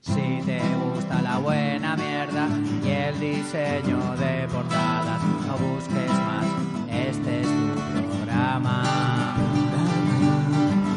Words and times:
Si 0.00 0.42
te 0.46 0.60
gusta 0.76 1.20
la 1.22 1.38
buena 1.38 1.96
mierda 1.96 2.48
y 2.84 2.88
el 2.88 3.20
diseño 3.20 3.98
de 4.16 4.46
portadas, 4.48 5.22
no 5.46 5.56
busques 5.58 6.10
más, 6.10 6.46
este 6.90 7.40
es 7.40 7.46
tu 7.46 8.02
programa. 8.08 9.36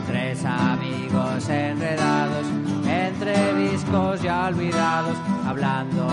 Tres 0.08 0.46
amigos 0.46 1.50
enredados 1.50 2.46
entre 2.88 3.56
discos 3.56 4.22
ya 4.22 4.48
olvidados, 4.48 5.18
hablando 5.48 6.08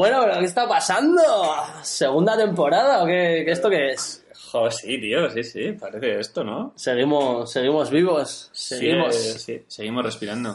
bueno, 0.00 0.20
¿pero 0.24 0.38
¿qué 0.38 0.46
está 0.46 0.66
pasando? 0.66 1.20
¿Segunda 1.82 2.34
temporada 2.34 3.02
o 3.02 3.06
qué, 3.06 3.42
qué 3.44 3.50
esto 3.50 3.68
qué 3.68 3.90
es? 3.90 4.24
Joder, 4.50 4.72
sí, 4.72 4.98
tío, 4.98 5.28
sí, 5.28 5.44
sí, 5.44 5.72
parece 5.72 6.18
esto, 6.20 6.42
¿no? 6.42 6.72
Seguimos, 6.74 7.52
seguimos 7.52 7.90
vivos, 7.90 8.48
seguimos. 8.52 9.14
Sí, 9.14 9.38
sí, 9.38 9.64
seguimos 9.68 10.02
respirando. 10.02 10.54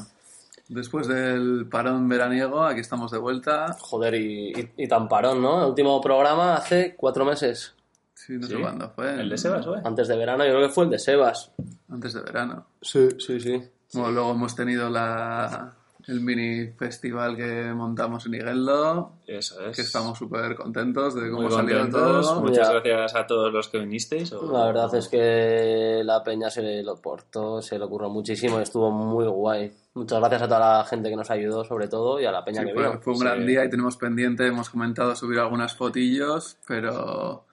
Después 0.68 1.08
del 1.08 1.68
parón 1.70 2.10
veraniego, 2.10 2.64
aquí 2.64 2.80
estamos 2.80 3.12
de 3.12 3.20
vuelta. 3.20 3.78
Joder, 3.80 4.16
y, 4.16 4.50
y- 4.50 4.84
y 4.84 4.88
tan 4.88 5.08
parón, 5.08 5.40
¿no? 5.44 5.62
El 5.62 5.70
último 5.70 6.02
programa 6.02 6.56
hace 6.56 6.96
cuatro 6.96 7.24
meses. 7.24 7.76
Sí, 8.16 8.34
no 8.40 8.48
sé 8.48 8.56
cuándo 8.60 8.90
fue. 8.90 9.12
¿El 9.14 9.30
de 9.30 9.38
Sebas, 9.38 9.68
güey? 9.68 9.82
Antes 9.84 10.08
de 10.08 10.18
verano, 10.18 10.44
yo 10.44 10.54
creo 10.56 10.68
que 10.68 10.74
fue 10.74 10.86
el 10.86 10.90
de 10.90 10.98
Sebas. 10.98 11.52
Antes 11.92 12.14
de 12.16 12.22
verano. 12.22 12.66
Sí, 12.82 13.10
sí, 13.20 13.40
sí. 13.40 13.62
Bueno, 13.94 14.10
luego 14.12 14.32
hemos 14.32 14.56
tenido 14.56 14.90
la, 14.90 15.72
el 16.08 16.22
mini 16.22 16.68
festival 16.74 17.36
que 17.36 17.74
montamos 17.74 18.26
en 18.28 18.36
Igueldo, 18.36 19.14
Eso 19.26 19.60
es. 19.66 19.76
que 19.76 19.82
estamos 19.82 20.18
súper 20.18 20.56
contentos 20.56 21.16
de 21.16 21.30
cómo 21.32 21.44
muy 21.44 21.52
salió 21.52 21.80
contentos. 21.80 22.28
todo. 22.28 22.42
Muchas 22.42 22.68
Ya. 22.68 22.74
gracias 22.74 23.16
a 23.16 23.26
todos 23.28 23.52
los 23.52 23.68
que 23.70 23.80
vinisteis. 23.80 24.32
o- 24.34 24.52
La 24.52 24.66
verdad 24.68 24.94
es 24.96 25.08
que 25.08 26.02
la 26.04 26.24
peña 26.24 26.50
se 26.50 26.84
lo 26.84 26.96
portó, 27.02 27.62
se 27.62 27.80
lo 27.80 27.86
ocurrió 27.86 28.10
muchísimo 28.10 28.60
y 28.60 28.64
estuvo 28.64 28.92
muy 28.92 29.26
guay. 29.26 29.72
Muchas 29.96 30.20
gracias 30.20 30.42
a 30.44 30.48
toda 30.48 30.78
la 30.80 30.86
gente 30.86 31.10
que 31.10 31.16
nos 31.16 31.32
ayudó, 31.32 31.64
sobre 31.64 31.88
todo, 31.88 32.20
y 32.20 32.26
a 32.26 32.32
la 32.32 32.44
peña 32.46 32.62
Sí, 32.62 32.68
que 32.68 32.74
fue, 32.74 32.84
vino. 32.88 33.02
fue 33.02 33.14
un 33.14 33.20
Sí. 33.20 33.26
gran 33.26 33.46
día 33.46 33.66
y 33.66 33.70
tenemos 33.70 33.98
pendiente, 33.98 34.46
hemos 34.46 34.70
comentado 34.70 35.16
subir 35.16 35.40
algunas 35.40 35.76
fotillos, 35.76 36.58
pero 36.68 37.46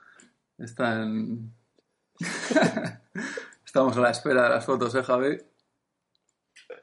están... 0.58 1.52
Estamos 3.64 3.96
a 3.96 4.00
la 4.00 4.10
espera 4.10 4.42
de 4.44 4.48
las 4.50 4.64
fotos, 4.66 4.94
¿eh, 4.94 5.02
Javi? 5.02 5.38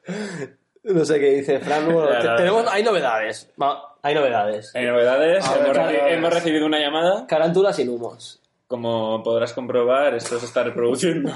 No 0.82 1.04
sé 1.04 1.20
qué 1.20 1.26
dice 1.34 1.58
Fran. 1.60 1.92
Bueno, 1.92 2.08
te- 2.20 2.36
tenemos, 2.36 2.64
hay 2.70 2.82
novedades. 2.82 3.50
Va, 3.60 3.96
hay 4.02 4.14
novedades. 4.14 4.74
Hay 4.74 4.86
novedades. 4.86 5.48
Ver, 5.48 5.58
hemos, 5.62 5.76
reci- 5.76 5.82
novedades. 5.86 6.12
hemos 6.14 6.34
recibido 6.34 6.66
una 6.66 6.78
llamada. 6.80 7.26
Carántulas 7.26 7.76
sin 7.76 7.88
humos. 7.90 8.40
Como 8.66 9.22
podrás 9.22 9.52
comprobar, 9.52 10.14
esto 10.14 10.38
se 10.38 10.46
está 10.46 10.62
reproduciendo 10.62 11.32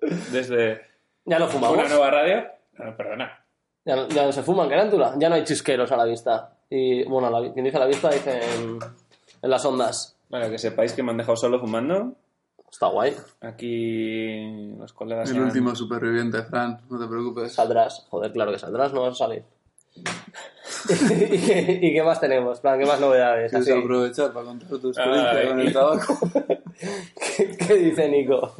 desde 0.32 0.80
Ya 1.24 1.38
no 1.38 1.48
fumamos. 1.48 1.78
una 1.78 1.88
nueva 1.88 2.10
radio. 2.10 2.44
No, 2.78 2.96
perdona. 2.96 3.44
Ya, 3.84 3.96
no- 3.96 4.08
ya 4.08 4.24
no 4.24 4.32
se 4.32 4.42
fuman 4.42 4.68
carántula. 4.68 5.14
Ya 5.18 5.28
no 5.28 5.34
hay 5.34 5.44
chisqueros 5.44 5.90
a 5.92 5.96
la 5.96 6.04
vista. 6.04 6.52
Y 6.70 7.04
bueno, 7.04 7.28
la, 7.30 7.52
quien 7.52 7.64
dice 7.64 7.76
a 7.76 7.80
la 7.80 7.86
vista 7.86 8.08
dice 8.10 8.40
en, 8.56 8.78
en 9.42 9.50
las 9.50 9.64
ondas. 9.64 10.16
Bueno, 10.30 10.48
que 10.48 10.58
sepáis 10.58 10.94
que 10.94 11.02
me 11.02 11.10
han 11.10 11.18
dejado 11.18 11.36
solo 11.36 11.60
fumando. 11.60 12.14
Está 12.72 12.86
guay. 12.86 13.14
Aquí 13.42 14.74
los 14.78 14.92
colegas. 14.94 15.30
El 15.30 15.42
último 15.42 15.76
superviviente, 15.76 16.42
Fran, 16.42 16.80
no 16.88 16.98
te 16.98 17.06
preocupes. 17.06 17.52
Saldrás. 17.52 18.06
Joder, 18.08 18.32
claro 18.32 18.50
que 18.50 18.58
saldrás, 18.58 18.92
no 18.94 19.02
vas 19.02 19.12
a 19.12 19.26
salir. 19.26 19.44
¿Y, 19.94 20.02
qué, 21.46 21.78
y 21.82 21.92
qué 21.92 22.02
más 22.02 22.18
tenemos? 22.18 22.60
Plan, 22.60 22.78
¿Qué 22.78 22.86
más 22.86 22.98
novedades? 22.98 23.50
¿Quieres 23.52 23.68
Así. 23.68 23.78
aprovechar 23.78 24.32
para 24.32 24.46
contar 24.46 24.68
tu 24.70 24.88
experiencia 24.88 25.48
con 25.48 25.60
el 25.60 25.72
tabaco? 25.72 26.18
¿Qué, 27.36 27.56
qué 27.58 27.74
dice 27.74 28.08
Nico? 28.08 28.54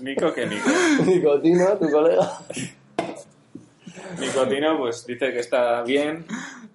Nico 0.00 0.32
que 0.32 0.46
Nico. 0.46 0.68
Nicotino, 1.04 1.66
tu 1.78 1.90
colega. 1.90 2.40
Nicotino, 4.18 4.78
pues 4.78 5.06
dice 5.06 5.32
que 5.32 5.40
está 5.40 5.82
bien, 5.82 6.24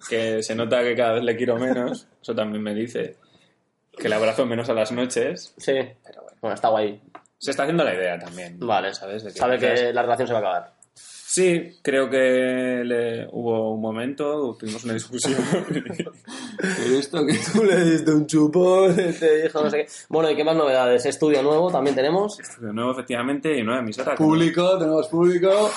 que 0.08 0.42
se 0.42 0.54
nota 0.54 0.82
que 0.82 0.94
cada 0.94 1.14
vez 1.14 1.24
le 1.24 1.36
quiero 1.36 1.56
menos. 1.56 2.06
Eso 2.22 2.34
también 2.34 2.62
me 2.62 2.74
dice. 2.74 3.16
Que 3.96 4.08
le 4.08 4.14
abrazo 4.14 4.46
menos 4.46 4.68
a 4.68 4.74
las 4.74 4.92
noches. 4.92 5.54
Sí, 5.56 5.74
pero 6.04 6.23
bueno, 6.44 6.54
está 6.56 6.68
guay. 6.68 7.00
Se 7.38 7.52
está 7.52 7.62
haciendo 7.62 7.84
la 7.84 7.94
idea 7.94 8.18
también. 8.18 8.58
Vale, 8.60 8.92
¿sabes? 8.92 9.24
De 9.24 9.30
Sabe 9.30 9.56
quizás- 9.58 9.80
que 9.80 9.92
la 9.94 10.02
relación 10.02 10.28
se 10.28 10.34
va 10.34 10.38
a 10.40 10.42
acabar. 10.42 10.74
Sí, 10.94 11.78
creo 11.82 12.08
que 12.10 12.82
le... 12.84 13.26
hubo 13.32 13.72
un 13.74 13.80
momento, 13.80 14.54
tuvimos 14.60 14.84
una 14.84 14.92
discusión. 14.92 15.34
He 16.86 16.88
visto 16.90 17.24
que 17.26 17.34
Tú 17.52 17.64
le 17.64 17.82
diste 17.82 18.12
un 18.12 18.26
chupón, 18.26 18.94
te 19.18 19.42
dijo 19.42 19.62
no 19.62 19.70
sé 19.70 19.78
qué. 19.78 19.86
Bueno, 20.10 20.30
¿y 20.30 20.36
qué 20.36 20.44
más 20.44 20.54
novedades? 20.54 21.06
Estudio 21.06 21.42
nuevo 21.42 21.70
también 21.72 21.96
tenemos. 21.96 22.36
De 22.60 22.72
nuevo, 22.72 22.92
efectivamente, 22.92 23.58
y 23.58 23.62
nueva 23.62 23.80
emisora. 23.80 24.14
público, 24.14 24.78
tenemos 24.78 25.08
público. 25.08 25.70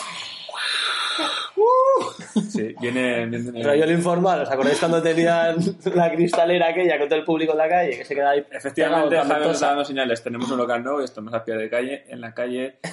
Sí, 2.50 2.76
viene... 2.80 3.26
viene- 3.26 3.64
Rollo 3.64 3.84
el 3.84 3.92
informal, 3.92 4.42
¿os 4.42 4.50
acordáis 4.50 4.80
cuando 4.80 5.02
tenían 5.02 5.58
la 5.96 6.12
cristalera 6.12 6.70
aquella 6.70 6.98
con 6.98 7.08
todo 7.10 7.20
el 7.20 7.26
público 7.26 7.52
en 7.54 7.58
la 7.58 7.70
calle? 7.70 7.98
Que 7.98 8.06
se 8.06 8.16
queda 8.16 8.32
ahí. 8.32 8.44
Efectivamente, 8.52 9.10
pegado, 9.10 9.28
Javi 9.28 9.40
nos 9.40 9.48
tosa? 9.48 9.54
está 9.54 9.68
dando 9.68 9.86
señales. 9.86 10.24
Tenemos 10.24 10.50
un 10.52 10.58
local 10.58 10.84
nuevo 10.84 11.02
y 11.02 11.06
estamos 11.06 11.34
a 11.34 11.44
pie 11.44 11.56
de 11.56 11.70
calle, 11.70 12.06
en 12.10 12.22
la 12.22 12.34
calle. 12.34 12.80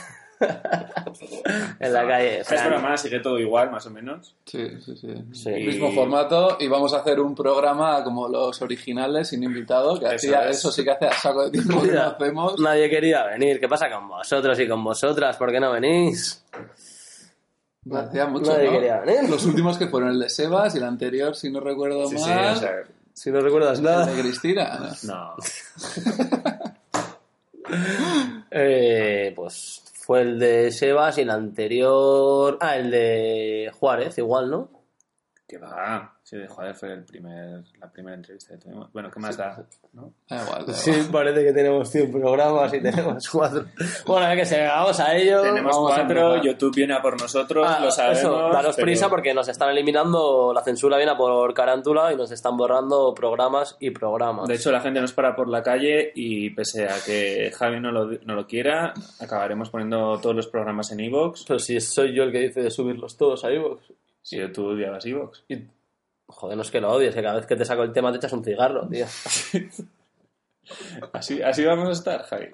En 1.81 1.93
la 1.93 2.07
calle. 2.07 2.41
Es 2.41 2.65
broma, 2.67 2.97
sigue 2.97 3.21
todo 3.21 3.39
igual, 3.39 3.71
más 3.71 3.87
o 3.87 3.91
menos. 3.91 4.35
Sí, 4.45 4.69
sí, 4.85 4.97
sí. 4.97 5.15
Sí. 5.33 5.51
Y- 5.51 5.67
Mismo 5.67 5.93
formato 5.93 6.57
y 6.61 6.67
vamos 6.69 6.93
a 6.93 6.99
hacer 6.99 7.21
un 7.21 7.35
programa 7.35 8.03
como 8.03 8.29
los 8.29 8.61
originales, 8.61 9.29
sin 9.29 9.43
invitado, 9.45 9.99
que 9.99 10.07
Eso 10.07 10.15
hacía 10.17 10.49
es. 10.49 10.59
eso 10.59 10.73
sí 10.73 10.83
que 10.85 10.91
hace 10.91 11.07
a 11.07 11.13
saco 11.13 11.45
de 11.45 11.51
tiempo 11.53 11.81
que 11.81 11.87
no 11.87 11.93
Mira, 11.93 12.07
hacemos. 12.09 12.59
Nadie 12.61 12.91
quería 12.91 13.25
venir. 13.27 13.61
¿Qué 13.61 13.69
pasa 13.69 13.89
con 13.91 14.09
vosotros 14.09 14.59
y 14.59 14.67
con 14.69 14.83
vosotras? 14.83 15.37
¿Por 15.37 15.53
qué 15.53 15.61
no 15.61 15.73
venís? 15.73 16.45
Hacía 17.93 18.27
mucho, 18.27 18.55
venir. 18.57 19.29
Los 19.29 19.45
últimos 19.45 19.77
que 19.79 19.89
fueron 19.89 20.11
el 20.11 20.21
de 20.21 20.29
Sebas 20.31 20.75
y 20.75 20.79
el 20.79 20.85
anterior, 20.85 21.35
si 21.37 21.51
no 21.51 21.61
recuerdo 21.61 22.09
Sí, 22.09 22.17
sí, 22.19 22.29
mal, 22.31 22.57
o 22.57 22.61
sea, 22.61 22.71
Si 23.13 23.31
no 23.31 23.41
recuerdas 23.41 23.79
el 23.79 23.85
nada. 23.85 24.07
de 24.07 24.21
Cristina. 24.23 24.91
no. 25.05 25.35
Eh, 28.51 29.33
pues 29.35 29.83
fue 29.95 30.21
el 30.21 30.39
de 30.39 30.71
Sebas 30.71 31.19
y 31.19 31.23
el 31.23 31.31
anterior. 31.31 32.59
Ah, 32.61 32.77
el 32.77 32.91
de 32.91 33.73
Juárez, 33.79 34.19
igual, 34.19 34.51
¿no? 34.51 34.69
Que 35.47 35.59
va. 35.59 36.11
Sí, 36.23 36.39
de 36.39 36.49
joder, 36.49 36.75
fue 36.75 36.91
el 36.95 37.05
primer, 37.05 37.63
la 37.79 37.91
primera 37.93 38.17
entrevista 38.17 38.55
que 38.55 38.61
tuvimos. 38.63 38.91
Bueno, 38.95 39.11
¿qué 39.11 39.21
más 39.21 39.37
da? 39.37 39.63
¿No? 39.93 40.15
Da 40.27 40.43
igual, 40.43 40.65
da 40.67 40.73
Sí, 40.73 40.91
igual. 40.91 41.11
parece 41.13 41.45
que 41.45 41.53
tenemos 41.53 41.91
100 41.91 42.11
programas 42.13 42.73
y 42.73 42.81
tenemos 42.81 43.29
cuatro. 43.29 43.67
Bueno, 44.07 44.27
a 44.27 44.35
que 44.35 44.47
se 44.47 44.67
vamos 44.67 44.99
a 45.01 45.15
ello. 45.15 45.43
Tenemos 45.43 45.77
Vamos 45.77 45.93
cuatro. 45.95 46.43
YouTube 46.43 46.75
viene 46.75 46.95
a 46.95 47.03
por 47.03 47.21
nosotros, 47.21 47.67
Ah, 47.69 47.79
lo 47.79 47.91
sabemos. 47.91 48.19
eso, 48.21 48.49
daros 48.51 48.75
pero- 48.75 48.87
prisa 48.87 49.11
porque 49.11 49.35
nos 49.35 49.47
están 49.49 49.69
eliminando, 49.69 50.53
la 50.55 50.63
censura 50.65 50.97
viene 50.97 51.13
a 51.13 51.17
por 51.19 51.53
carántula 51.53 52.11
y 52.11 52.17
nos 52.17 52.31
están 52.31 52.57
borrando 52.57 53.13
programas 53.15 53.77
y 53.81 53.91
programas. 53.91 54.49
De 54.49 54.55
hecho, 54.55 54.73
la 54.73 54.81
gente 54.81 55.03
nos 55.03 55.13
para 55.13 55.37
por 55.37 55.49
la 55.51 55.63
calle 55.63 56.11
y 56.15 56.49
pese 56.55 56.89
a 56.89 56.95
que 57.05 57.53
Javi 57.55 57.81
no 57.81 57.93
lo, 57.93 58.07
no 58.25 58.35
lo 58.35 58.47
quiera, 58.47 58.95
acabaremos 59.21 59.69
poniendo 59.69 60.19
todos 60.23 60.35
los 60.35 60.47
programas 60.47 60.91
en 60.93 61.01
Evox. 61.01 61.45
Pero 61.47 61.59
si 61.59 61.79
soy 61.83 62.15
yo 62.17 62.23
el 62.23 62.33
que 62.33 62.39
dice 62.41 62.63
de 62.63 62.71
subirlos 62.71 63.19
todos 63.19 63.45
a 63.45 63.53
iVoox. 63.53 63.83
Si 64.25 64.49
tú 64.49 64.69
odiabas 64.69 65.05
Evox. 65.05 65.45
Y... 65.49 65.59
Joder, 66.27 66.57
no 66.57 66.63
es 66.63 66.71
que 66.71 66.81
lo 66.81 66.91
odies, 66.91 67.15
que 67.15 67.23
cada 67.23 67.37
vez 67.37 67.47
que 67.47 67.55
te 67.55 67.67
saco 67.67 67.83
el 67.83 67.93
tema 67.93 68.11
te 68.11 68.17
echas 68.17 68.33
un 68.33 68.43
cigarro, 68.43 68.89
tío. 68.89 69.05
Así, 71.13 71.43
así 71.43 71.63
vamos 71.63 71.91
a 71.91 71.93
estar, 71.93 72.23
Javi. 72.23 72.49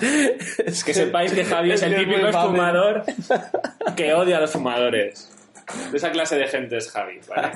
es 0.66 0.82
Que 0.82 0.92
sepáis 0.92 1.32
que 1.32 1.44
Javi 1.44 1.70
es 1.70 1.82
el 1.82 1.94
que 1.94 2.00
es 2.00 2.06
muy 2.08 2.16
típico 2.16 2.42
fumador 2.42 3.04
que 3.96 4.12
odia 4.12 4.38
a 4.38 4.40
los 4.40 4.50
fumadores. 4.50 5.30
De 5.92 5.96
esa 5.96 6.10
clase 6.10 6.36
de 6.36 6.48
gente 6.48 6.76
es 6.76 6.90
Javi, 6.90 7.20
¿vale? 7.28 7.52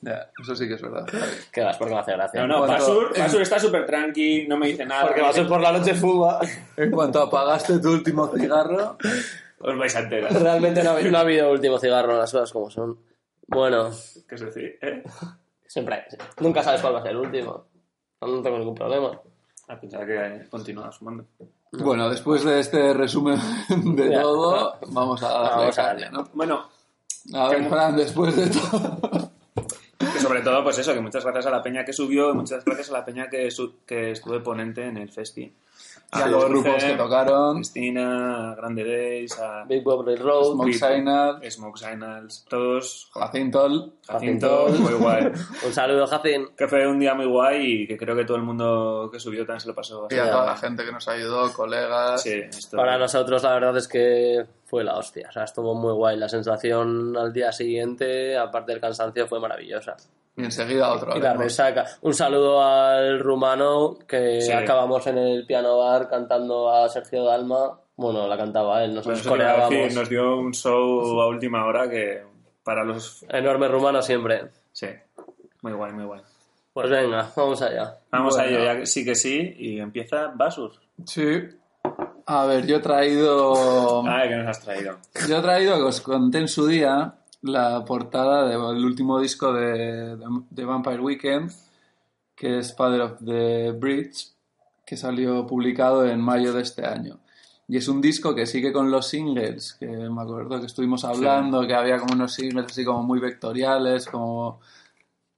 Ya, 0.00 0.30
eso 0.42 0.56
sí 0.56 0.66
que 0.66 0.74
es 0.74 0.82
verdad. 0.82 1.06
¿Qué 1.52 1.60
vas? 1.60 1.76
Porque 1.76 1.94
me 1.94 2.00
hace 2.00 2.12
gracia. 2.12 2.40
No, 2.40 2.46
no, 2.48 2.58
cuanto- 2.58 2.74
Basur, 2.74 3.18
Basur 3.18 3.42
está 3.42 3.60
súper 3.60 3.86
tranqui, 3.86 4.48
no 4.48 4.56
me 4.56 4.68
dice 4.68 4.86
nada. 4.86 5.06
Porque 5.06 5.32
ser 5.34 5.46
por 5.46 5.60
la 5.60 5.70
noche 5.70 5.94
fuma. 5.94 6.40
En 6.76 6.90
cuanto 6.90 7.20
apagaste 7.20 7.78
tu 7.78 7.92
último 7.92 8.32
cigarro, 8.34 8.96
Os 9.62 9.78
vais 9.78 9.94
a 9.96 10.00
enterar. 10.00 10.32
Realmente 10.32 10.82
no 10.82 10.90
ha, 10.90 10.92
habido- 10.94 11.10
no 11.10 11.18
ha 11.18 11.20
habido 11.20 11.50
último 11.52 11.78
cigarro, 11.78 12.16
las 12.18 12.30
cosas 12.32 12.52
como 12.52 12.70
son. 12.70 12.98
Bueno, 13.46 13.90
¿Qué 14.28 14.34
es 14.34 14.40
decir? 14.40 14.78
¿Eh? 14.82 15.02
siempre 15.66 15.94
hay. 15.94 16.02
Nunca 16.40 16.62
sabes 16.62 16.80
cuál 16.80 16.94
va 16.94 16.98
a 16.98 17.02
ser 17.02 17.12
el 17.12 17.18
último. 17.18 17.66
No 18.20 18.42
tengo 18.42 18.58
ningún 18.58 18.74
problema. 18.74 19.20
A 19.68 19.80
pensar 19.80 20.06
que 20.06 20.46
continúa 20.50 20.90
sumando. 20.92 21.24
Bueno, 21.72 22.08
después 22.10 22.44
de 22.44 22.60
este 22.60 22.92
resumen 22.92 23.38
de 23.96 24.10
Ya. 24.10 24.22
todo, 24.22 24.78
vamos 24.88 25.22
a 25.22 25.28
darle 25.28 25.56
Vamos 25.56 25.78
a 25.78 25.82
darle. 25.82 26.10
¿no? 26.10 26.28
Bueno, 26.34 26.68
A 27.34 27.48
ver, 27.48 27.68
Fran, 27.68 27.96
después 27.96 28.36
de 28.36 28.48
todo... 28.48 29.30
que 29.98 30.20
sobre 30.20 30.40
todo, 30.42 30.62
pues 30.64 30.78
eso, 30.78 30.92
que 30.92 31.00
muchas 31.00 31.22
gracias 31.24 31.46
a 31.46 31.50
la 31.50 31.62
peña 31.62 31.84
que 31.84 31.92
subió 31.92 32.30
y 32.30 32.34
muchas 32.34 32.64
gracias 32.64 32.90
a 32.90 32.94
la 32.94 33.04
peña 33.04 33.28
que, 33.30 33.50
su- 33.50 33.84
que 33.86 34.10
estuve 34.10 34.40
ponente 34.40 34.84
en 34.86 34.96
el 34.98 35.10
festi. 35.10 35.54
Y 36.14 36.20
a 36.20 36.26
los 36.26 36.42
Jorge, 36.42 36.52
grupos 36.60 36.84
que 36.84 36.92
tocaron, 36.94 37.54
Cristina, 37.56 38.50
a 38.52 38.54
Grande 38.54 38.84
Days, 38.84 39.38
a 39.40 39.64
Big 39.64 39.82
Bob 39.82 40.04
Red 40.06 40.20
Road. 40.20 40.52
Smoke 40.56 40.74
Signal, 40.74 41.50
Smoke 41.50 41.78
Signals, 41.78 42.44
todos. 42.50 43.10
Jacintol, 43.14 43.94
Jacinto, 44.06 44.66
muy 44.78 44.92
guay. 44.92 45.24
Un 45.66 45.72
saludo, 45.72 46.06
Jacin. 46.06 46.48
Que 46.54 46.68
fue 46.68 46.86
un 46.86 46.98
día 46.98 47.14
muy 47.14 47.24
guay 47.24 47.82
y 47.84 47.86
que 47.86 47.96
creo 47.96 48.14
que 48.14 48.26
todo 48.26 48.36
el 48.36 48.42
mundo 48.42 49.08
que 49.10 49.18
subió 49.18 49.46
también 49.46 49.60
se 49.60 49.68
lo 49.68 49.74
pasó 49.74 50.06
y 50.10 50.14
a 50.18 50.30
toda 50.30 50.44
la 50.44 50.56
gente 50.56 50.84
que 50.84 50.92
nos 50.92 51.08
ayudó, 51.08 51.50
colegas. 51.54 52.22
Sí, 52.22 52.32
esto- 52.46 52.76
Para 52.76 52.98
nosotros 52.98 53.42
la 53.42 53.54
verdad 53.54 53.76
es 53.78 53.88
que 53.88 54.44
fue 54.72 54.84
la 54.84 54.96
hostia. 54.96 55.26
O 55.28 55.32
sea, 55.32 55.44
estuvo 55.44 55.74
muy 55.74 55.92
guay. 55.92 56.16
La 56.16 56.30
sensación 56.30 57.14
al 57.14 57.30
día 57.30 57.52
siguiente, 57.52 58.38
aparte 58.38 58.72
del 58.72 58.80
cansancio, 58.80 59.26
fue 59.28 59.38
maravillosa. 59.38 59.94
Y 60.34 60.44
enseguida 60.44 60.90
otro. 60.94 61.14
Y 61.14 61.20
la 61.20 61.34
resaca. 61.34 61.84
Un 62.00 62.14
saludo 62.14 62.62
al 62.62 63.20
rumano 63.20 63.98
que 64.08 64.40
Sí. 64.40 64.50
acabamos 64.50 65.06
en 65.08 65.18
el 65.18 65.44
piano 65.44 65.76
bar 65.76 66.08
cantando 66.08 66.70
a 66.72 66.88
Sergio 66.88 67.22
Dalma. 67.24 67.78
Bueno, 67.96 68.26
la 68.26 68.38
cantaba 68.38 68.82
él, 68.82 68.92
Pues 68.94 69.06
nosotros 69.08 69.26
a 69.26 69.28
coreábamos. 69.28 69.94
nos 69.94 70.08
dio 70.08 70.38
un 70.38 70.54
show 70.54 71.20
a 71.20 71.26
última 71.28 71.66
hora 71.66 71.90
que 71.90 72.22
para 72.64 72.82
los... 72.82 73.26
Enorme 73.28 73.68
rumano 73.68 74.00
siempre. 74.00 74.48
Sí, 74.72 74.86
muy 75.60 75.72
guay, 75.74 75.92
muy 75.92 76.06
guay. 76.06 76.22
Pues 76.72 76.88
venga, 76.88 77.28
vamos 77.36 77.60
allá. 77.60 77.98
Vamos 78.10 78.34
Bueno. 78.38 78.48
a 78.48 78.50
ello, 78.50 78.64
ya 78.64 78.78
que 78.80 78.86
sí 78.86 79.04
que 79.04 79.14
sí, 79.14 79.54
y 79.58 79.78
empieza 79.80 80.28
Basus. 80.34 80.80
Sí. 81.04 81.42
A 82.26 82.46
ver, 82.46 82.66
yo 82.66 82.76
he 82.76 82.80
traído... 82.80 84.06
Ay, 84.06 84.28
que 84.28 84.36
nos 84.36 84.48
has 84.48 84.60
traído. 84.60 84.98
Yo 85.28 85.38
he 85.38 85.42
traído, 85.42 85.76
que 85.76 85.82
os 85.82 86.00
conté 86.00 86.38
en 86.38 86.48
su 86.48 86.66
día, 86.66 87.14
la 87.42 87.84
portada 87.84 88.48
del 88.48 88.84
último 88.84 89.20
disco 89.20 89.52
de, 89.52 90.16
de, 90.16 90.26
de 90.50 90.64
Vampire 90.64 91.00
Weekend, 91.00 91.50
que 92.34 92.58
es 92.58 92.74
Father 92.74 93.00
of 93.02 93.24
the 93.24 93.72
Bridge, 93.72 94.32
que 94.84 94.96
salió 94.96 95.46
publicado 95.46 96.06
en 96.06 96.20
mayo 96.20 96.52
de 96.52 96.62
este 96.62 96.86
año. 96.86 97.20
Y 97.68 97.76
es 97.76 97.88
un 97.88 98.00
disco 98.00 98.34
que 98.34 98.46
sigue 98.46 98.72
con 98.72 98.90
los 98.90 99.08
singles, 99.08 99.74
que 99.74 99.86
me 99.86 100.22
acuerdo 100.22 100.60
que 100.60 100.66
estuvimos 100.66 101.04
hablando, 101.04 101.66
que 101.66 101.74
había 101.74 101.98
como 101.98 102.14
unos 102.14 102.34
singles 102.34 102.66
así 102.66 102.84
como 102.84 103.02
muy 103.02 103.20
vectoriales, 103.20 104.06
como, 104.06 104.60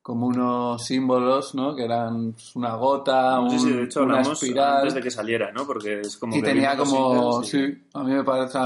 como 0.04 0.26
unos 0.26 0.84
símbolos, 0.84 1.54
¿no? 1.54 1.74
Que 1.74 1.84
eran 1.86 2.34
una 2.56 2.74
gota, 2.74 3.36
No 3.40 3.48
sé 3.50 3.58
si 3.58 3.64
un- 3.68 3.76
de 3.78 3.84
hecho 3.84 4.02
una 4.02 4.16
hablamos 4.18 4.42
espiral 4.42 4.76
antes 4.76 4.94
de 4.94 5.00
que 5.00 5.10
saliera, 5.10 5.50
¿no? 5.50 5.66
Porque 5.66 6.00
es 6.02 6.18
como 6.18 6.36
y 6.36 6.40
que 6.42 6.46
tenía 6.46 6.76
como 6.76 7.42
singles 7.42 7.50
sí 7.80 7.88
a 7.94 8.02
mí 8.04 8.12
me 8.12 8.22
parece 8.22 8.58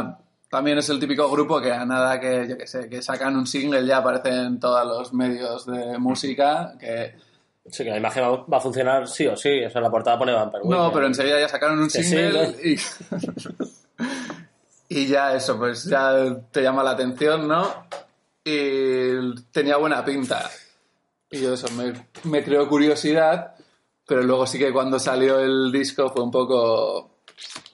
también 0.51 0.79
es 0.79 0.89
el 0.89 0.99
típico 0.99 1.31
grupo 1.31 1.61
que 1.61 1.71
a 1.71 1.85
nada 1.85 2.19
que 2.19 2.47
yo 2.49 2.59
que 2.59 2.67
sé 2.67 2.89
que 2.89 3.01
sacan 3.03 3.37
un 3.37 3.47
single 3.47 3.87
ya 3.87 3.99
aparece 3.99 4.31
en 4.31 4.59
todos 4.59 4.85
los 4.85 5.13
medios 5.15 5.65
de 5.67 5.97
música 5.99 6.75
que 6.81 7.15
Sí, 7.71 7.85
que 7.85 7.91
la 7.91 7.99
imagen 7.99 8.25
va- 8.25 8.47
va 8.47 8.57
a 8.57 8.61
funcionar 8.61 9.07
sí 9.07 9.27
o 9.27 9.37
sí. 9.37 9.63
O 9.63 9.69
sea, 9.71 9.83
la 9.83 9.91
portada 9.91 10.19
pone 10.19 10.33
Vampire 10.33 10.63
no 10.65 10.71
Weekend. 10.71 10.93
pero 10.95 11.07
enseguida 11.07 11.39
ya 11.39 11.49
sacaron 11.51 11.79
un 11.79 11.91
sí, 11.91 12.03
single 12.03 12.57
y 12.65 12.77
y 14.89 15.07
ya 15.07 15.35
eso 15.35 15.59
pues 15.59 15.85
ya 15.85 16.35
te 16.51 16.63
llama 16.63 16.83
la 16.83 16.93
atención 16.93 17.47
no 17.47 17.69
y 18.45 19.35
tenía 19.53 19.77
buena 19.77 20.03
pinta 20.05 20.49
y 21.31 21.41
yo 21.41 21.55
eso 21.55 21.69
me, 21.77 21.93
me 22.25 22.43
creó 22.45 22.69
curiosidad 22.69 23.55
pero 24.07 24.23
luego 24.23 24.47
sí 24.47 24.59
que 24.59 24.73
cuando 24.73 24.99
salió 24.99 25.39
el 25.41 25.71
disco 25.71 26.09
fue 26.11 26.23
un 26.23 26.31
poco 26.31 27.11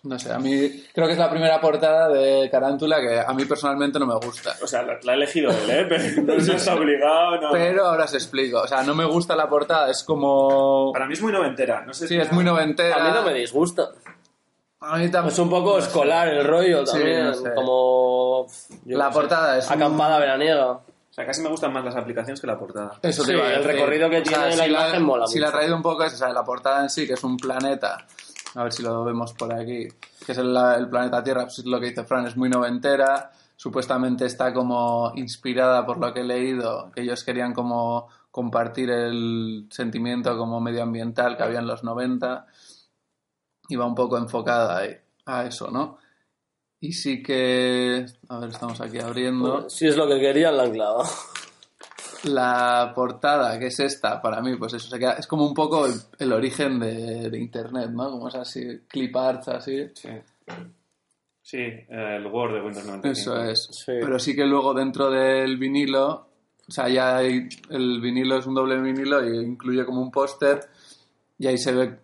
no 0.03 0.19
sé, 0.19 0.31
a 0.31 0.39
mí 0.39 0.85
creo 0.93 1.07
que 1.07 1.15
es 1.15 1.19
la 1.19 1.31
primera 1.31 1.59
portada 1.61 2.09
de 2.11 2.51
Carántula 2.51 3.01
que 3.01 3.19
a 3.21 3.33
mí 3.33 3.47
personalmente 3.47 3.99
no 3.99 4.05
me 4.07 4.15
gusta. 4.17 4.55
O 4.63 4.67
sea, 4.67 4.83
la, 4.83 4.99
la 5.03 5.13
ha 5.13 5.15
elegido 5.15 5.51
él, 5.51 5.71
¿eh? 5.71 5.87
Pero 5.89 6.35
no 6.35 6.41
se 6.45 6.57
está 6.57 6.75
obligado, 6.75 7.41
no. 7.41 7.51
Pero 7.51 7.87
ahora 7.87 8.05
os 8.05 8.13
explico. 8.13 8.61
O 8.61 8.67
sea, 8.69 8.83
no 8.83 8.95
me 8.95 9.07
gusta 9.07 9.35
la 9.35 9.49
portada, 9.49 9.91
es 9.91 10.05
como... 10.05 10.93
Para 10.93 11.07
mí 11.07 11.15
es 11.15 11.23
muy 11.23 11.33
noventera. 11.33 11.87
No 11.87 11.95
sé 11.95 12.07
Sí, 12.07 12.19
es 12.19 12.31
muy 12.33 12.45
noventera. 12.45 12.97
A 12.97 13.09
mí 13.09 13.15
no 13.15 13.23
me 13.23 13.33
disgusta. 13.33 13.93
A 14.81 14.99
mí 14.99 15.11
tampoco. 15.11 15.33
Es 15.33 15.39
un 15.39 15.49
poco 15.49 15.79
escolar 15.79 16.29
el 16.29 16.45
rollo 16.47 16.85
Sí, 16.85 16.93
también. 16.99 17.25
no 17.25 17.35
sé. 17.35 17.55
Como. 17.55 18.47
La 18.85 19.07
qué 19.07 19.13
sé, 19.15 19.19
portada 19.19 19.57
es 19.59 19.67
un- 19.69 19.73
Acampada 19.73 20.19
veraniega. 20.19 20.81
O 21.15 21.17
sea, 21.17 21.27
casi 21.27 21.43
me 21.43 21.49
gustan 21.49 21.73
más 21.73 21.85
las 21.85 21.95
aplicaciones 21.95 22.41
que 22.41 22.47
la 22.49 22.59
portada. 22.59 22.99
Eso 23.01 23.23
te 23.23 23.29
Sí, 23.31 23.37
iba 23.39 23.47
a 23.47 23.55
el 23.55 23.63
recorrido 23.63 24.11
que 24.11 24.21
tiene 24.23 24.57
la 24.57 24.65
si 24.65 24.71
imagen 24.71 25.03
mola 25.05 25.27
Si 25.29 25.39
mucho. 25.39 25.47
la 25.47 25.53
traído 25.57 25.77
un 25.77 25.83
poco 25.83 26.03
es, 26.03 26.15
o 26.15 26.17
sea, 26.17 26.33
la 26.33 26.43
portada 26.45 26.83
en 26.83 26.91
sí, 26.91 27.07
que 27.07 27.13
es 27.13 27.23
un 27.23 27.37
planeta. 27.37 28.05
A 28.57 28.63
ver 28.65 28.73
si 28.73 28.83
lo 28.83 29.05
vemos 29.05 29.33
por 29.35 29.53
aquí. 29.55 29.87
Que 30.27 30.33
es 30.33 30.39
el, 30.39 30.57
el 30.57 30.89
planeta 30.89 31.23
Tierra, 31.23 31.43
pues 31.45 31.61
es 31.61 31.67
lo 31.67 31.79
que 31.79 31.87
dice 31.87 32.03
Fran, 32.03 32.27
es 32.27 32.37
muy 32.37 32.49
noventera. 32.49 33.31
Supuestamente 33.55 34.27
está 34.27 34.53
como 34.53 35.13
inspirada 35.15 35.87
por 35.87 35.99
lo 35.99 36.13
que 36.13 36.21
he 36.23 36.25
leído, 36.25 36.91
que 36.93 37.03
ellos 37.03 37.23
querían 37.23 37.55
como 37.55 38.09
compartir 38.33 38.91
el 38.91 39.69
sentimiento 39.71 40.37
como 40.37 40.61
medioambiental 40.61 41.37
que 41.37 41.45
había 41.45 41.61
en 41.61 41.69
los 41.69 41.85
90. 41.85 42.45
Y 43.69 43.77
va 43.77 43.87
un 43.87 43.95
poco 43.95 44.19
enfocada 44.19 44.83
a 45.27 45.45
eso, 45.45 45.71
¿no? 45.71 45.99
Y 46.81 46.93
sí 46.93 47.23
que... 47.23 48.05
A 48.29 48.39
ver, 48.39 48.51
estamos 48.51 48.81
aquí 48.81 48.99
abriendo. 48.99 49.69
Si 49.71 49.87
es 49.87 49.97
lo 49.97 50.07
que 50.07 50.21
querían, 50.21 50.57
la 50.57 50.65
han 50.65 50.73
clavado. 50.73 51.05
La 52.25 52.93
portada, 52.95 53.59
que 53.59 53.67
es 53.67 53.81
esta, 53.81 54.21
para 54.23 54.41
mí, 54.41 54.57
pues 54.57 54.73
eso, 54.75 54.89
se 54.89 54.99
queda- 54.99 55.15
es 55.19 55.27
como 55.27 55.47
un 55.47 55.53
poco 55.55 55.85
el, 55.87 55.93
el 56.19 56.33
origen 56.33 56.79
de, 56.81 57.29
de 57.31 57.39
Internet, 57.39 57.91
¿no? 57.91 58.11
Como 58.11 58.29
es 58.29 58.35
así, 58.35 58.81
clip 58.89 59.15
arts, 59.17 59.49
así. 59.49 59.87
Sí. 59.95 60.09
Sí, 61.43 61.59
el 61.91 62.27
Word 62.27 62.55
de 62.55 62.63
Windows 62.63 62.87
95. 62.87 63.11
Eso 63.11 63.45
es. 63.45 63.69
Sí. 63.73 63.93
Pero 64.01 64.19
sí 64.19 64.35
que 64.35 64.47
luego 64.47 64.73
dentro 64.73 65.11
del 65.11 65.59
vinilo, 65.59 66.29
o 66.67 66.73
sea, 66.73 66.89
ya 66.89 67.19
hay, 67.19 67.47
el 67.69 68.01
vinilo 68.01 68.39
es 68.39 68.47
un 68.47 68.55
doble 68.55 68.81
vinilo 68.81 69.23
y 69.27 69.45
incluye 69.45 69.85
como 69.85 70.01
un 70.01 70.11
póster 70.11 70.61
y 71.39 71.47
ahí 71.47 71.59
se 71.59 71.73
ve 71.73 71.99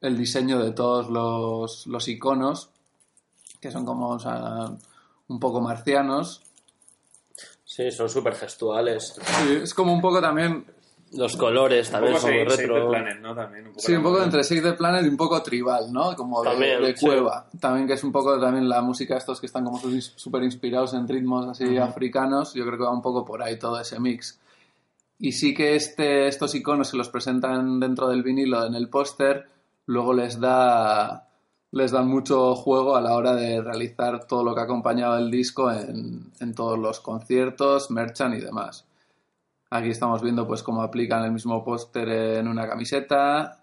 el 0.00 0.16
diseño 0.16 0.58
de 0.64 0.70
todos 0.72 1.10
los, 1.10 1.86
los 1.86 2.08
iconos, 2.08 2.70
que 3.66 3.72
son 3.72 3.84
como, 3.84 4.08
o 4.10 4.18
sea, 4.18 4.70
un 5.28 5.40
poco 5.40 5.60
marcianos. 5.60 6.42
Sí, 7.64 7.90
son 7.90 8.08
súper 8.08 8.34
gestuales. 8.34 9.14
Sí, 9.20 9.58
es 9.62 9.74
como 9.74 9.92
un 9.92 10.00
poco 10.00 10.20
también 10.20 10.64
Los 11.12 11.36
colores 11.36 11.88
Un 11.88 11.92
también 11.92 12.14
poco 12.14 12.26
son 12.26 12.30
muy 12.34 12.40
Save- 12.44 12.50
Save 12.50 12.66
the 12.68 12.72
retro. 12.74 12.90
Planet, 12.90 13.20
¿no? 13.20 13.34
También, 13.34 13.66
un 13.66 13.72
poco 13.72 13.80
Sí, 13.86 13.92
un 13.94 14.02
poco 14.02 14.22
entre 14.22 14.44
Save 14.44 14.60
the 14.62 14.72
Planet 14.74 15.04
y 15.04 15.08
un 15.08 15.16
poco 15.16 15.42
tribal, 15.42 15.92
¿no? 15.92 16.14
Como 16.16 16.42
de, 16.42 16.50
También, 16.50 16.82
de 16.82 16.96
sí. 16.96 17.06
cueva. 17.06 17.46
También 17.60 17.86
que 17.86 17.92
es 17.94 18.04
un 18.04 18.12
poco 18.12 18.38
también 18.40 18.68
la 18.68 18.82
música 18.82 19.16
estos 19.16 19.40
que 19.40 19.46
están 19.46 19.64
como 19.64 19.78
súper 19.78 20.42
inspirados 20.42 20.94
en 20.94 21.06
ritmos 21.08 21.46
así 21.48 21.76
africanos. 21.78 22.54
Yo 22.54 22.64
creo 22.66 22.78
que 22.78 22.84
va 22.84 22.92
un 22.92 23.02
poco 23.02 23.24
por 23.24 23.42
ahí 23.42 23.58
todo 23.58 23.78
ese 23.80 23.98
mix. 24.00 24.38
Y 25.18 25.32
sí 25.32 25.54
que 25.54 25.76
este, 25.76 26.28
estos 26.28 26.54
iconos 26.54 26.88
se 26.88 26.96
los 26.96 27.08
presentan 27.08 27.78
dentro 27.80 28.08
del 28.08 28.22
vinilo 28.22 28.64
en 28.66 28.74
el 28.74 28.88
póster, 28.90 29.48
luego 29.86 30.12
les 30.12 30.38
da 30.40 31.25
les 31.76 31.90
dan 31.92 32.08
mucho 32.08 32.54
juego 32.54 32.96
a 32.96 33.00
la 33.00 33.14
hora 33.14 33.34
de 33.34 33.60
realizar 33.60 34.24
todo 34.26 34.42
lo 34.42 34.54
que 34.54 34.60
ha 34.60 34.64
acompañado 34.64 35.18
el 35.18 35.30
disco 35.30 35.70
en, 35.70 36.32
en 36.40 36.54
todos 36.54 36.78
los 36.78 37.00
conciertos, 37.00 37.90
merchan 37.90 38.34
y 38.34 38.40
demás. 38.40 38.86
Aquí 39.70 39.90
estamos 39.90 40.22
viendo 40.22 40.46
pues 40.46 40.62
cómo 40.62 40.82
aplican 40.82 41.24
el 41.24 41.32
mismo 41.32 41.64
póster 41.64 42.08
en 42.08 42.48
una 42.48 42.68
camiseta. 42.68 43.62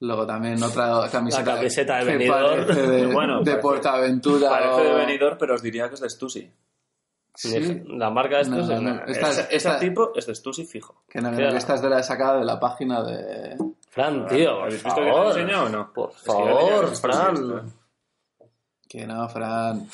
Luego 0.00 0.26
también 0.26 0.60
otra 0.62 1.08
camiseta, 1.12 1.44
La 1.44 1.56
camiseta 1.56 1.98
de 1.98 2.04
Benidorm. 2.04 2.66
de, 2.66 3.06
Bueno, 3.12 3.38
de 3.38 3.44
parece- 3.52 3.62
Portaventura. 3.62 4.48
Parece 4.48 4.82
de 4.82 4.94
venidor, 4.94 5.36
pero 5.38 5.54
os 5.54 5.62
diría 5.62 5.88
que 5.88 5.94
es 5.94 6.00
de 6.00 6.10
Stussy. 6.10 6.50
Sí. 7.34 7.82
La 7.86 8.10
marca 8.10 8.36
de 8.36 8.42
estos 8.42 8.68
No, 8.68 8.80
no. 8.80 9.04
Esta 9.06 9.78
tipo 9.78 10.12
es 10.16 10.26
de 10.26 10.34
Stussy 10.34 10.66
fijo. 10.66 11.04
Que 11.08 11.20
no, 11.20 11.30
que 11.36 11.46
esta 11.56 11.74
es 11.74 11.82
de 11.82 11.88
la 11.90 12.02
sacada 12.02 12.38
de 12.38 12.44
la 12.44 12.58
página 12.58 13.02
de... 13.04 13.56
Fran, 13.92 14.26
tío, 14.26 14.54
por 14.54 14.62
¿Habéis 14.64 14.82
visto 14.84 15.00
que 15.00 15.04
te 15.06 15.12
favor. 15.12 15.26
he 15.26 15.40
enseñado 15.42 15.66
o 15.66 15.68
no? 15.68 15.92
Por 15.92 16.10
Es 16.10 16.16
que 16.16 16.22
favor, 16.32 16.88
que 16.90 16.96
Fran. 16.96 17.72
Que 18.88 19.06
no, 19.06 19.28
Fran. 19.28 19.86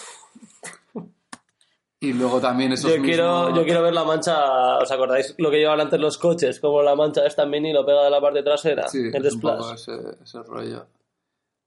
Y 2.01 2.13
luego 2.13 2.41
también 2.41 2.73
esos 2.73 2.95
Yo 2.95 3.03
quiero, 3.03 3.47
mismos- 3.49 3.59
yo 3.59 3.65
quiero 3.65 3.83
ver 3.83 3.93
la 3.93 4.05
mancha, 4.05 4.77
¿os 4.79 4.91
acordáis 4.93 5.35
lo 5.39 5.51
que 5.51 5.57
llevaban 5.59 5.81
antes 5.81 5.99
los 5.99 6.17
coches? 6.17 6.61
Como 6.61 6.81
la 6.81 6.95
mancha 6.95 7.27
esta 7.27 7.43
en 7.43 7.51
vinilo 7.51 7.85
pegada 7.85 8.07
a 8.07 8.11
la 8.11 8.21
parte 8.21 8.43
trasera, 8.45 8.87
Sí, 8.87 9.11
el 9.13 9.27
es 9.27 9.35
un 9.35 9.41
poco 9.41 9.57
desplash. 9.73 9.99
ese, 9.99 10.23
ese 10.23 10.43
rollo. 10.45 10.87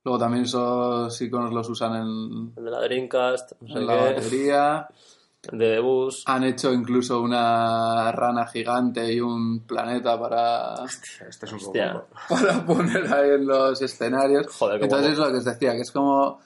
Luego 0.06 0.18
también 0.18 0.46
esos 0.46 1.22
iconos 1.22 1.52
los 1.52 1.70
usan 1.70 1.96
en, 1.98 2.54
El 2.56 2.64
de 2.64 2.72
la 2.72 2.80
Dreamcast, 2.80 3.52
en 3.62 3.86
la 3.86 3.94
qué, 3.98 4.14
batería. 4.14 4.88
De 5.44 5.58
The 5.58 5.80
Bus. 5.80 6.24
Han 6.28 6.44
hecho 6.44 6.72
incluso 6.72 7.22
una 7.22 8.12
rana 8.12 8.48
gigante 8.48 9.12
y 9.12 9.20
un 9.20 9.62
planeta 9.62 10.20
para, 10.20 10.86
Este 10.86 11.46
es 11.46 11.52
un 11.52 11.60
poco... 11.60 11.70
Hostia. 11.70 12.04
para 12.30 12.66
poner 12.66 13.14
ahí 13.14 13.32
en 13.32 13.48
los 13.48 13.82
escenarios. 13.82 14.48
Joder, 14.48 14.80
qué 14.80 14.86
Entonces 14.86 15.14
es 15.14 15.18
lo 15.18 15.32
que 15.32 15.38
os 15.38 15.46
decía, 15.46 15.72
que 15.74 15.82
es 15.82 15.92
como... 15.92 16.40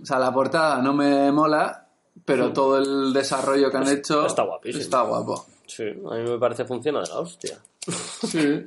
O 0.00 0.06
sea, 0.06 0.18
la 0.18 0.32
portada 0.32 0.80
no 0.80 0.94
me 0.94 1.30
mola, 1.30 1.86
pero 2.24 2.52
todo 2.52 2.78
el 2.78 3.12
desarrollo 3.12 3.70
que 3.70 3.76
han 3.76 3.88
hecho 3.88 4.26
está 4.26 4.42
guapísimo. 4.42 4.82
está 4.82 5.02
guapo. 5.02 5.46
Sí, 5.66 5.84
a 5.84 6.14
mí 6.14 6.30
me 6.30 6.38
parece 6.38 6.64
funciona 6.64 7.00
de 7.00 7.08
la 7.08 7.20
hostia. 7.20 7.58
Sí. 7.86 8.66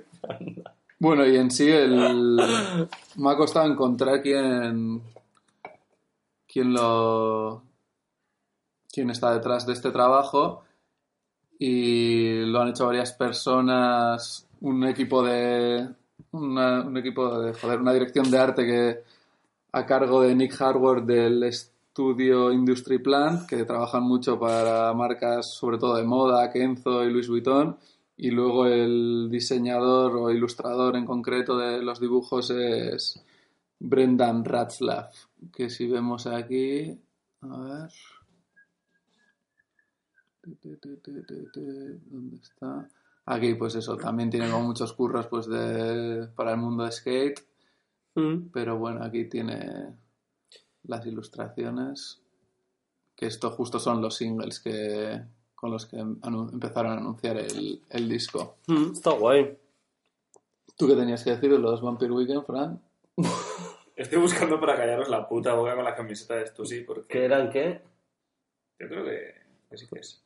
Bueno, 0.99 1.25
y 1.25 1.35
en 1.35 1.51
sí 1.51 1.69
el... 1.69 2.35
me 3.15 3.31
ha 3.31 3.35
costado 3.35 3.69
encontrar 3.69 4.21
quién, 4.21 5.01
quién 6.47 6.73
lo... 6.73 7.63
quién 8.95 9.09
está 9.09 9.33
detrás 9.33 9.67
de 9.67 9.73
este 9.73 9.91
trabajo 9.91 10.63
y 11.59 12.45
lo 12.45 12.61
han 12.61 12.69
hecho 12.69 12.85
varias 12.85 13.11
personas, 13.13 14.47
un 14.61 14.85
equipo 14.85 15.21
de... 15.23 15.87
un 16.31 16.97
equipo 16.97 17.39
de, 17.39 17.53
joder, 17.53 17.81
una 17.81 17.93
dirección 17.93 18.31
de 18.31 18.37
arte 18.37 18.65
que 18.65 19.03
a 19.73 19.85
cargo 19.85 20.21
de 20.21 20.33
Nick 20.33 20.59
Harward 20.61 21.03
del 21.03 21.43
estudio 21.43 22.51
Industry 22.51 22.99
Plant, 22.99 23.45
que 23.45 23.65
trabajan 23.65 24.03
mucho 24.03 24.39
para 24.39 24.93
marcas 24.93 25.53
sobre 25.53 25.77
todo 25.77 25.97
de 25.97 26.03
moda, 26.03 26.49
Kenzo 26.49 27.03
y 27.03 27.11
Louis 27.11 27.27
Vuitton. 27.27 27.77
Y 28.17 28.31
luego 28.31 28.65
el 28.65 29.27
diseñador 29.29 30.15
o 30.15 30.31
ilustrador 30.31 30.95
en 30.95 31.05
concreto 31.05 31.57
de 31.57 31.81
los 31.81 31.99
dibujos 31.99 32.49
es 32.49 33.21
Brendan 33.77 34.45
Ratzlaff, 34.45 35.25
que 35.53 35.69
si 35.69 35.87
vemos 35.87 36.25
aquí, 36.27 36.97
a 37.41 37.57
ver. 37.59 37.91
¿Dónde 40.45 42.37
está? 42.41 42.87
Aquí, 43.27 43.55
pues 43.55 43.75
eso, 43.75 43.97
también 43.97 44.29
tiene 44.29 44.49
como 44.51 44.67
muchos 44.67 44.93
curros 44.93 45.27
pues 45.27 45.47
de, 45.47 46.27
para 46.35 46.51
el 46.51 46.57
mundo 46.57 46.83
de 46.85 46.91
skate, 46.91 47.39
Mm. 48.17 48.49
pero 48.53 48.77
bueno, 48.77 49.03
aquí 49.03 49.25
tiene 49.25 49.93
las 50.83 51.05
ilustraciones, 51.05 52.21
que 53.13 53.25
esto 53.25 53.51
justo 53.51 53.77
son 53.77 54.01
los 54.01 54.15
singles 54.15 54.61
que, 54.61 55.21
con 55.53 55.69
los 55.71 55.85
que 55.85 55.97
empezaron 55.99 56.93
a 56.93 56.97
anunciar 56.97 57.35
el, 57.37 57.81
el 57.89 58.07
disco. 58.07 58.55
Mm, 58.67 58.91
Está 58.93 59.11
guay. 59.11 59.57
¿Tú 60.77 60.87
qué 60.87 60.95
tenías 60.95 61.23
que 61.25 61.31
decir 61.31 61.51
de 61.51 61.59
los 61.59 61.81
Vampire 61.81 62.13
Weekend, 62.13 62.45
Fran? 62.45 62.81
Estoy 63.97 64.19
buscando 64.21 64.59
para 64.61 64.77
callaros 64.77 65.09
la 65.09 65.27
puta 65.27 65.53
boca 65.53 65.75
con 65.75 65.83
la 65.83 65.95
camiseta 65.95 66.35
de 66.35 66.47
Stussy 66.47 66.81
porque 66.85 67.07
¿Qué 67.07 67.25
eran 67.25 67.49
qué? 67.49 67.81
yo 68.79 68.87
creo 68.87 69.03
que, 69.03 69.33
que 69.69 69.77
sí 69.77 69.87
que 69.91 69.99
es. 69.99 70.21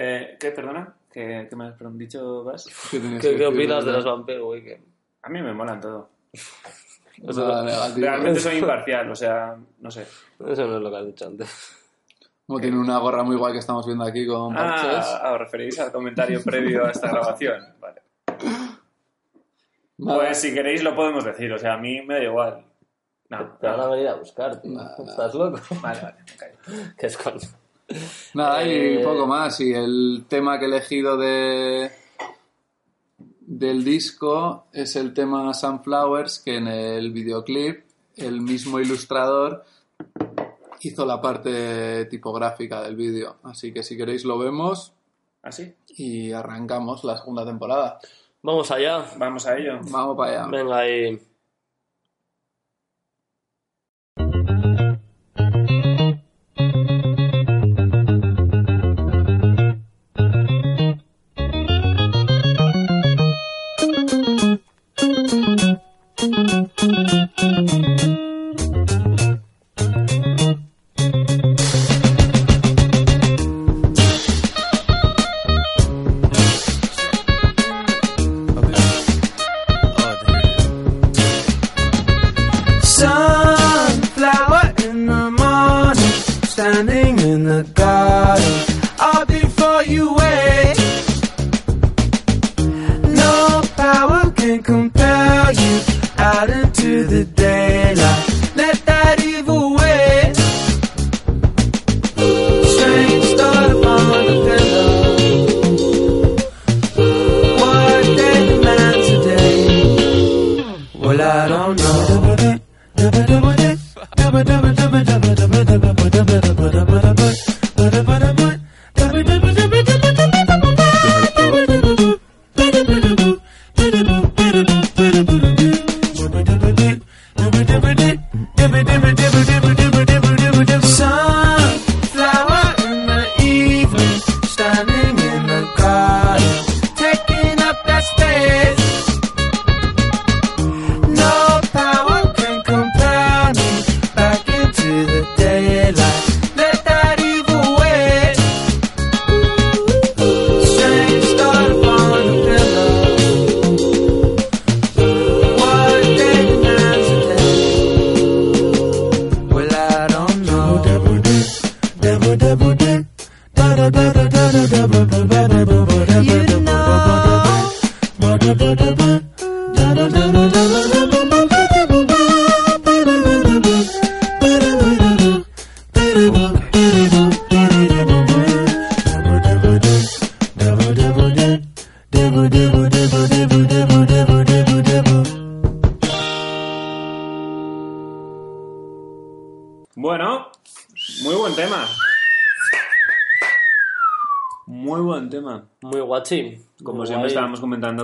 Eh, 0.00 0.36
¿Qué? 0.38 0.52
Perdona? 0.52 0.94
¿Qué, 1.10 1.48
qué 1.50 1.56
me 1.56 1.66
has 1.66 1.98
dicho, 1.98 2.44
Vas? 2.44 2.66
¿Qué, 2.90 3.00
tenías 3.00 3.20
¿Qué, 3.20 3.36
que 3.36 3.46
opinas 3.46 3.84
de 3.84 3.90
los 3.90 4.04
los 4.04 4.14
Vampire 4.14 4.42
Weekend? 4.42 4.84
A 5.22 5.28
mí 5.28 5.42
me 5.42 5.52
molan 5.52 5.80
todo. 5.80 6.08
Nada 7.18 7.64
negativo. 7.64 8.06
Realmente 8.06 8.38
soy 8.38 8.58
imparcial, 8.58 9.10
o 9.10 9.16
sea, 9.16 9.56
no 9.80 9.90
sé. 9.90 10.02
Eso 10.02 10.66
no 10.68 10.76
es 10.76 10.82
lo 10.82 10.88
que 10.88 10.96
has 10.98 11.06
dicho 11.06 11.26
antes. 11.26 11.76
Como 12.46 12.60
tiene 12.60 12.78
una 12.78 12.98
gorra 12.98 13.24
muy 13.24 13.34
guay 13.34 13.54
que 13.54 13.58
estamos 13.58 13.84
viendo 13.86 14.04
aquí 14.04 14.24
con 14.24 14.54
parches. 14.54 15.18
Ah, 15.20 15.32
¿os 15.32 15.38
referís 15.40 15.80
al 15.80 15.90
comentario 15.90 16.44
previo 16.44 16.86
a 16.86 16.92
esta 16.92 17.08
grabación? 17.08 17.74
Vale. 17.80 18.02
Nada. 19.98 20.18
Pues 20.20 20.40
si 20.40 20.54
queréis 20.54 20.84
lo 20.84 20.94
podemos 20.94 21.24
decir, 21.24 21.52
o 21.52 21.58
sea, 21.58 21.74
a 21.74 21.78
mí 21.78 22.02
me 22.02 22.14
da 22.14 22.22
igual. 22.22 22.64
No, 23.30 23.56
Te 23.60 23.66
van 23.66 23.80
a 23.80 23.86
venir 23.88 24.06
a 24.06 24.14
buscar, 24.14 24.62
tío. 24.62 24.70
Nah, 24.70 24.96
nah. 24.96 25.10
¿Estás 25.10 25.34
loco? 25.34 25.58
Vale, 25.82 26.00
vale, 26.00 26.16
me 26.24 26.36
callo. 26.36 26.56
¿Qué 26.96 27.06
es 27.06 27.16
coño? 27.16 27.40
Nada, 28.34 28.64
y 28.66 28.70
Eh, 28.70 29.00
poco 29.02 29.26
más. 29.26 29.60
Y 29.60 29.72
el 29.72 30.26
tema 30.28 30.58
que 30.58 30.66
he 30.66 30.68
elegido 30.68 31.16
de 31.16 31.90
del 33.40 33.82
disco 33.82 34.66
es 34.72 34.94
el 34.96 35.14
tema 35.14 35.54
Sunflowers, 35.54 36.38
que 36.40 36.56
en 36.56 36.68
el 36.68 37.12
videoclip 37.12 37.82
el 38.16 38.42
mismo 38.42 38.78
ilustrador 38.78 39.64
hizo 40.80 41.06
la 41.06 41.20
parte 41.20 42.04
tipográfica 42.06 42.82
del 42.82 42.94
vídeo. 42.94 43.36
Así 43.44 43.72
que 43.72 43.82
si 43.82 43.96
queréis 43.96 44.24
lo 44.24 44.38
vemos 44.38 44.92
¿Así? 45.42 45.74
y 45.96 46.32
arrancamos 46.32 47.04
la 47.04 47.16
segunda 47.16 47.44
temporada. 47.46 47.98
Vamos 48.42 48.70
allá. 48.70 49.04
Vamos 49.16 49.46
a 49.46 49.56
ello. 49.56 49.80
Vamos 49.90 50.16
para 50.16 50.42
allá. 50.42 50.50
Venga 50.50 50.78
ahí. 50.78 51.18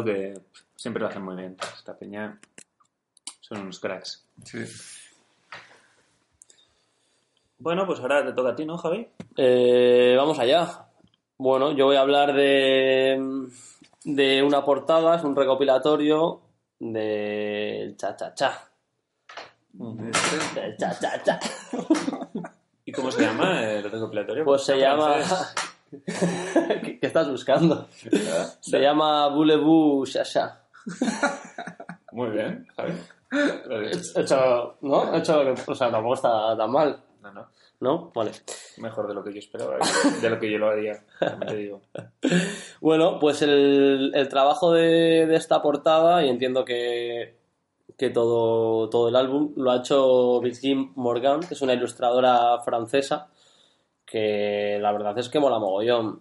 Que 0.04 0.34
siempre 0.76 1.00
lo 1.02 1.08
hacen 1.08 1.22
muy 1.22 1.36
bien. 1.36 1.56
Esta 1.76 1.96
peña 1.96 2.38
son 3.40 3.62
unos 3.62 3.78
cracks. 3.80 4.24
Sí. 4.44 4.64
Bueno, 7.58 7.86
pues 7.86 8.00
ahora 8.00 8.24
te 8.24 8.32
toca 8.32 8.50
a 8.50 8.56
ti, 8.56 8.64
¿no, 8.64 8.76
Javi? 8.78 9.08
Eh, 9.36 10.14
vamos 10.16 10.38
allá. 10.38 10.86
Bueno, 11.38 11.72
yo 11.72 11.86
voy 11.86 11.96
a 11.96 12.00
hablar 12.00 12.34
de, 12.34 13.48
de 14.04 14.42
una 14.42 14.64
portada, 14.64 15.16
es 15.16 15.24
un 15.24 15.34
recopilatorio 15.34 16.40
del 16.78 17.96
cha-cha-cha. 17.96 18.68
Del 19.72 20.76
cha-cha-cha. 20.76 21.40
¿Y 22.84 22.92
cómo 22.92 23.10
se 23.10 23.22
llama 23.22 23.62
el 23.64 23.90
recopilatorio? 23.90 24.44
Pues 24.44 24.64
se 24.64 24.74
Está 24.74 24.88
llama... 24.90 25.14
francés. 25.14 25.73
¿Qué 26.06 26.98
estás 27.02 27.30
buscando? 27.30 27.88
Se 28.60 28.80
llama 28.80 29.28
Boulevou 29.28 30.06
Chacha. 30.06 30.62
Muy 32.12 32.30
bien, 32.30 32.66
Javi. 32.76 32.92
Lo 33.66 33.82
He 33.82 33.90
hecho, 34.20 34.76
¿no? 34.82 35.14
He 35.14 35.18
hecho 35.18 35.40
o 35.66 35.74
sea, 35.74 35.90
tampoco 35.90 36.14
está 36.14 36.56
tan 36.56 36.70
mal, 36.70 37.02
No, 37.22 37.32
no. 37.32 37.46
¿no? 37.80 38.12
Vale. 38.14 38.30
Mejor 38.78 39.08
de 39.08 39.14
lo 39.14 39.24
que 39.24 39.32
yo 39.32 39.38
esperaba, 39.38 39.78
de 40.22 40.30
lo 40.30 40.38
que 40.38 40.50
yo 40.50 40.58
lo 40.58 40.68
haría, 40.70 41.04
te 41.46 41.56
digo. 41.56 41.82
Bueno, 42.80 43.18
pues 43.18 43.40
el, 43.42 44.12
el 44.14 44.28
trabajo 44.28 44.72
de, 44.72 45.26
de 45.26 45.36
esta 45.36 45.62
portada, 45.62 46.24
y 46.24 46.28
entiendo 46.28 46.64
que, 46.64 47.36
que 47.96 48.10
todo, 48.10 48.88
todo 48.90 49.08
el 49.08 49.16
álbum, 49.16 49.52
lo 49.56 49.70
ha 49.70 49.78
hecho 49.78 50.40
Virginie 50.40 50.90
Morgan, 50.96 51.40
que 51.40 51.54
es 51.54 51.62
una 51.62 51.74
ilustradora 51.74 52.60
francesa, 52.62 53.28
que 54.06 54.78
la 54.80 54.92
verdad 54.92 55.18
es 55.18 55.28
que 55.28 55.40
mola 55.40 55.58
mogollón. 55.58 56.20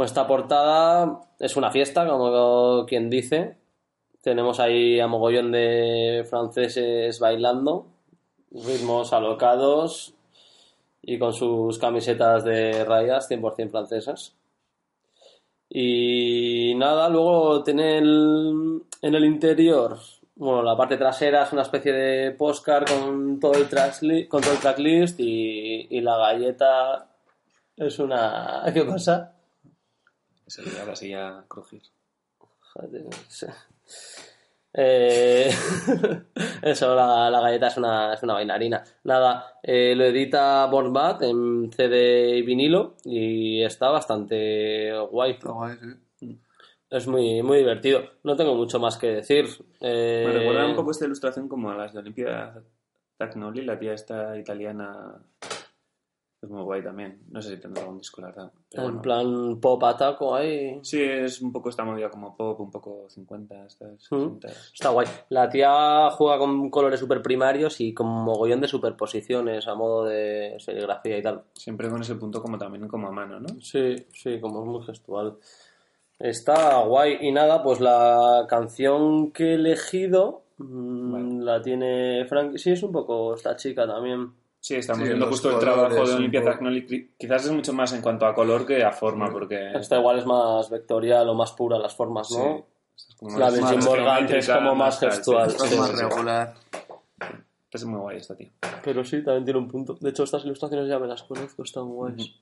Esta 0.00 0.26
portada 0.26 1.20
es 1.38 1.56
una 1.56 1.70
fiesta, 1.70 2.06
como 2.06 2.84
quien 2.86 3.08
dice. 3.10 3.56
Tenemos 4.22 4.60
ahí 4.60 5.00
a 5.00 5.06
mogollón 5.06 5.52
de 5.52 6.26
franceses 6.28 7.18
bailando, 7.20 7.86
ritmos 8.50 9.12
alocados 9.12 10.14
y 11.02 11.18
con 11.18 11.32
sus 11.32 11.78
camisetas 11.78 12.44
de 12.44 12.84
rayas 12.84 13.28
100% 13.28 13.70
francesas. 13.70 14.34
Y 15.70 16.74
nada, 16.76 17.08
luego 17.08 17.62
tiene 17.62 17.98
el- 17.98 18.82
en 19.02 19.14
el 19.14 19.24
interior, 19.24 19.98
bueno, 20.38 20.62
la 20.62 20.76
parte 20.76 20.96
trasera 20.96 21.42
es 21.42 21.52
una 21.52 21.62
especie 21.62 21.92
de 21.92 22.30
postcard 22.32 22.86
con 22.88 23.38
todo 23.40 23.54
el, 23.54 23.68
trackli- 23.68 24.28
con 24.28 24.40
todo 24.40 24.52
el 24.52 24.58
tracklist 24.58 25.18
y, 25.20 25.88
y 25.90 26.00
la 26.00 26.16
galleta 26.16 27.08
es 27.76 27.98
una... 27.98 28.62
¿Qué 28.72 28.84
pasa? 28.84 29.34
Se 30.46 30.62
le 30.62 30.70
la 30.86 30.96
silla 30.96 31.38
a 31.40 31.44
crujir. 31.46 31.82
Joder, 32.72 33.04
sí. 33.28 33.46
Eh, 34.72 35.50
eso, 36.62 36.94
la, 36.94 37.28
la 37.30 37.40
galleta 37.40 37.66
es 37.66 37.76
una, 37.76 38.14
es 38.14 38.22
una 38.22 38.34
bailarina. 38.34 38.84
Nada, 39.04 39.58
eh, 39.62 39.94
lo 39.96 40.04
edita 40.04 40.66
Born 40.66 40.92
Bad 40.92 41.22
en 41.24 41.72
CD 41.72 42.36
y 42.36 42.42
vinilo 42.42 42.94
y 43.04 43.62
está 43.62 43.90
bastante 43.90 44.96
guay. 45.10 45.32
Está 45.32 45.50
guay, 45.50 45.76
sí. 45.78 45.86
Es 46.90 47.06
muy, 47.06 47.42
muy 47.42 47.58
divertido. 47.58 48.00
No 48.22 48.34
tengo 48.36 48.54
mucho 48.54 48.78
más 48.78 48.96
que 48.96 49.08
decir. 49.08 49.46
Eh, 49.80 50.24
Me 50.26 50.32
recuerda 50.32 50.66
un 50.66 50.76
poco 50.76 50.90
esta 50.90 51.04
ilustración 51.04 51.48
como 51.48 51.70
a 51.70 51.76
las 51.76 51.92
de 51.92 51.98
Olimpia 51.98 52.62
Tagnoli, 53.18 53.62
la 53.64 53.78
tía 53.78 53.92
esta 53.92 54.38
italiana. 54.38 55.20
Es 56.40 56.48
muy 56.48 56.62
guay 56.62 56.82
también. 56.82 57.20
No 57.30 57.42
sé 57.42 57.50
si 57.50 57.60
tendrá 57.60 57.82
algún 57.82 57.98
disco, 57.98 58.20
la 58.20 58.28
verdad. 58.28 58.52
En 58.70 58.82
bueno. 58.84 59.02
plan 59.02 59.60
pop 59.60 59.82
ataco 59.82 60.36
ahí. 60.36 60.78
Sí, 60.82 61.02
es 61.02 61.42
un 61.42 61.52
poco 61.52 61.68
esta 61.68 61.84
movida 61.84 62.08
como 62.10 62.36
pop, 62.36 62.60
un 62.60 62.70
poco 62.70 63.06
50, 63.10 63.66
estas, 63.66 64.00
60. 64.00 64.48
Está 64.48 64.90
guay. 64.90 65.08
La 65.30 65.50
tía 65.50 66.08
juega 66.10 66.38
con 66.38 66.70
colores 66.70 67.00
super 67.00 67.20
primarios 67.22 67.80
y 67.80 67.92
con 67.92 68.06
mogollón 68.06 68.60
de 68.60 68.68
superposiciones 68.68 69.66
a 69.66 69.74
modo 69.74 70.04
de 70.04 70.54
serigrafía 70.60 71.18
y 71.18 71.22
tal. 71.22 71.42
Siempre 71.54 71.90
con 71.90 72.00
ese 72.00 72.14
punto 72.14 72.40
como 72.40 72.56
también 72.56 72.86
como 72.86 73.08
a 73.08 73.12
mano, 73.12 73.40
¿no? 73.40 73.48
Sí, 73.60 73.96
sí, 74.14 74.40
como 74.40 74.60
es 74.60 74.66
muy 74.66 74.86
gestual. 74.86 75.36
Está 76.18 76.78
guay. 76.82 77.18
Y 77.20 77.32
nada, 77.32 77.62
pues 77.62 77.80
la 77.80 78.46
canción 78.48 79.30
que 79.32 79.50
he 79.50 79.54
elegido 79.54 80.42
mm, 80.58 81.40
la 81.40 81.62
tiene 81.62 82.24
Frank. 82.28 82.56
Sí, 82.56 82.72
es 82.72 82.82
un 82.82 82.92
poco 82.92 83.34
esta 83.34 83.54
chica 83.56 83.86
también. 83.86 84.32
Sí, 84.60 84.74
estamos 84.74 85.02
Sí, 85.02 85.08
viendo 85.08 85.26
justo 85.28 85.50
el 85.52 85.58
trabajo 85.60 85.94
de 85.94 86.00
un 86.00 86.16
Olimpia. 86.16 86.42
Tagnoli. 86.42 87.10
Quizás 87.16 87.44
es 87.46 87.52
mucho 87.52 87.72
más 87.72 87.92
en 87.92 88.02
cuanto 88.02 88.26
a 88.26 88.34
color 88.34 88.66
que 88.66 88.82
a 88.82 88.90
forma, 88.90 89.30
porque... 89.30 89.70
Esta 89.74 89.98
igual 89.98 90.18
es 90.18 90.26
más 90.26 90.68
vectorial 90.68 91.28
o 91.28 91.34
más 91.34 91.52
pura 91.52 91.78
las 91.78 91.94
formas, 91.94 92.28
¿no? 92.32 92.66
Sí. 92.96 93.04
Es 93.28 93.34
La 93.38 93.50
versión 93.50 93.76
más 93.76 93.84
Morgan 93.86 94.32
es 94.34 94.48
como 94.48 94.74
más 94.74 94.98
sí. 94.98 95.06
gestual. 95.06 95.46
Esto 95.48 95.64
es 95.64 95.70
Sí, 95.70 95.78
más 95.78 95.90
sí, 95.90 95.96
sí. 95.96 96.02
regular. 96.02 96.54
Es 97.70 97.84
muy 97.84 98.00
guay 98.00 98.16
esta 98.16 98.34
tía. 98.34 98.50
Pero 98.82 99.04
sí, 99.04 99.22
también 99.22 99.44
tiene 99.44 99.60
un 99.60 99.68
punto. 99.68 99.94
De 100.00 100.10
hecho, 100.10 100.24
estas 100.24 100.44
ilustraciones 100.44 100.88
ya 100.88 100.98
me 100.98 101.06
las 101.06 101.22
conozco, 101.22 101.62
están 101.62 101.86
guays. 101.86 102.34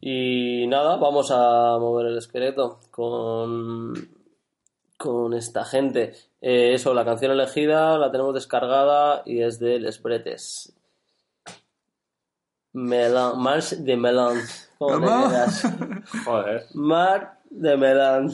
Y 0.00 0.66
nada, 0.68 0.96
vamos 0.96 1.30
a 1.30 1.76
mover 1.78 2.06
el 2.06 2.18
esqueleto 2.18 2.80
con, 2.90 3.94
con 4.96 5.34
esta 5.34 5.64
gente. 5.64 6.14
Eh, 6.40 6.74
eso, 6.74 6.94
la 6.94 7.04
canción 7.04 7.32
elegida 7.32 7.98
la 7.98 8.10
tenemos 8.10 8.34
descargada 8.34 9.22
y 9.26 9.42
es 9.42 9.58
de 9.58 9.80
Les 9.80 10.00
Bretes. 10.00 10.72
Melan, 12.72 13.38
March 13.40 13.70
de 13.70 13.96
Melan. 13.96 14.40
Joder. 14.78 16.66
Mar 16.74 17.40
de 17.50 17.76
Melan. 17.76 18.30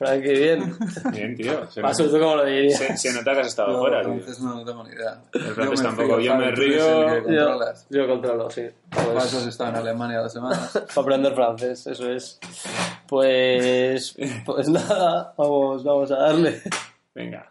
Frankie, 0.00 0.32
bien. 0.32 0.76
Bien, 1.12 1.36
tío. 1.36 1.70
Se, 1.70 1.82
Paso, 1.82 2.04
¿tú 2.08 2.18
cómo 2.18 2.36
lo 2.36 2.46
dirías? 2.46 2.78
se- 2.78 2.96
se 2.96 3.12
nota 3.12 3.34
que 3.34 3.40
has 3.40 3.48
estado 3.48 3.72
No, 3.74 3.80
fuera, 3.80 4.00
tío. 4.00 4.12
entonces 4.14 4.40
no, 4.40 4.54
no 4.54 4.64
tengo 4.64 4.82
ni 4.82 4.94
idea. 4.94 5.20
El 5.34 5.40
francés 5.54 5.78
me 5.80 5.84
tampoco. 5.84 6.16
fío, 6.16 6.20
Yo 6.20 6.34
me 6.36 6.50
río. 6.52 6.78
Yo, 6.78 7.22
controlas. 7.24 7.86
yo 7.90 8.08
controlo, 8.08 8.50
sí. 8.50 8.62
Para 8.88 9.04
Pues- 9.12 9.24
eso 9.26 9.38
has 9.38 9.46
estado 9.46 9.70
en 9.70 9.76
Alemania 9.76 10.20
dos 10.20 10.32
semanas. 10.32 10.70
para 10.94 11.00
aprender 11.02 11.34
francés, 11.34 11.86
eso 11.86 12.10
es. 12.10 12.38
Pues, 13.06 14.16
pues 14.46 14.68
nada, 14.70 15.34
vamos, 15.36 15.84
vamos 15.84 16.10
a 16.12 16.16
darle. 16.16 16.62
Venga. 17.14 17.46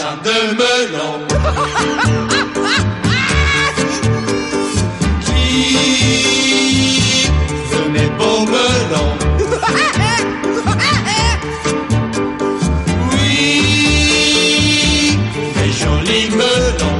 Marchand 0.00 0.16
de 0.24 0.36
melons. 0.56 1.20
Qui 5.24 5.32
veut 7.70 7.88
mes 7.90 8.08
beaux 8.18 8.44
melons 8.46 9.14
Oui, 13.12 15.18
mes 15.56 15.72
jolis 15.72 16.28
melons 16.30 16.98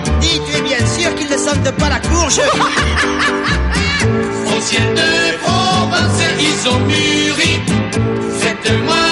es 0.56 0.60
bien 0.62 0.84
sûr 0.86 1.14
qu'ils 1.14 1.30
ne 1.30 1.38
sentent 1.38 1.70
pas 1.78 1.88
la 1.88 2.00
courge. 2.00 2.40
Au 4.46 4.60
ciel 4.60 4.94
de 4.94 5.36
Provence, 5.42 6.20
ils 6.38 6.68
ont 6.68 6.80
mûri. 6.80 7.60
Faites-moi 8.40 9.09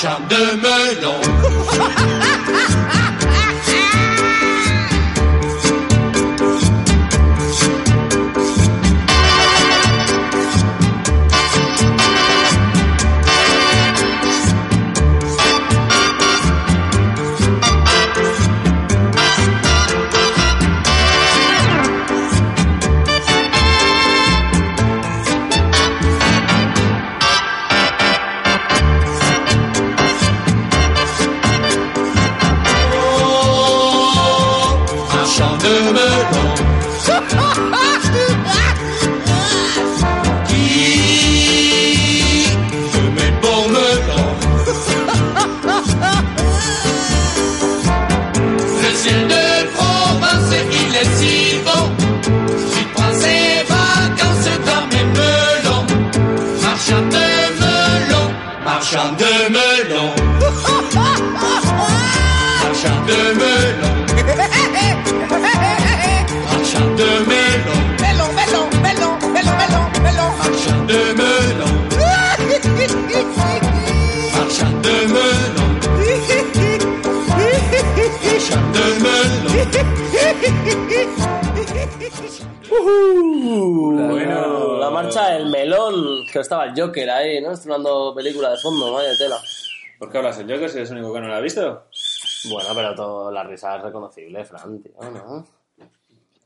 chambre 0.00 0.28
de 0.28 0.56
me 0.62 0.87
¿Por 90.18 90.22
qué 90.22 90.28
hablas 90.28 90.38
el 90.40 90.52
Joker 90.52 90.70
si 90.70 90.76
eres 90.78 90.90
el 90.90 90.96
único 90.98 91.14
que 91.14 91.20
no 91.20 91.28
lo 91.28 91.34
ha 91.34 91.40
visto? 91.40 91.84
Bueno, 92.50 92.68
pero 92.74 92.94
todo, 92.94 93.30
la 93.30 93.44
risa 93.44 93.76
es 93.76 93.82
reconocible, 93.82 94.44
Fran, 94.44 94.80
tío, 94.82 94.92
¿no? 95.00 95.46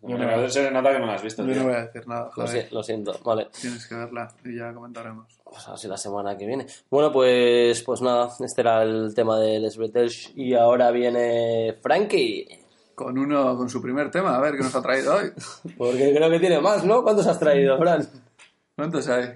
Bueno, 0.00 0.48
se 0.48 0.68
nota 0.70 0.92
que 0.92 0.98
no 0.98 1.06
lo 1.06 1.12
has 1.12 1.22
visto. 1.22 1.44
Yo 1.44 1.52
tío. 1.52 1.62
no 1.62 1.68
voy 1.68 1.76
a 1.76 1.84
decir 1.86 2.08
nada, 2.08 2.30
Lo, 2.36 2.46
si- 2.48 2.66
lo 2.72 2.82
siento, 2.82 3.16
vale. 3.24 3.48
Tienes 3.60 3.86
que 3.86 3.94
verla 3.94 4.28
y 4.44 4.56
ya 4.58 4.72
comentaremos. 4.74 5.28
Pues 5.44 5.68
así 5.68 5.86
la 5.86 5.96
semana 5.96 6.36
que 6.36 6.44
viene. 6.46 6.66
Bueno, 6.90 7.12
pues, 7.12 7.82
pues 7.82 8.00
nada, 8.02 8.28
este 8.40 8.62
era 8.62 8.82
el 8.82 9.14
tema 9.14 9.38
de 9.38 9.60
Les 9.60 9.76
Bretels 9.76 10.32
y 10.34 10.54
ahora 10.54 10.90
viene 10.90 11.78
Frankie. 11.80 12.48
Con 12.96 13.16
uno, 13.16 13.56
con 13.56 13.68
su 13.70 13.80
primer 13.80 14.10
tema, 14.10 14.36
a 14.36 14.40
ver 14.40 14.56
qué 14.56 14.64
nos 14.64 14.74
ha 14.74 14.82
traído 14.82 15.14
hoy. 15.14 15.30
Porque 15.78 16.12
creo 16.14 16.28
que 16.30 16.40
tiene 16.40 16.60
más, 16.60 16.84
¿no? 16.84 17.02
¿Cuántos 17.04 17.26
has 17.28 17.38
traído, 17.38 17.78
Fran? 17.78 18.06
¿Cuántos 18.74 19.08
hay? 19.08 19.26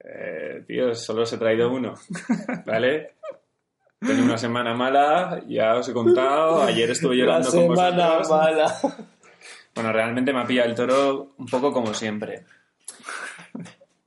Eh, 0.00 0.64
tío, 0.66 0.94
solo 0.94 1.22
os 1.22 1.32
he 1.32 1.38
traído 1.38 1.70
uno. 1.70 1.94
¿Vale? 2.66 3.12
Tengo 4.00 4.24
una 4.24 4.38
semana 4.38 4.74
mala, 4.74 5.42
ya 5.48 5.74
os 5.74 5.88
he 5.88 5.92
contado. 5.92 6.62
Ayer 6.62 6.90
estuve 6.90 7.16
llorando 7.16 7.50
con 7.50 7.60
semana 7.60 8.18
vosotros. 8.18 8.30
mala. 8.30 8.74
Bueno, 9.74 9.92
realmente 9.92 10.32
me 10.32 10.40
ha 10.40 10.46
pillado 10.46 10.68
el 10.68 10.74
toro 10.74 11.34
un 11.38 11.46
poco 11.46 11.72
como 11.72 11.94
siempre. 11.94 12.44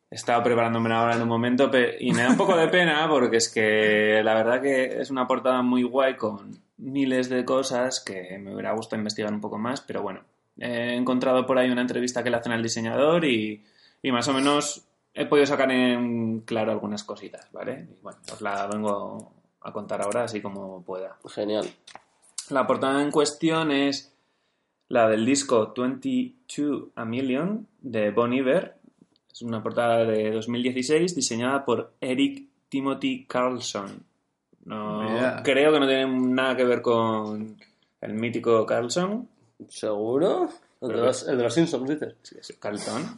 He 0.10 0.15
estado 0.15 0.43
preparándome 0.43 0.88
una 0.88 1.04
hora 1.04 1.15
en 1.15 1.21
un 1.21 1.30
momento 1.30 1.71
y 1.99 2.12
me 2.12 2.23
da 2.23 2.30
un 2.30 2.38
poco 2.38 2.58
de 2.58 2.67
pena 2.67 3.08
porque 3.08 3.38
es 3.38 3.47
que 3.47 4.21
la 4.23 4.34
verdad 4.34 4.62
que 4.62 4.99
es 4.99 5.10
una 5.10 5.27
portada 5.27 5.62
muy 5.62 5.84
guay 5.84 6.17
con 6.17 6.60
miles 6.77 7.30
de 7.30 7.45
cosas 7.45 8.01
que 8.01 8.38
me 8.38 8.54
hubiera 8.54 8.73
gustado 8.73 8.99
investigar 8.99 9.32
un 9.32 9.39
poco 9.39 9.58
más, 9.58 9.80
pero 9.80 10.01
bueno, 10.01 10.21
he 10.60 10.95
encontrado 10.95 11.45
por 11.45 11.58
ahí 11.58 11.69
una 11.69 11.82
entrevista 11.82 12.23
que 12.23 12.30
le 12.30 12.38
hacen 12.38 12.51
al 12.51 12.63
diseñador 12.63 13.23
y, 13.23 13.63
y 14.01 14.12
más 14.12 14.27
o 14.27 14.34
menos 14.34 14.84
he 15.13 15.25
podido 15.25 15.45
sacar 15.45 15.71
en 15.71 16.41
claro 16.41 16.71
algunas 16.71 17.06
cositas, 17.06 17.47
¿vale? 17.54 17.88
Y 17.89 18.01
bueno, 18.01 18.19
os 18.34 18.41
la 18.41 18.67
vengo 18.67 19.32
a 19.62 19.71
contar 19.71 20.02
ahora 20.02 20.24
así 20.24 20.41
como 20.41 20.84
pueda. 20.84 21.17
Genial. 21.28 21.69
La 22.50 22.67
portada 22.67 23.02
en 23.02 23.12
cuestión 23.12 23.71
es 23.71 24.13
la 24.89 25.08
del 25.08 25.26
disco 25.26 25.74
22 25.76 26.89
A 26.95 27.06
Million 27.06 27.67
de 27.82 28.12
Bon 28.12 28.34
Iver. 28.34 28.76
Es 29.32 29.41
una 29.41 29.63
portada 29.63 30.04
de 30.04 30.32
2016 30.32 31.15
diseñada 31.15 31.63
por 31.63 31.93
Eric 32.02 32.47
Timothy 32.69 33.26
Carlson. 33.26 34.04
No, 34.65 35.02
Yeah. 35.15 35.41
Creo 35.43 35.71
que 35.71 35.80
no 35.80 35.88
tiene 35.88 36.08
nada 36.08 36.56
que 36.56 36.65
ver 36.65 36.82
con 36.82 37.58
el 38.02 38.13
mítico 38.13 38.65
Carlson. 38.65 39.28
¿Seguro? 39.69 40.50
El 40.82 40.89
de 40.89 40.97
los, 40.97 41.28
el 41.28 41.38
de 41.38 41.43
los 41.43 41.54
Simpsons, 41.54 41.89
dices. 41.89 42.15
Sí, 42.21 42.36
es 42.39 42.58
Carlton. 42.60 43.17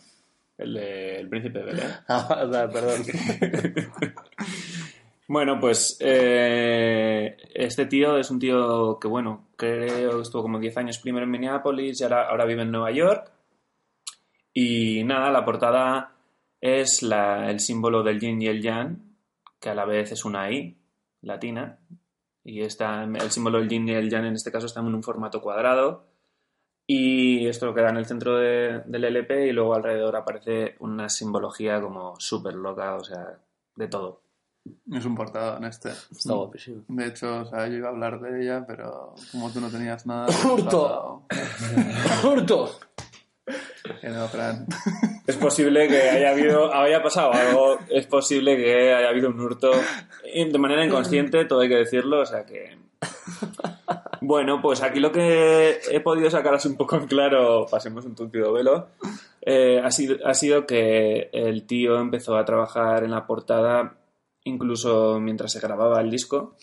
El 0.58 0.74
del 0.74 1.30
Príncipe 1.30 1.60
de 1.60 1.66
Belén. 1.66 1.92
Ah, 2.08 2.70
perdón. 2.72 3.04
Bueno, 5.34 5.60
pues 5.60 5.98
eh, 6.00 7.36
este 7.56 7.88
tío 7.88 8.18
es 8.20 8.30
un 8.30 8.38
tío 8.38 9.00
que, 9.00 9.08
bueno, 9.08 9.48
creo 9.56 10.18
que 10.18 10.22
estuvo 10.22 10.44
como 10.44 10.60
10 10.60 10.78
años 10.78 11.00
primero 11.00 11.24
en 11.26 11.32
Minneapolis 11.32 12.00
y 12.00 12.04
ahora, 12.04 12.30
ahora 12.30 12.46
vive 12.46 12.62
en 12.62 12.72
Nueva 12.72 12.92
York. 12.92 13.32
Y 14.54 15.04
nada, 15.06 15.32
la 15.32 15.44
portada 15.46 16.14
es 16.62 17.02
la- 17.04 17.50
el 17.50 17.60
símbolo 17.60 18.04
del 18.04 18.20
yin 18.20 18.42
y 18.42 18.48
el 18.48 18.62
yang, 18.62 18.98
que 19.60 19.70
a 19.70 19.76
la 19.76 19.86
vez 19.86 20.12
es 20.12 20.24
una 20.26 20.52
I 20.52 20.78
latina. 21.22 21.80
Y 22.44 22.62
está, 22.62 23.04
el 23.04 23.32
símbolo 23.32 23.60
del 23.60 23.70
yin 23.70 23.88
y 23.90 23.94
el 23.94 24.10
yang 24.12 24.26
en 24.26 24.36
este 24.36 24.52
caso 24.52 24.68
está 24.68 24.82
en 24.82 24.94
un 24.94 25.04
formato 25.04 25.42
cuadrado. 25.42 26.06
Y 26.88 27.48
esto 27.48 27.66
lo 27.68 27.76
queda 27.76 27.90
en 27.92 27.98
el 27.98 28.06
centro 28.06 28.38
de- 28.38 28.82
del 28.86 29.06
LP 29.06 29.48
y 29.48 29.54
luego 29.54 29.74
alrededor 29.76 30.16
aparece 30.18 30.76
una 30.80 31.10
simbología 31.10 31.82
como 31.82 32.20
súper 32.20 32.56
loca, 32.56 32.96
o 32.96 33.04
sea, 33.04 33.40
de 33.76 33.88
todo. 33.88 34.23
Es 34.92 35.06
un 35.06 35.16
portado 35.16 35.58
en 35.58 35.66
este. 35.66 35.90
Está 35.90 36.34
guapísimo. 36.34 36.84
De 36.88 37.08
hecho, 37.08 37.42
o 37.42 37.46
sea, 37.46 37.68
yo 37.68 37.76
iba 37.76 37.88
a 37.88 37.92
hablar 37.92 38.22
de 38.22 38.44
ella, 38.44 38.64
pero 38.66 39.16
como 39.32 39.52
tú 39.52 39.60
no 39.60 39.70
tenías 39.70 40.06
nada... 40.06 40.28
¡Hurto! 40.46 41.24
¡Hurto! 42.24 42.80
Que 44.00 44.10
no, 44.10 44.28
Fran. 44.28 44.66
Es 45.28 45.38
posible 45.38 45.88
que 45.88 46.02
haya 46.10 46.32
habido, 46.32 46.74
haya 46.74 47.02
pasado 47.02 47.32
algo, 47.32 47.78
es 47.90 48.06
posible 48.08 48.58
que 48.58 48.94
haya 48.94 49.08
habido 49.08 49.30
un 49.30 49.40
hurto 49.40 49.72
de 49.72 50.58
manera 50.60 50.86
inconsciente, 50.86 51.46
todo 51.46 51.62
hay 51.62 51.70
que 51.70 51.78
decirlo, 51.78 52.20
o 52.20 52.26
sea 52.26 52.46
que... 52.46 52.78
Bueno, 54.20 54.62
pues 54.62 54.82
aquí 54.84 55.00
lo 55.00 55.14
que 55.14 55.80
he 55.90 56.00
podido 56.02 56.30
sacar 56.30 56.56
así 56.56 56.68
un 56.68 56.76
poco 56.76 56.98
en 56.98 57.08
claro, 57.08 57.66
pasemos 57.72 58.04
un 58.04 58.16
tupido 58.16 58.52
velo, 58.52 58.90
eh, 59.42 59.80
ha, 59.82 59.92
sido, 59.92 60.18
ha 60.26 60.34
sido 60.34 60.66
que 60.66 61.30
el 61.32 61.66
tío 61.66 61.98
empezó 62.00 62.36
a 62.36 62.44
trabajar 62.44 63.06
en 63.06 63.12
la 63.12 63.26
portada 63.26 63.96
incluso 64.46 65.20
mientras 65.20 65.52
se 65.52 65.60
grababa 65.60 66.02
el 66.02 66.10
disco. 66.12 66.56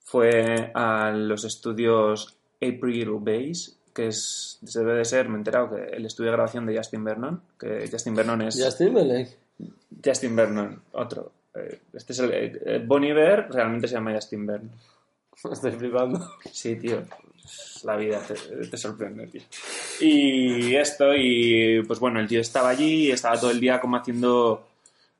Fue 0.00 0.70
a 0.74 1.10
los 1.10 1.44
estudios 1.44 2.36
April 2.56 3.10
Base, 3.20 3.72
que 3.92 4.08
es, 4.08 4.58
debe 4.62 4.94
de 4.94 5.04
ser, 5.04 5.28
me 5.28 5.34
he 5.34 5.38
enterado, 5.38 5.70
que 5.74 5.96
el 5.96 6.06
estudio 6.06 6.30
de 6.30 6.36
grabación 6.36 6.64
de 6.66 6.76
Justin 6.76 7.04
Vernon, 7.04 7.42
que 7.58 7.88
Justin 7.90 8.14
Vernon 8.14 8.42
es... 8.42 8.62
Justin 8.62 8.86
Timberlake. 8.88 9.36
Justin 10.04 10.36
Vernon, 10.36 10.82
otro. 10.92 11.32
Eh, 11.54 11.80
Este 11.92 12.12
es 12.12 12.18
el... 12.20 12.30
eh, 12.32 12.82
Bon 12.86 13.02
Iver 13.02 13.48
realmente 13.50 13.88
se 13.88 13.94
llama 13.94 14.14
Justin 14.14 14.46
Vernon. 14.46 14.70
Estoy 15.52 15.72
flipando. 15.72 16.34
Sí, 16.50 16.76
tío. 16.76 17.02
La 17.84 17.96
vida 17.96 18.20
te, 18.20 18.34
te 18.66 18.76
sorprende, 18.76 19.26
tío. 19.28 19.42
Y 20.00 20.74
esto, 20.74 21.14
y 21.14 21.82
pues 21.86 21.98
bueno, 21.98 22.20
el 22.20 22.28
tío 22.28 22.40
estaba 22.40 22.68
allí 22.70 23.06
y 23.06 23.10
estaba 23.10 23.38
todo 23.38 23.50
el 23.50 23.60
día 23.60 23.80
como 23.80 23.96
haciendo 23.96 24.67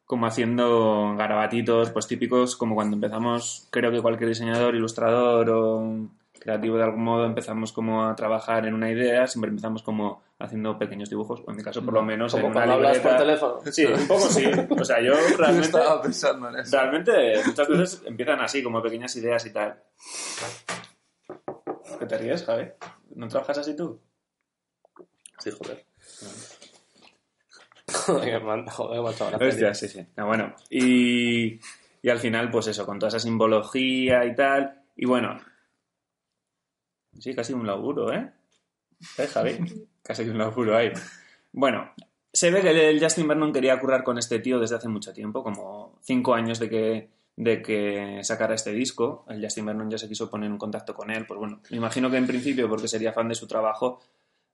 como 0.09 0.27
haciendo 0.27 1.15
garabatitos, 1.19 1.91
pues 1.91 2.07
típicos, 2.07 2.57
como 2.57 2.75
cuando 2.75 2.97
empezamos, 2.97 3.69
creo 3.71 3.93
que 3.93 4.01
cualquier 4.01 4.31
diseñador, 4.31 4.75
ilustrador 4.75 5.51
o 5.51 6.09
creativo 6.33 6.79
de 6.79 6.85
algún 6.85 7.05
modo 7.05 7.27
empezamos 7.27 7.73
como 7.73 8.07
a 8.07 8.17
trabajar 8.17 8.65
en 8.65 8.73
una 8.73 8.91
idea, 8.91 9.27
siempre 9.27 9.51
empezamos 9.51 9.83
como 9.83 10.23
haciendo 10.39 10.79
pequeños 10.79 11.11
dibujos, 11.11 11.43
o 11.47 11.51
en 11.51 11.59
mi 11.59 11.63
caso 11.63 11.85
por 11.85 11.93
lo 11.93 12.03
menos 12.03 12.33
Como 12.33 12.47
en 12.47 12.51
una 12.53 12.55
cuando 12.55 12.75
hablas 12.75 12.99
por 13.01 13.17
teléfono. 13.19 13.61
Sí, 13.71 13.85
un 13.85 14.09
poco 14.09 14.21
sí. 14.21 14.47
O 14.71 14.85
sea, 14.85 14.99
yo 15.03 15.13
realmente... 15.37 15.67
estaba 15.67 16.01
pensando 16.01 16.49
en 16.49 16.57
eso. 16.57 16.75
Realmente 16.75 17.43
muchas 17.45 17.69
veces 17.69 18.03
empiezan 18.07 18.41
así, 18.41 18.63
como 18.63 18.81
pequeñas 18.81 19.15
ideas 19.17 19.45
y 19.45 19.53
tal. 19.53 19.79
¿Qué 21.99 22.07
te 22.07 22.17
ríes, 22.17 22.47
Javi? 22.47 22.67
¿No 23.15 23.29
trabajas 23.29 23.59
así 23.59 23.77
tú? 23.77 24.01
Sí, 25.39 25.51
joder. 25.51 25.85
Man, 26.23 26.58
joder, 27.93 28.43
macho, 28.43 29.25
ahora 29.25 29.39
Hostia, 29.39 29.75
sí, 29.75 29.89
sí. 29.89 30.07
Ah, 30.17 30.25
bueno, 30.25 30.55
y, 30.69 31.59
y 32.03 32.09
al 32.09 32.19
final, 32.19 32.51
pues 32.51 32.67
eso, 32.67 32.85
con 32.85 32.99
toda 32.99 33.09
esa 33.09 33.19
simbología 33.19 34.25
y 34.27 34.35
tal. 34.35 34.83
Y 34.97 35.07
bueno, 35.07 35.39
sí, 37.19 37.35
casi 37.35 37.55
un 37.55 37.67
laburo, 37.67 38.13
¿eh? 38.13 38.31
¿Eh, 39.17 39.27
Javi? 39.27 39.59
Casi 40.03 40.23
un 40.23 40.39
laburo 40.39 40.75
ahí. 40.75 40.91
Bueno, 41.53 41.93
se 42.33 42.51
ve 42.51 42.63
que 42.63 42.91
el 42.91 43.01
Justin 43.01 43.29
Vernon 43.29 43.53
quería 43.53 43.79
currar 43.79 44.03
con 44.03 44.17
este 44.17 44.39
tío 44.39 44.59
desde 44.59 44.77
hace 44.77 44.89
mucho 44.89 45.13
tiempo, 45.13 45.43
como 45.43 45.99
cinco 46.03 46.35
años 46.35 46.59
de 46.59 46.71
que, 46.71 47.11
de 47.37 47.61
que 47.61 48.21
sacara 48.23 48.55
este 48.55 48.73
disco. 48.73 49.27
El 49.29 49.43
Justin 49.43 49.67
Vernon 49.67 49.91
ya 49.91 49.99
se 49.99 50.09
quiso 50.09 50.31
poner 50.31 50.51
en 50.51 50.57
contacto 50.57 50.95
con 50.95 51.11
él, 51.11 51.27
pues 51.27 51.39
bueno, 51.39 51.61
me 51.71 51.77
imagino 51.77 52.11
que 52.11 52.17
en 52.17 52.27
principio 52.27 52.69
porque 52.69 52.89
sería 52.89 53.13
fan 53.13 53.29
de 53.29 53.35
su 53.35 53.47
trabajo 53.47 54.01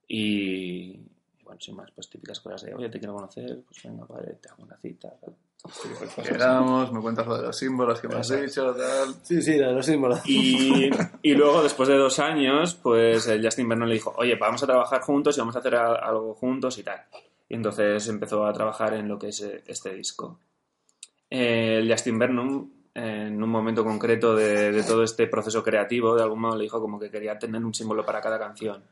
y 0.07 0.99
bueno, 1.45 1.61
sin 1.61 1.75
más, 1.75 1.89
pues 1.91 2.09
típicas 2.09 2.39
cosas 2.41 2.63
de, 2.63 2.73
oye, 2.73 2.89
te 2.89 2.99
quiero 2.99 3.13
conocer, 3.13 3.61
pues 3.65 3.83
venga, 3.83 4.05
vale, 4.05 4.33
te 4.41 4.49
hago 4.49 4.63
una 4.63 4.75
cita, 4.77 5.09
tal. 5.21 5.35
Este 5.65 5.89
de 5.89 5.95
cosas. 5.95 6.27
Quedamos, 6.27 6.91
me 6.91 7.01
cuentas 7.01 7.25
lo 7.25 7.37
de 7.37 7.43
los 7.43 7.57
símbolos 7.57 7.99
que 7.99 8.07
me 8.07 8.15
has 8.15 8.29
dicho, 8.29 8.73
tal. 8.75 9.15
Sí, 9.23 9.41
sí, 9.41 9.53
de 9.53 9.71
los 9.71 9.85
símbolos. 9.85 10.21
Y, 10.25 10.89
y 11.21 11.33
luego, 11.33 11.63
después 11.63 11.87
de 11.89 11.95
dos 11.95 12.19
años, 12.19 12.75
pues 12.75 13.27
el 13.27 13.43
Justin 13.43 13.69
Vernon 13.69 13.87
le 13.87 13.95
dijo, 13.95 14.13
oye, 14.17 14.35
vamos 14.35 14.61
a 14.63 14.65
trabajar 14.67 15.01
juntos 15.01 15.37
y 15.37 15.39
vamos 15.39 15.55
a 15.55 15.59
hacer 15.59 15.75
algo 15.75 16.35
juntos 16.35 16.77
y 16.77 16.83
tal. 16.83 17.01
Y 17.47 17.55
entonces 17.55 18.07
empezó 18.07 18.45
a 18.45 18.53
trabajar 18.53 18.93
en 18.95 19.07
lo 19.07 19.17
que 19.17 19.29
es 19.29 19.41
eh, 19.41 19.63
este 19.67 19.93
disco. 19.93 20.39
Eh, 21.29 21.79
El 21.79 21.91
Justin 21.91 22.19
Vernon, 22.19 22.71
en 22.93 23.41
un 23.41 23.49
momento 23.49 23.83
concreto 23.83 24.35
de, 24.35 24.71
de 24.71 24.83
todo 24.83 25.03
este 25.03 25.27
proceso 25.27 25.63
creativo, 25.63 26.15
de 26.15 26.23
algún 26.23 26.41
modo 26.41 26.57
le 26.57 26.63
dijo 26.63 26.79
como 26.79 26.99
que 26.99 27.09
quería 27.09 27.37
tener 27.37 27.63
un 27.63 27.73
símbolo 27.73 28.05
para 28.05 28.21
cada 28.21 28.37
canción. 28.39 28.83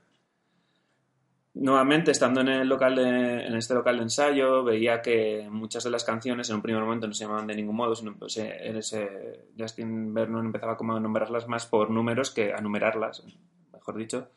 Nuevamente, 1.55 2.09
estando 2.09 2.41
en, 2.41 2.47
el 2.47 2.67
local 2.67 2.95
de- 2.95 3.45
en 3.45 3.55
este 3.55 3.75
local 3.75 3.97
de 3.97 4.03
ensayo, 4.03 4.63
veía 4.63 5.01
que 5.03 5.47
muchas 5.51 5.83
de 5.83 5.91
las 5.91 6.03
canciones 6.03 6.49
en 6.49 6.55
un 6.55 6.61
primer 6.63 6.81
momento 6.81 7.05
no 7.07 7.13
se 7.13 7.25
llamaban 7.25 7.45
de 7.45 7.55
ningún 7.55 7.75
modo, 7.75 7.95
sino 7.95 8.15
pues, 8.17 8.37
eh, 8.37 9.45
Justin 9.57 10.13
Vernon 10.15 10.47
empezaba 10.47 10.75
como 10.75 10.95
a 10.95 10.99
nombrarlas 10.99 11.47
más 11.47 11.67
por 11.67 11.91
números 11.91 12.31
que 12.31 12.53
a 12.53 12.57
numerarlas, 12.59 13.23
mejor 13.71 13.97
dicho, 13.97 14.31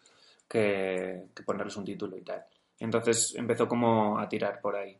que, 0.47 1.29
que 1.35 1.43
ponerles 1.43 1.77
un 1.77 1.85
título 1.87 2.19
y 2.19 2.23
tal. 2.23 2.45
Entonces 2.79 3.35
empezó 3.35 3.67
como 3.67 4.19
a 4.19 4.29
tirar 4.29 4.61
por 4.61 4.77
ahí. 4.77 4.99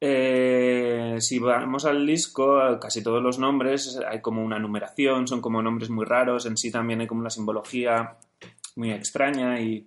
Eh, 0.00 1.16
si 1.20 1.38
vamos 1.38 1.84
al 1.86 2.06
disco, 2.06 2.78
casi 2.80 3.02
todos 3.02 3.22
los 3.22 3.38
nombres 3.38 3.98
hay 4.08 4.20
como 4.20 4.44
una 4.44 4.58
numeración, 4.58 5.26
son 5.26 5.40
como 5.40 5.62
nombres 5.62 5.90
muy 5.90 6.04
raros, 6.04 6.46
en 6.46 6.56
sí 6.56 6.70
también 6.70 7.00
hay 7.00 7.06
como 7.08 7.22
una 7.22 7.30
simbología 7.30 8.16
muy 8.76 8.92
extraña 8.92 9.58
y, 9.60 9.86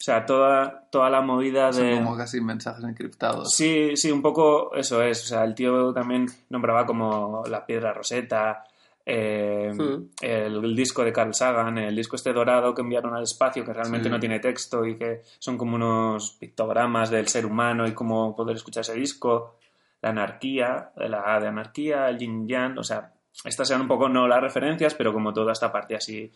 O 0.00 0.02
sea, 0.02 0.24
toda, 0.24 0.88
toda 0.90 1.10
la 1.10 1.20
movida 1.20 1.70
Son 1.74 1.84
de... 1.84 1.94
como 1.96 2.16
casi 2.16 2.40
mensajes 2.40 2.82
encriptados. 2.82 3.52
Sí, 3.54 3.96
sí, 3.98 4.10
un 4.10 4.22
poco 4.22 4.74
eso 4.74 5.02
es. 5.02 5.22
O 5.24 5.26
sea, 5.26 5.44
el 5.44 5.54
tío 5.54 5.92
también 5.92 6.26
nombraba 6.48 6.86
como 6.86 7.42
la 7.46 7.66
piedra 7.66 7.92
roseta, 7.92 8.64
eh, 9.04 9.70
Mm. 9.74 10.08
el, 10.22 10.64
el 10.64 10.76
disco 10.76 11.04
de 11.04 11.12
Carl 11.12 11.34
Sagan, 11.34 11.76
el 11.78 11.94
disco 11.96 12.16
este 12.16 12.32
dorado 12.32 12.74
que 12.74 12.80
enviaron 12.80 13.14
al 13.14 13.24
espacio, 13.24 13.62
que 13.64 13.72
realmente 13.74 14.08
Sí. 14.08 14.10
no 14.10 14.18
tiene 14.20 14.40
texto 14.40 14.86
y 14.86 14.96
que 14.96 15.20
son 15.38 15.58
como 15.58 15.76
unos 15.76 16.30
pictogramas 16.40 17.10
del 17.10 17.28
ser 17.28 17.44
humano 17.44 17.86
y 17.86 17.92
cómo 17.92 18.34
poder 18.34 18.56
escuchar 18.56 18.80
ese 18.82 18.94
disco. 18.94 19.56
La 20.00 20.10
anarquía, 20.10 20.92
la 20.96 21.34
A 21.34 21.40
de 21.40 21.48
anarquía, 21.48 22.08
el 22.08 22.18
yin 22.18 22.48
yang, 22.48 22.78
o 22.78 22.82
sea, 22.84 23.12
estas 23.44 23.68
eran 23.70 23.82
un 23.82 23.88
poco 23.88 24.08
no 24.08 24.26
las 24.26 24.40
referencias, 24.40 24.94
pero 24.94 25.12
como 25.12 25.32
toda 25.34 25.52
esta 25.52 25.70
parte 25.70 25.94
así 25.94 26.32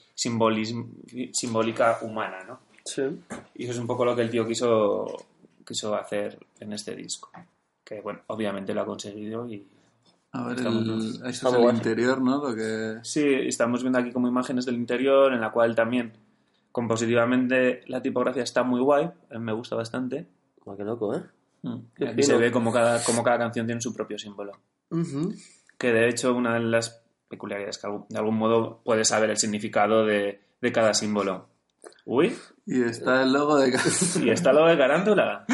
simbólica 1.32 1.98
humana, 2.02 2.38
¿no? 2.46 2.60
Sí. 2.84 3.02
Y 3.54 3.64
eso 3.64 3.72
es 3.72 3.78
un 3.78 3.86
poco 3.86 4.04
lo 4.04 4.14
que 4.14 4.22
el 4.22 4.30
tío 4.30 4.46
quiso, 4.46 5.06
quiso 5.66 5.94
hacer 5.94 6.38
en 6.60 6.72
este 6.72 6.94
disco. 6.94 7.30
Que, 7.82 8.00
bueno, 8.00 8.20
obviamente 8.28 8.74
lo 8.74 8.82
ha 8.82 8.86
conseguido 8.86 9.46
y... 9.48 9.66
A 10.32 10.48
ver, 10.48 10.58
el, 10.58 11.00
eso 11.26 11.26
es 11.28 11.42
el 11.44 11.60
guay. 11.60 11.76
interior, 11.76 12.20
¿no? 12.20 12.48
Lo 12.48 12.54
que... 12.54 12.98
Sí, 13.02 13.24
estamos 13.24 13.82
viendo 13.82 13.98
aquí 14.00 14.10
como 14.12 14.26
imágenes 14.26 14.66
del 14.66 14.74
interior, 14.74 15.32
en 15.32 15.40
la 15.40 15.52
cual 15.52 15.74
también 15.74 16.12
compositivamente 16.72 17.82
la 17.86 18.02
tipografía 18.02 18.42
está 18.42 18.64
muy 18.64 18.80
guay, 18.80 19.04
a 19.04 19.38
mí 19.38 19.44
me 19.44 19.52
gusta 19.52 19.76
bastante. 19.76 20.26
Oh, 20.64 20.76
qué 20.76 20.82
loco, 20.82 21.14
¿eh? 21.14 21.22
Qué 21.94 22.08
Aquí 22.08 22.22
fino. 22.22 22.26
se 22.26 22.36
ve 22.36 22.50
como 22.50 22.72
cada, 22.72 23.02
como 23.04 23.22
cada 23.22 23.38
canción 23.38 23.64
tiene 23.64 23.80
su 23.80 23.94
propio 23.94 24.18
símbolo. 24.18 24.52
Que 25.78 25.92
de 25.92 26.08
hecho 26.08 26.34
una 26.34 26.54
de 26.54 26.60
las 26.60 27.02
peculiaridades 27.28 27.78
que 27.78 27.88
de 28.08 28.18
algún 28.18 28.36
modo 28.36 28.80
puedes 28.84 29.08
saber 29.08 29.30
el 29.30 29.36
significado 29.36 30.04
de, 30.04 30.40
de 30.60 30.72
cada 30.72 30.94
símbolo. 30.94 31.48
Uy, 32.04 32.36
Y 32.66 32.82
está 32.82 33.22
el 33.22 33.32
logo 33.32 33.56
de... 33.58 33.70
y 34.22 34.30
está 34.30 34.52
lo 34.52 34.66
de 34.66 34.76
carántula. 34.76 35.44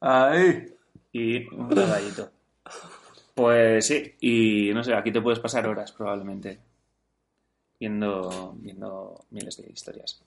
¡Ahí! 0.00 0.70
y 1.12 1.46
un 1.54 1.68
caballito. 1.68 2.30
Pues 3.34 3.86
sí, 3.86 4.16
y 4.20 4.72
no 4.74 4.82
sé, 4.82 4.94
aquí 4.94 5.12
te 5.12 5.20
puedes 5.20 5.40
pasar 5.40 5.66
horas 5.66 5.92
probablemente 5.92 6.60
viendo, 7.78 8.54
viendo 8.56 9.24
miles 9.30 9.56
de 9.56 9.70
historias. 9.70 10.22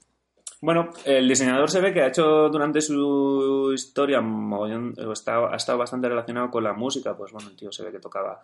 Bueno, 0.62 0.91
el 1.04 1.28
diseñador 1.28 1.69
se 1.69 1.82
ve 1.82 1.93
que 1.93 2.02
ha 2.02 2.08
hecho 2.08 2.50
durante 2.50 2.82
su 2.82 3.72
historia, 3.74 4.19
ha 4.19 5.13
estado 5.56 5.78
bastante 5.78 6.08
relacionado 6.08 6.50
con 6.50 6.63
la 6.63 6.74
música, 6.74 7.15
pues 7.15 7.34
bueno, 7.34 7.50
el 7.50 7.56
tío 7.56 7.72
se 7.72 7.84
ve 7.84 7.91
que 7.91 8.00
tocaba 8.00 8.41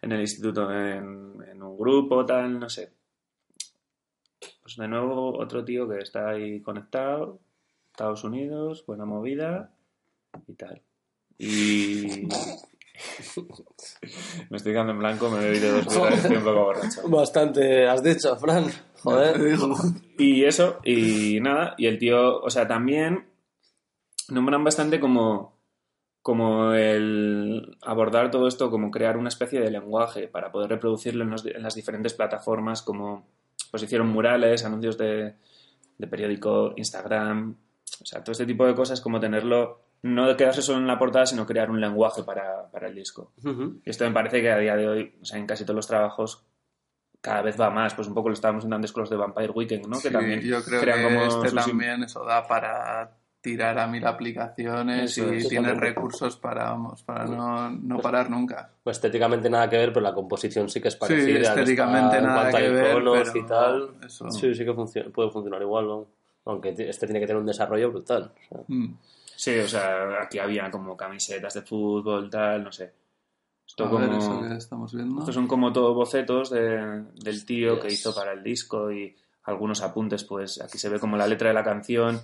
en 0.00 0.12
el 0.12 0.20
instituto 0.20 0.70
en, 0.70 1.34
en 1.50 1.62
un 1.62 1.76
grupo, 1.76 2.24
tal, 2.24 2.60
no 2.60 2.68
sé. 2.68 2.97
Pues 4.68 4.76
de 4.76 4.86
nuevo 4.86 5.34
otro 5.38 5.64
tío 5.64 5.88
que 5.88 5.96
está 6.00 6.28
ahí 6.28 6.60
conectado, 6.60 7.38
Estados 7.90 8.22
Unidos, 8.22 8.84
buena 8.86 9.06
movida 9.06 9.70
y 10.46 10.52
tal. 10.56 10.82
Y. 11.38 12.28
me 14.50 14.58
estoy 14.58 14.72
quedando 14.72 14.92
en 14.92 14.98
blanco, 14.98 15.30
me 15.30 15.38
he 15.38 15.44
bebido 15.52 15.72
dos 15.80 15.86
birras, 15.86 16.18
estoy 16.22 16.36
un 16.36 16.44
poco 16.44 16.64
borracho. 16.64 17.00
Bastante 17.08 17.88
has 17.88 18.02
dicho, 18.02 18.36
Fran. 18.36 18.66
Joder. 19.02 19.56
Y 20.18 20.44
eso, 20.44 20.80
y 20.84 21.40
nada, 21.40 21.74
y 21.78 21.86
el 21.86 21.98
tío, 21.98 22.38
o 22.38 22.50
sea, 22.50 22.68
también 22.68 23.24
nombran 24.28 24.64
bastante 24.64 25.00
como, 25.00 25.56
como 26.20 26.74
el 26.74 27.78
abordar 27.80 28.30
todo 28.30 28.46
esto, 28.46 28.70
como 28.70 28.90
crear 28.90 29.16
una 29.16 29.30
especie 29.30 29.60
de 29.62 29.70
lenguaje 29.70 30.28
para 30.28 30.52
poder 30.52 30.68
reproducirlo 30.68 31.24
en, 31.24 31.30
los- 31.30 31.46
en 31.46 31.62
las 31.62 31.74
diferentes 31.74 32.12
plataformas, 32.12 32.82
como 32.82 33.24
pues 33.70 33.82
hicieron 33.82 34.08
murales, 34.08 34.64
anuncios 34.64 34.96
de, 34.98 35.34
de 35.98 36.06
periódico, 36.06 36.72
Instagram, 36.76 37.56
o 38.02 38.06
sea, 38.06 38.22
todo 38.22 38.32
este 38.32 38.46
tipo 38.46 38.66
de 38.66 38.74
cosas, 38.74 39.00
como 39.00 39.18
tenerlo, 39.20 39.82
no 40.02 40.36
quedarse 40.36 40.62
solo 40.62 40.78
en 40.78 40.86
la 40.86 40.98
portada, 40.98 41.26
sino 41.26 41.44
crear 41.46 41.70
un 41.70 41.80
lenguaje 41.80 42.22
para, 42.22 42.70
para 42.70 42.88
el 42.88 42.94
disco. 42.94 43.32
Y 43.84 43.90
esto 43.90 44.04
me 44.04 44.12
parece 44.12 44.40
que 44.40 44.50
a 44.50 44.58
día 44.58 44.76
de 44.76 44.88
hoy, 44.88 45.14
o 45.20 45.24
sea, 45.24 45.38
en 45.38 45.46
casi 45.46 45.64
todos 45.64 45.76
los 45.76 45.86
trabajos, 45.88 46.44
cada 47.20 47.42
vez 47.42 47.60
va 47.60 47.70
más. 47.70 47.94
Pues 47.94 48.06
un 48.06 48.14
poco 48.14 48.28
lo 48.28 48.34
estábamos 48.34 48.64
antes 48.64 48.92
con 48.92 49.00
los 49.02 49.10
de 49.10 49.16
Vampire 49.16 49.50
Weekend, 49.50 49.86
¿no? 49.88 49.98
que 50.00 50.10
también 50.10 50.40
yo 50.40 50.62
creo 50.62 50.80
crean 50.80 50.98
que 50.98 51.04
como 51.04 51.22
este 51.26 51.48
sus- 51.50 51.64
también 51.66 52.02
eso 52.04 52.24
da 52.24 52.46
para 52.46 53.17
tirar 53.50 53.78
a 53.78 53.86
mil 53.86 54.06
aplicaciones 54.06 55.16
Eso 55.16 55.32
y 55.32 55.38
es. 55.38 55.48
tiene 55.48 55.68
Totalmente. 55.68 55.94
recursos 56.00 56.36
para, 56.36 56.64
vamos, 56.70 57.02
para 57.02 57.24
no, 57.26 57.70
no 57.70 57.98
parar 58.00 58.28
nunca. 58.30 58.70
Pues 58.84 58.96
estéticamente 58.98 59.48
nada 59.48 59.68
que 59.70 59.76
ver, 59.78 59.92
pero 59.92 60.02
la 60.04 60.12
composición 60.14 60.68
sí 60.68 60.80
que 60.80 60.88
es 60.88 60.94
Sí, 60.94 61.00
parecida. 61.00 61.38
estéticamente 61.40 62.16
está 62.16 62.18
en 62.18 62.24
nada 62.24 62.40
cuanto 62.42 62.56
a 62.56 62.60
que 62.60 62.68
ver, 62.68 62.94
pero 62.96 63.16
y 63.36 63.46
tal. 63.46 63.90
eso- 64.06 64.30
Sí, 64.30 64.54
sí 64.54 64.64
que 64.64 64.74
funciona, 64.74 65.10
puede 65.10 65.30
funcionar 65.30 65.62
igual, 65.62 65.86
¿no? 65.86 66.06
Aunque 66.44 66.70
este 66.76 67.06
tiene 67.06 67.20
que 67.20 67.26
tener 67.26 67.40
un 67.40 67.46
desarrollo 67.46 67.90
brutal. 67.90 68.32
o 68.36 68.48
sea. 68.48 68.64
Mm. 68.68 68.98
Sí, 69.36 69.58
o 69.58 69.68
sea, 69.68 70.22
aquí 70.22 70.38
había 70.38 70.70
como 70.70 70.96
camisetas 70.96 71.54
de 71.54 71.62
fútbol, 71.62 72.28
tal, 72.28 72.64
no 72.64 72.72
sé. 72.72 72.92
Esto 73.66 73.84
A 73.84 73.90
como... 73.90 74.08
ver, 74.08 74.18
eso 74.18 74.40
que 74.40 74.54
estamos 74.56 74.94
viendo. 74.94 75.18
Estos 75.20 75.34
son 75.34 75.46
como 75.46 75.72
todos 75.72 75.94
bocetos 75.94 76.50
de- 76.50 77.04
del 77.14 77.44
tío 77.44 77.78
que 77.80 77.88
Yes. 77.90 78.00
hizo 78.00 78.14
para 78.14 78.32
el 78.32 78.42
disco 78.42 78.90
y 78.90 79.14
algunos 79.44 79.80
apuntes, 79.82 80.24
pues 80.24 80.60
aquí 80.60 80.76
se 80.78 80.88
ve 80.88 80.98
como 80.98 81.16
la 81.16 81.26
letra 81.26 81.48
de 81.48 81.54
la 81.54 81.62
canción 81.64 82.20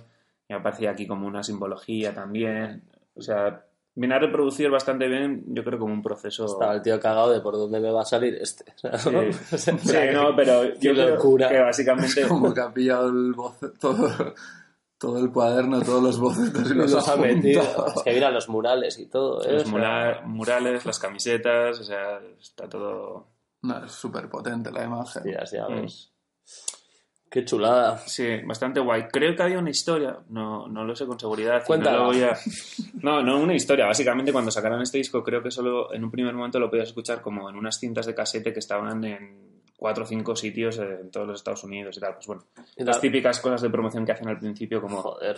y 0.47 0.53
aparecía 0.53 0.91
aquí 0.91 1.07
como 1.07 1.27
una 1.27 1.43
simbología 1.43 2.13
también. 2.13 2.83
O 3.15 3.21
sea, 3.21 3.65
viene 3.95 4.15
a 4.15 4.19
reproducir 4.19 4.69
bastante 4.69 5.07
bien, 5.07 5.43
yo 5.47 5.63
creo, 5.63 5.79
como 5.79 5.93
un 5.93 6.01
proceso... 6.01 6.45
Estaba 6.45 6.73
el 6.75 6.81
tío 6.81 6.99
cagado 6.99 7.31
de 7.31 7.39
por 7.41 7.53
dónde 7.55 7.79
me 7.79 7.91
va 7.91 8.01
a 8.01 8.05
salir 8.05 8.35
este. 8.41 8.65
Sí, 8.97 9.67
Sí, 9.77 9.97
no, 10.13 10.35
pero 10.35 10.61
Qué 10.61 10.77
yo 10.87 10.93
creo 10.93 11.15
locura. 11.15 11.49
que 11.49 11.59
básicamente... 11.59 12.27
Como 12.27 12.53
que 12.53 12.61
ha 12.61 12.73
pillado 12.73 13.07
el 13.09 13.33
boce- 13.33 13.71
todo, 13.79 14.33
todo 14.97 15.19
el 15.19 15.31
cuaderno, 15.31 15.81
todos 15.81 16.03
los 16.03 16.19
bocetos 16.19 16.69
y 16.71 16.73
los, 16.73 16.91
los 16.91 17.07
ha 17.07 17.15
metido. 17.15 17.61
Es 17.95 18.03
que 18.03 18.13
mira 18.13 18.29
los 18.31 18.49
murales 18.49 18.99
y 18.99 19.05
todo, 19.07 19.41
¿eh? 19.43 19.53
Los 19.53 19.61
O 19.63 19.65
sea, 19.65 19.71
mura- 19.71 20.21
murales, 20.25 20.85
las 20.85 20.99
camisetas, 20.99 21.79
o 21.79 21.83
sea, 21.83 22.19
está 22.39 22.67
todo... 22.69 23.27
No, 23.61 23.83
es 23.83 23.91
súper 23.93 24.29
potente 24.29 24.71
la 24.71 24.83
imagen. 24.83 25.23
hostias, 25.23 25.51
ya 25.51 25.67
Mm. 25.67 25.87
Qué 27.35 27.43
chulada. 27.43 27.97
Sí, 27.97 28.25
bastante 28.45 28.79
guay. 28.79 29.03
Creo 29.11 29.35
que 29.35 29.43
había 29.43 29.59
una 29.59 29.69
historia, 29.69 30.19
no, 30.29 30.69
no 30.69 30.85
lo 30.85 30.95
sé 30.95 31.05
con 31.05 31.19
seguridad. 31.19 31.65
Cuéntala. 31.67 31.97
No, 31.97 32.09
a- 32.11 32.37
no, 33.03 33.21
no 33.21 33.39
una 33.41 33.53
historia. 33.53 33.85
Básicamente, 33.87 34.31
cuando 34.31 34.51
sacaron 34.51 34.81
este 34.81 34.99
disco, 34.99 35.21
creo 35.21 35.43
que 35.43 35.51
solo 35.51 35.93
en 35.93 36.05
un 36.05 36.11
primer 36.11 36.33
momento 36.33 36.59
lo 36.59 36.69
podías 36.69 36.87
escuchar 36.87 37.21
como 37.21 37.49
en 37.49 37.57
unas 37.57 37.77
cintas 37.77 38.05
de 38.05 38.15
casete 38.15 38.53
que 38.53 38.59
estaban 38.59 39.03
en 39.03 39.61
cuatro 39.75 40.05
o 40.05 40.07
cinco 40.07 40.33
sitios 40.33 40.77
en 40.79 41.11
todos 41.11 41.27
los 41.27 41.35
Estados 41.41 41.65
Unidos 41.65 41.97
y 41.97 41.99
tal. 41.99 42.13
Pues 42.13 42.25
bueno, 42.27 42.43
las 42.77 42.95
la- 42.95 43.01
típicas 43.01 43.41
cosas 43.41 43.61
de 43.61 43.69
promoción 43.69 44.05
que 44.05 44.13
hacen 44.13 44.29
al 44.29 44.39
principio, 44.39 44.81
como. 44.81 45.01
Joder. 45.01 45.35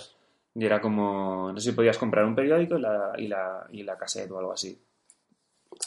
Y 0.53 0.65
era 0.65 0.79
como. 0.79 1.51
No 1.51 1.59
sé 1.59 1.71
si 1.71 1.75
podías 1.75 1.97
comprar 1.97 2.25
un 2.25 2.35
periódico 2.35 2.77
y 2.77 2.81
la, 2.81 3.13
y 3.17 3.27
la, 3.27 3.65
y 3.71 3.81
la 3.81 3.97
cassette 3.97 4.29
o 4.29 4.37
algo 4.37 4.53
así. 4.53 4.79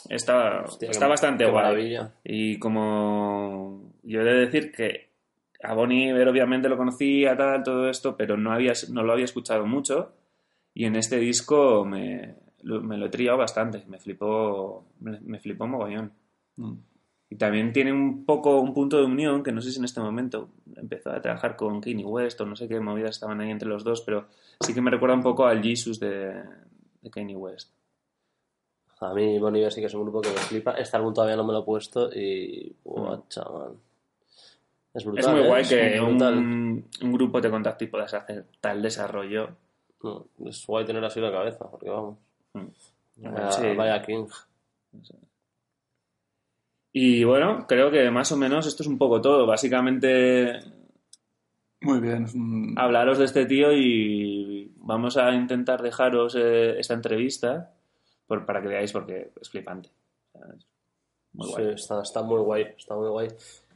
Está, 0.09 0.63
Hostia, 0.65 0.89
está 0.91 1.07
bastante 1.07 1.45
guay. 1.45 1.63
maravilla. 1.63 2.11
Y 2.25 2.59
como 2.59 3.93
yo 4.03 4.19
he 4.19 4.23
de 4.25 4.33
decir 4.45 4.71
que 4.73 5.10
a 5.63 5.73
Bonnie 5.73 6.09
Iver 6.09 6.27
obviamente 6.27 6.69
lo 6.69 6.77
conocía, 6.77 7.35
tal, 7.35 7.63
todo 7.63 7.89
esto, 7.89 8.15
pero 8.15 8.37
no, 8.37 8.51
había, 8.51 8.73
no 8.89 9.03
lo 9.03 9.13
había 9.13 9.25
escuchado 9.25 9.65
mucho. 9.65 10.13
Y 10.73 10.85
en 10.85 10.95
este 10.95 11.17
disco 11.17 11.85
me 11.85 12.35
lo, 12.61 12.81
me 12.81 12.97
lo 12.97 13.07
he 13.07 13.09
triado 13.09 13.37
bastante. 13.37 13.83
Me 13.87 13.99
flipó, 13.99 14.85
me, 14.99 15.39
flipó 15.39 15.67
mogollón. 15.67 16.13
Mm. 16.55 16.73
Y 17.29 17.35
también 17.35 17.71
tiene 17.71 17.93
un 17.93 18.25
poco 18.25 18.59
un 18.59 18.73
punto 18.73 18.97
de 18.97 19.05
unión 19.05 19.41
que 19.41 19.51
no 19.51 19.61
sé 19.61 19.71
si 19.71 19.79
en 19.79 19.85
este 19.85 20.01
momento 20.01 20.49
empezó 20.75 21.11
a 21.11 21.21
trabajar 21.21 21.55
con 21.55 21.79
Kanye 21.79 22.03
West 22.03 22.41
o 22.41 22.45
no 22.45 22.55
sé 22.57 22.67
qué 22.67 22.79
movidas 22.79 23.11
estaban 23.11 23.39
ahí 23.39 23.49
entre 23.49 23.69
los 23.69 23.85
dos, 23.85 24.01
pero 24.01 24.27
sí 24.59 24.73
que 24.73 24.81
me 24.81 24.91
recuerda 24.91 25.15
un 25.15 25.23
poco 25.23 25.45
al 25.45 25.63
Jesus 25.63 25.97
de, 25.99 26.43
de 27.01 27.09
Kanye 27.09 27.37
West. 27.37 27.71
A 28.99 29.13
mí 29.13 29.39
Bon 29.39 29.55
Iver 29.55 29.71
sí 29.71 29.79
que 29.81 29.87
es 29.87 29.93
un 29.93 30.03
grupo 30.03 30.21
que 30.21 30.29
me 30.29 30.35
flipa. 30.35 30.71
Este 30.73 30.95
álbum 30.97 31.13
todavía 31.13 31.35
no 31.35 31.43
me 31.43 31.53
lo 31.53 31.59
he 31.59 31.63
puesto 31.63 32.11
y... 32.13 32.75
Buah, 32.83 33.21
chaval. 33.29 33.77
Es 34.93 35.05
brutal, 35.05 35.23
es 35.23 35.31
muy 35.31 35.39
¿eh? 35.41 35.47
guay 35.47 35.61
Es 35.61 35.69
que 35.69 36.01
un, 36.01 36.85
un 37.01 37.11
grupo 37.13 37.39
te 37.41 37.49
contacte 37.49 37.85
y 37.85 37.87
puedas 37.87 38.13
hacer 38.13 38.45
tal 38.59 38.81
desarrollo. 38.81 39.49
No, 40.03 40.25
es 40.45 40.65
guay 40.65 40.83
tener 40.85 41.03
así 41.05 41.19
la 41.21 41.31
cabeza, 41.31 41.69
porque 41.69 41.89
vamos. 41.89 42.17
Mm. 42.53 42.65
Vaya, 43.17 43.51
Sí. 43.51 43.75
vaya 43.75 44.01
King. 44.01 44.25
Y 46.93 47.23
bueno, 47.23 47.65
creo 47.67 47.89
que 47.89 48.09
más 48.11 48.31
o 48.31 48.37
menos 48.37 48.67
esto 48.67 48.83
es 48.83 48.87
un 48.87 48.97
poco 48.97 49.21
todo. 49.21 49.45
Básicamente 49.45 50.59
Muy 51.81 51.99
bien. 52.01 52.25
es 52.25 52.33
un- 52.35 52.75
hablaros 52.77 53.17
de 53.17 53.25
este 53.25 53.45
tío 53.45 53.71
y 53.73 54.71
vamos 54.77 55.15
a 55.17 55.31
intentar 55.33 55.81
dejaros 55.81 56.35
eh, 56.37 56.77
esta 56.79 56.93
entrevista 56.95 57.73
por, 58.27 58.45
para 58.45 58.61
que 58.61 58.67
veáis 58.67 58.91
porque 58.91 59.31
es 59.39 59.49
flipante. 59.49 59.89
Muy 61.33 61.47
Sí, 61.47 61.53
guay. 61.53 61.73
está, 61.75 62.01
está 62.01 62.21
muy 62.23 62.41
guay, 62.41 62.63
está 62.77 62.95
muy 62.95 63.07
guay. 63.07 63.27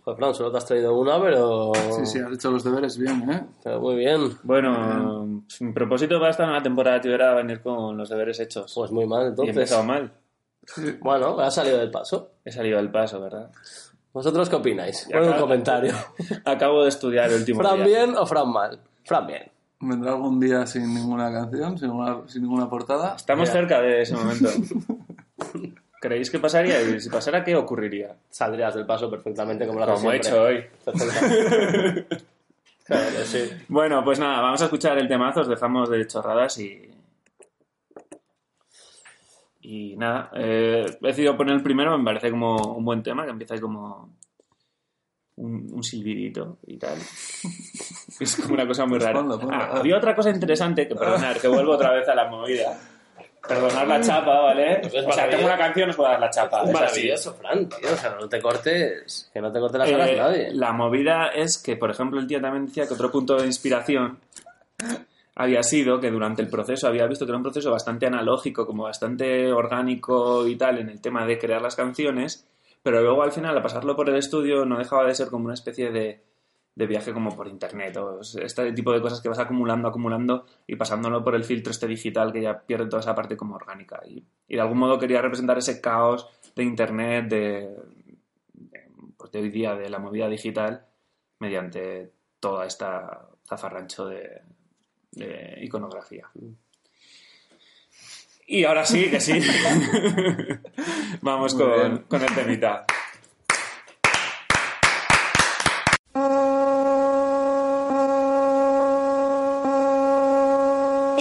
Joder, 0.06 0.18
Fran, 0.20 0.36
solo 0.36 0.52
te 0.52 0.58
has 0.60 0.66
traído 0.68 0.96
una, 0.96 1.20
pero... 1.20 1.72
Sí, 1.74 2.06
sí, 2.06 2.20
has 2.20 2.32
hecho 2.32 2.52
los 2.52 2.64
deberes 2.64 2.96
bien, 2.96 3.28
¿eh? 3.28 3.44
Pero 3.64 3.82
muy 3.82 3.96
bien. 3.96 4.38
Bueno, 4.44 5.42
mi 5.60 5.74
propósito 5.74 6.20
para 6.20 6.30
esta 6.30 6.46
nueva 6.46 6.62
temporada 6.62 7.02
tío, 7.02 7.16
era 7.16 7.34
venir 7.34 7.60
con 7.62 7.98
los 7.98 8.08
deberes 8.08 8.40
hechos. 8.40 8.72
Pues 8.76 8.92
muy 8.92 9.08
mal, 9.08 9.22
y 9.22 9.26
he 9.26 9.30
entonces. 9.30 9.56
empezado 9.56 9.84
mal. 9.84 10.14
Bueno, 11.02 11.40
ha 11.40 11.50
salido 11.50 11.80
del 11.80 11.90
paso. 11.90 12.34
He 12.46 12.52
salido 12.52 12.78
del 12.78 12.92
paso, 12.92 13.20
¿verdad? 13.20 13.50
¿Vosotros 14.14 14.48
qué 14.48 14.56
opináis? 14.58 15.10
Pon 15.12 15.28
un 15.28 15.40
comentario. 15.40 15.94
Acabo 16.46 16.84
de 16.84 16.90
estudiar 16.90 17.32
el 17.32 17.40
último 17.40 17.62
¿Fran 17.62 17.78
día. 17.78 17.86
bien 17.86 18.16
o 18.16 18.28
Fran 18.28 18.52
mal? 18.52 18.80
Fran 19.04 19.26
bien. 19.26 19.52
¿Vendrá 19.80 20.12
algún 20.12 20.40
día 20.40 20.68
sin 20.68 20.94
ninguna 20.94 21.32
canción, 21.32 21.80
sin 21.80 21.90
ninguna, 21.90 22.22
sin 22.28 22.44
ninguna 22.44 22.70
portada? 22.70 23.16
Estamos 23.16 23.50
cerca 23.50 23.82
de 23.82 24.04
ese 24.04 24.16
momento. 24.16 24.50
¿Creéis 26.02 26.30
que 26.30 26.40
pasaría? 26.40 26.82
Y 26.82 27.00
si 27.00 27.10
pasara, 27.10 27.44
¿qué 27.44 27.56
ocurriría? 27.56 28.16
Saldrías 28.30 28.76
del 28.76 28.86
paso 28.86 29.10
perfectamente 29.10 29.66
como 29.66 29.80
lo 29.80 29.86
haces 29.86 30.00
Como 30.00 30.12
he 30.12 30.18
hecho 30.18 30.42
hoy. 30.42 30.64
Claro 32.86 33.26
sí. 33.26 33.50
Bueno, 33.68 34.04
pues 34.04 34.20
nada, 34.20 34.42
vamos 34.42 34.62
a 34.62 34.66
escuchar 34.66 34.96
el 35.00 35.08
temazo, 35.08 35.42
os 35.42 35.48
dejamos 35.48 35.90
de 35.90 36.06
chorradas 36.06 36.60
y... 36.60 36.88
Y 39.62 39.96
nada, 39.98 40.30
eh, 40.36 40.86
he 41.02 41.08
decidido 41.08 41.36
poner 41.36 41.56
el 41.56 41.64
primero, 41.64 41.98
me 41.98 42.04
parece 42.04 42.30
como 42.30 42.76
un 42.76 42.86
buen 42.86 43.02
tema, 43.02 43.24
que 43.24 43.32
empieza 43.32 43.56
ahí 43.56 43.60
como 43.60 44.16
un, 45.38 45.74
un 45.74 45.84
silbidito 45.84 46.60
y 46.68 46.78
tal. 46.78 46.98
Es 48.20 48.36
como 48.38 48.54
una 48.54 48.68
cosa 48.68 48.86
muy 48.86 49.00
rara. 49.00 49.26
Ah, 49.52 49.72
había 49.74 49.98
otra 49.98 50.16
cosa 50.16 50.30
interesante, 50.30 50.88
que 50.88 50.96
perdonar, 50.96 51.40
que 51.40 51.48
vuelvo 51.48 51.74
otra 51.74 51.92
vez 51.92 52.08
a 52.08 52.16
la 52.16 52.30
movida. 52.30 52.80
Perdonar 53.48 53.88
la 53.88 54.02
chapa, 54.02 54.42
¿vale? 54.42 54.82
O 55.08 55.12
sea, 55.12 55.30
tengo 55.30 55.46
una 55.46 55.58
canción, 55.58 55.90
os 55.90 55.96
puedo 55.96 56.10
dar 56.10 56.20
la 56.20 56.30
chapa. 56.30 56.64
Es 56.64 56.72
maravilloso, 56.72 57.34
Fran, 57.36 57.70
tío. 57.70 57.94
O 57.94 57.96
sea, 57.96 58.18
no 58.20 58.28
te 58.28 58.42
cortes. 58.42 59.30
Que 59.34 59.42
no 59.42 59.52
te 59.52 59.60
corte 59.60 59.78
las 59.78 59.92
alas 59.92 60.10
Eh, 60.10 60.16
nadie. 60.18 60.54
La 60.54 60.72
movida 60.74 61.28
es 61.28 61.58
que, 61.58 61.76
por 61.76 61.92
ejemplo, 61.92 62.20
el 62.20 62.28
tío 62.28 62.42
también 62.42 62.66
decía 62.66 62.88
que 62.88 62.94
otro 62.94 63.12
punto 63.12 63.36
de 63.36 63.46
inspiración 63.46 64.20
había 65.36 65.64
sido 65.64 66.00
que 66.00 66.10
durante 66.10 66.42
el 66.42 66.50
proceso 66.50 66.88
había 66.88 67.08
visto 67.08 67.26
que 67.26 67.32
era 67.32 67.38
un 67.38 67.44
proceso 67.44 67.70
bastante 67.72 68.08
analógico, 68.08 68.66
como 68.66 68.84
bastante 68.84 69.52
orgánico 69.52 70.48
y 70.48 70.56
tal 70.56 70.80
en 70.80 70.90
el 70.90 71.02
tema 71.02 71.26
de 71.26 71.38
crear 71.38 71.62
las 71.62 71.76
canciones, 71.76 72.48
pero 72.82 73.02
luego 73.02 73.22
al 73.22 73.32
final, 73.32 73.56
al 73.56 73.64
pasarlo 73.64 73.96
por 73.96 74.10
el 74.10 74.16
estudio, 74.16 74.66
no 74.66 74.78
dejaba 74.78 75.06
de 75.06 75.16
ser 75.16 75.28
como 75.28 75.46
una 75.46 75.54
especie 75.54 75.92
de, 75.92 76.22
de 76.76 76.88
viaje 76.88 77.14
como 77.14 77.34
por 77.36 77.48
internet, 77.48 77.96
o 77.98 78.20
este 78.22 78.74
tipo 78.74 78.92
de 78.92 79.02
cosas 79.02 79.22
que 79.22 79.30
vas 79.30 79.40
acumulando, 79.40 79.88
acumulando 79.88 80.46
y 80.68 80.76
pasándolo 80.76 81.24
por 81.24 81.34
el 81.36 81.46
filtro 81.46 81.72
este 81.72 81.88
digital 81.88 82.34
que 82.34 82.42
ya 82.42 82.60
pierde 82.60 82.90
toda 82.90 83.00
esa 83.00 83.16
parte 83.16 83.38
como 83.38 83.56
orgánica. 83.56 84.02
Y, 84.06 84.24
y 84.48 84.56
de 84.56 84.62
algún 84.62 84.80
modo 84.80 85.00
quería 85.00 85.22
representar 85.22 85.58
ese 85.58 85.80
caos 85.80 86.28
de 86.54 86.64
internet, 86.64 87.30
de, 87.30 87.76
de, 88.54 88.90
pues 89.18 89.32
de 89.32 89.40
hoy 89.40 89.50
día, 89.50 89.76
de 89.76 89.90
la 89.90 90.00
movida 90.00 90.28
digital, 90.28 90.86
mediante 91.40 92.12
toda 92.42 92.66
esta 92.66 93.30
zafarrancho 93.48 94.08
de, 94.08 94.42
de 95.12 95.60
iconografía. 95.62 96.30
Y 98.48 98.64
ahora 98.66 98.86
sí, 98.86 99.10
que 99.10 99.20
sí. 99.20 99.40
Vamos 101.22 101.56
con, 101.56 102.04
con 102.04 102.22
el 102.22 102.36
temita. 102.36 102.86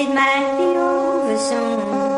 my 0.09 0.55
be 0.59 0.77
over 0.77 1.39
soon. 1.39 2.14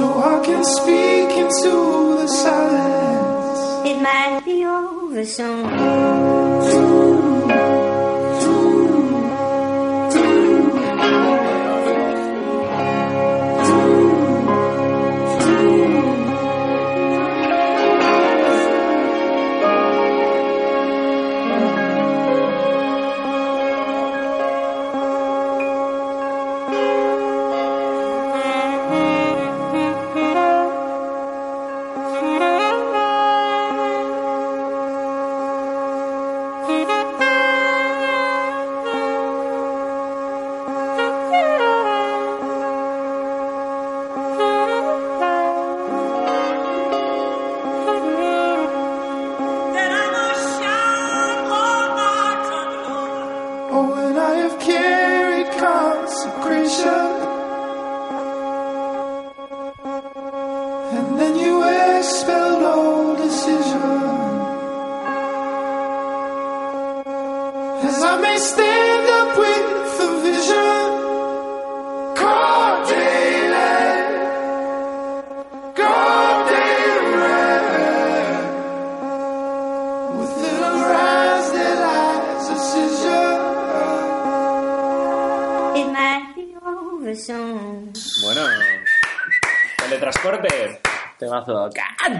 So 0.00 0.08
I 0.18 0.40
can 0.42 0.64
speak 0.64 1.30
into 1.36 2.16
the 2.22 2.26
silence. 2.26 3.86
It 3.86 4.00
might 4.00 4.40
be 4.46 4.64
over 4.64 5.26
soon. 5.26 7.09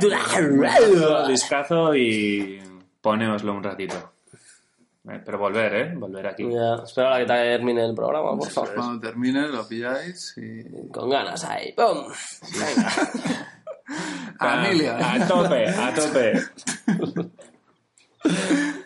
Temazo. 0.00 1.28
Discazo 1.28 1.94
y 1.94 2.60
poneoslo 3.00 3.52
un 3.54 3.62
ratito. 3.62 4.12
Eh, 5.08 5.20
Pero 5.24 5.38
volver, 5.38 5.74
¿eh? 5.74 5.92
Volver 5.96 6.26
aquí. 6.26 6.44
Ya, 6.50 6.82
espero 6.84 7.08
a 7.08 7.10
la 7.12 7.18
que 7.20 7.26
termine 7.26 7.84
el 7.84 7.94
programa, 7.94 8.36
por 8.36 8.48
favor. 8.48 8.74
Cuando 8.74 9.00
termine 9.00 9.48
lo 9.48 9.66
pilláis 9.66 10.34
y... 10.36 10.88
Con 10.88 11.08
ganas 11.08 11.42
ahí. 11.44 11.72
¡Pum! 11.72 12.06
Venga. 12.58 12.92
Emilia. 14.68 14.96
A 15.14 15.26
tope, 15.26 15.68
a 15.68 15.94
tope. 15.94 16.40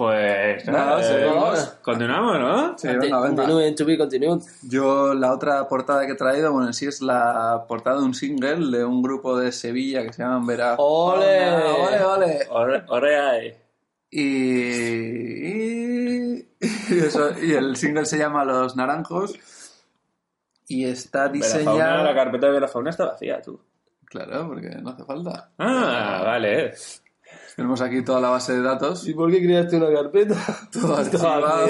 Pues 0.00 0.66
Nada, 0.66 0.98
eh, 0.98 1.04
seguimos. 1.04 1.60
continuamos, 1.82 2.38
¿no? 2.38 2.78
Sí, 2.78 2.88
venga, 2.88 3.20
venga. 3.20 3.42
Continúe, 3.44 3.74
to 3.74 3.84
be 3.84 3.98
continued. 3.98 4.40
Yo 4.62 5.12
la 5.12 5.30
otra 5.34 5.68
portada 5.68 6.06
que 6.06 6.12
he 6.12 6.16
traído, 6.16 6.52
bueno, 6.52 6.68
en 6.68 6.72
sí 6.72 6.86
es 6.86 7.02
la 7.02 7.66
portada 7.68 7.98
de 7.98 8.04
un 8.04 8.14
single 8.14 8.78
de 8.78 8.82
un 8.82 9.02
grupo 9.02 9.38
de 9.38 9.52
Sevilla 9.52 10.02
que 10.02 10.14
se 10.14 10.22
llaman 10.22 10.46
Vera. 10.46 10.76
¡Ole! 10.78 11.50
¡Ole, 11.50 12.02
ole! 12.02 12.48
Ore- 12.48 12.84
Oreae. 12.88 13.56
Y, 14.10 14.24
y, 15.50 16.48
y, 16.60 16.98
eso- 16.98 17.32
y 17.38 17.52
el 17.52 17.76
single 17.76 18.06
se 18.06 18.16
llama 18.16 18.44
Los 18.46 18.76
Naranjos 18.76 19.34
y 20.66 20.86
está 20.86 21.24
la 21.24 21.30
fauna, 21.30 21.38
la 21.38 21.58
diseñado... 21.58 22.14
carpeta 22.14 22.50
de 22.50 22.60
la 22.60 22.68
fauna 22.68 22.88
está 22.88 23.04
vacía, 23.04 23.42
tú. 23.42 23.60
Claro, 24.06 24.48
porque 24.48 24.70
no 24.80 24.90
hace 24.90 25.04
falta. 25.04 25.50
Ah, 25.58 26.22
vale. 26.24 26.72
Tenemos 27.56 27.80
aquí 27.80 28.02
toda 28.02 28.20
la 28.20 28.30
base 28.30 28.52
de 28.54 28.62
datos. 28.62 29.06
¿Y 29.06 29.14
por 29.14 29.30
qué 29.30 29.38
creaste 29.42 29.76
una 29.76 29.92
carpeta? 29.92 30.36
Todo 30.72 30.96
archivado. 30.98 31.66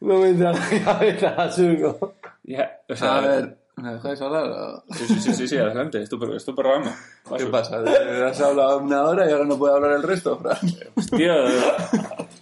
No 0.00 0.18
me 0.18 0.28
entra 0.30 0.52
en 0.52 0.84
la 0.84 0.84
cabeza, 0.94 1.50
chungo. 1.54 2.14
Ya, 2.42 2.80
o 2.88 2.96
sea, 2.96 3.16
A 3.18 3.20
ver, 3.20 3.58
¿me 3.76 3.92
dejáis 3.94 4.20
hablar? 4.22 4.44
o- 4.46 4.84
Sí, 4.94 5.06
sí, 5.06 5.20
sí, 5.20 5.34
sí, 5.34 5.48
sí, 5.48 5.56
adelante, 5.58 6.02
es 6.02 6.08
tu, 6.08 6.22
es 6.34 6.44
tu 6.44 6.54
programa. 6.54 6.94
¿Qué 7.36 7.46
pasa? 7.46 7.82
¿Has 8.26 8.40
hablado 8.40 8.78
una 8.78 9.02
hora 9.04 9.28
y 9.28 9.32
ahora 9.32 9.44
no 9.44 9.56
puede 9.58 9.74
hablar 9.74 9.92
el 9.92 10.02
resto, 10.02 10.38
Fran? 10.38 10.56
Pues, 10.94 11.10
tío, 11.10 11.32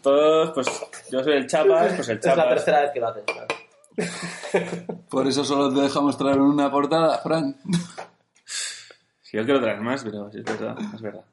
todos, 0.03 0.51
pues 0.53 0.69
yo 1.11 1.23
soy 1.25 1.33
el 1.35 1.47
Chapas, 1.47 1.95
pues 1.95 2.09
el 2.09 2.19
Es 2.19 2.25
la 2.25 2.35
Chapas. 2.35 2.49
tercera 2.51 2.81
vez 2.83 2.91
que 2.95 3.01
lo 3.01 3.09
haces. 3.09 3.25
claro. 3.27 3.49
Por 5.11 5.27
eso 5.27 5.45
solo 5.45 5.75
te 5.75 5.81
dejamos 5.81 6.17
traer 6.17 6.39
una 6.41 6.71
portada, 6.71 7.19
Fran. 7.19 7.57
Sí, 9.29 9.37
yo 9.37 9.45
quiero 9.45 9.61
traer 9.61 9.81
más, 9.83 10.03
pero 10.05 10.29
es 10.31 10.43
verdad, 10.43 10.77
es 10.95 11.03
verdad. 11.03 11.25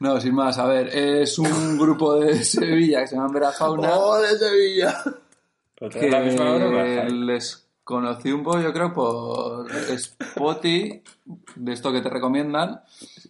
No, 0.00 0.18
sin 0.18 0.34
más, 0.34 0.58
a 0.58 0.66
ver, 0.66 0.88
es 0.88 1.38
un 1.38 1.76
grupo 1.78 2.14
de 2.16 2.34
Sevilla 2.44 3.00
que 3.02 3.08
se 3.08 3.16
llama 3.16 3.32
Vera 3.34 3.52
Fauna. 3.52 3.90
¡Oh, 3.98 4.18
de 4.18 4.28
Sevilla! 4.38 4.94
Pero 5.78 5.90
que 5.90 6.08
la 6.10 6.20
misma 6.20 6.54
les 7.08 7.68
conocí 7.84 8.32
un 8.32 8.42
poco, 8.42 8.60
yo 8.60 8.72
creo, 8.72 8.92
por 8.94 9.66
Spotify, 9.90 11.02
de 11.56 11.72
esto 11.72 11.92
que 11.92 12.00
te 12.00 12.08
recomiendan. 12.08 12.80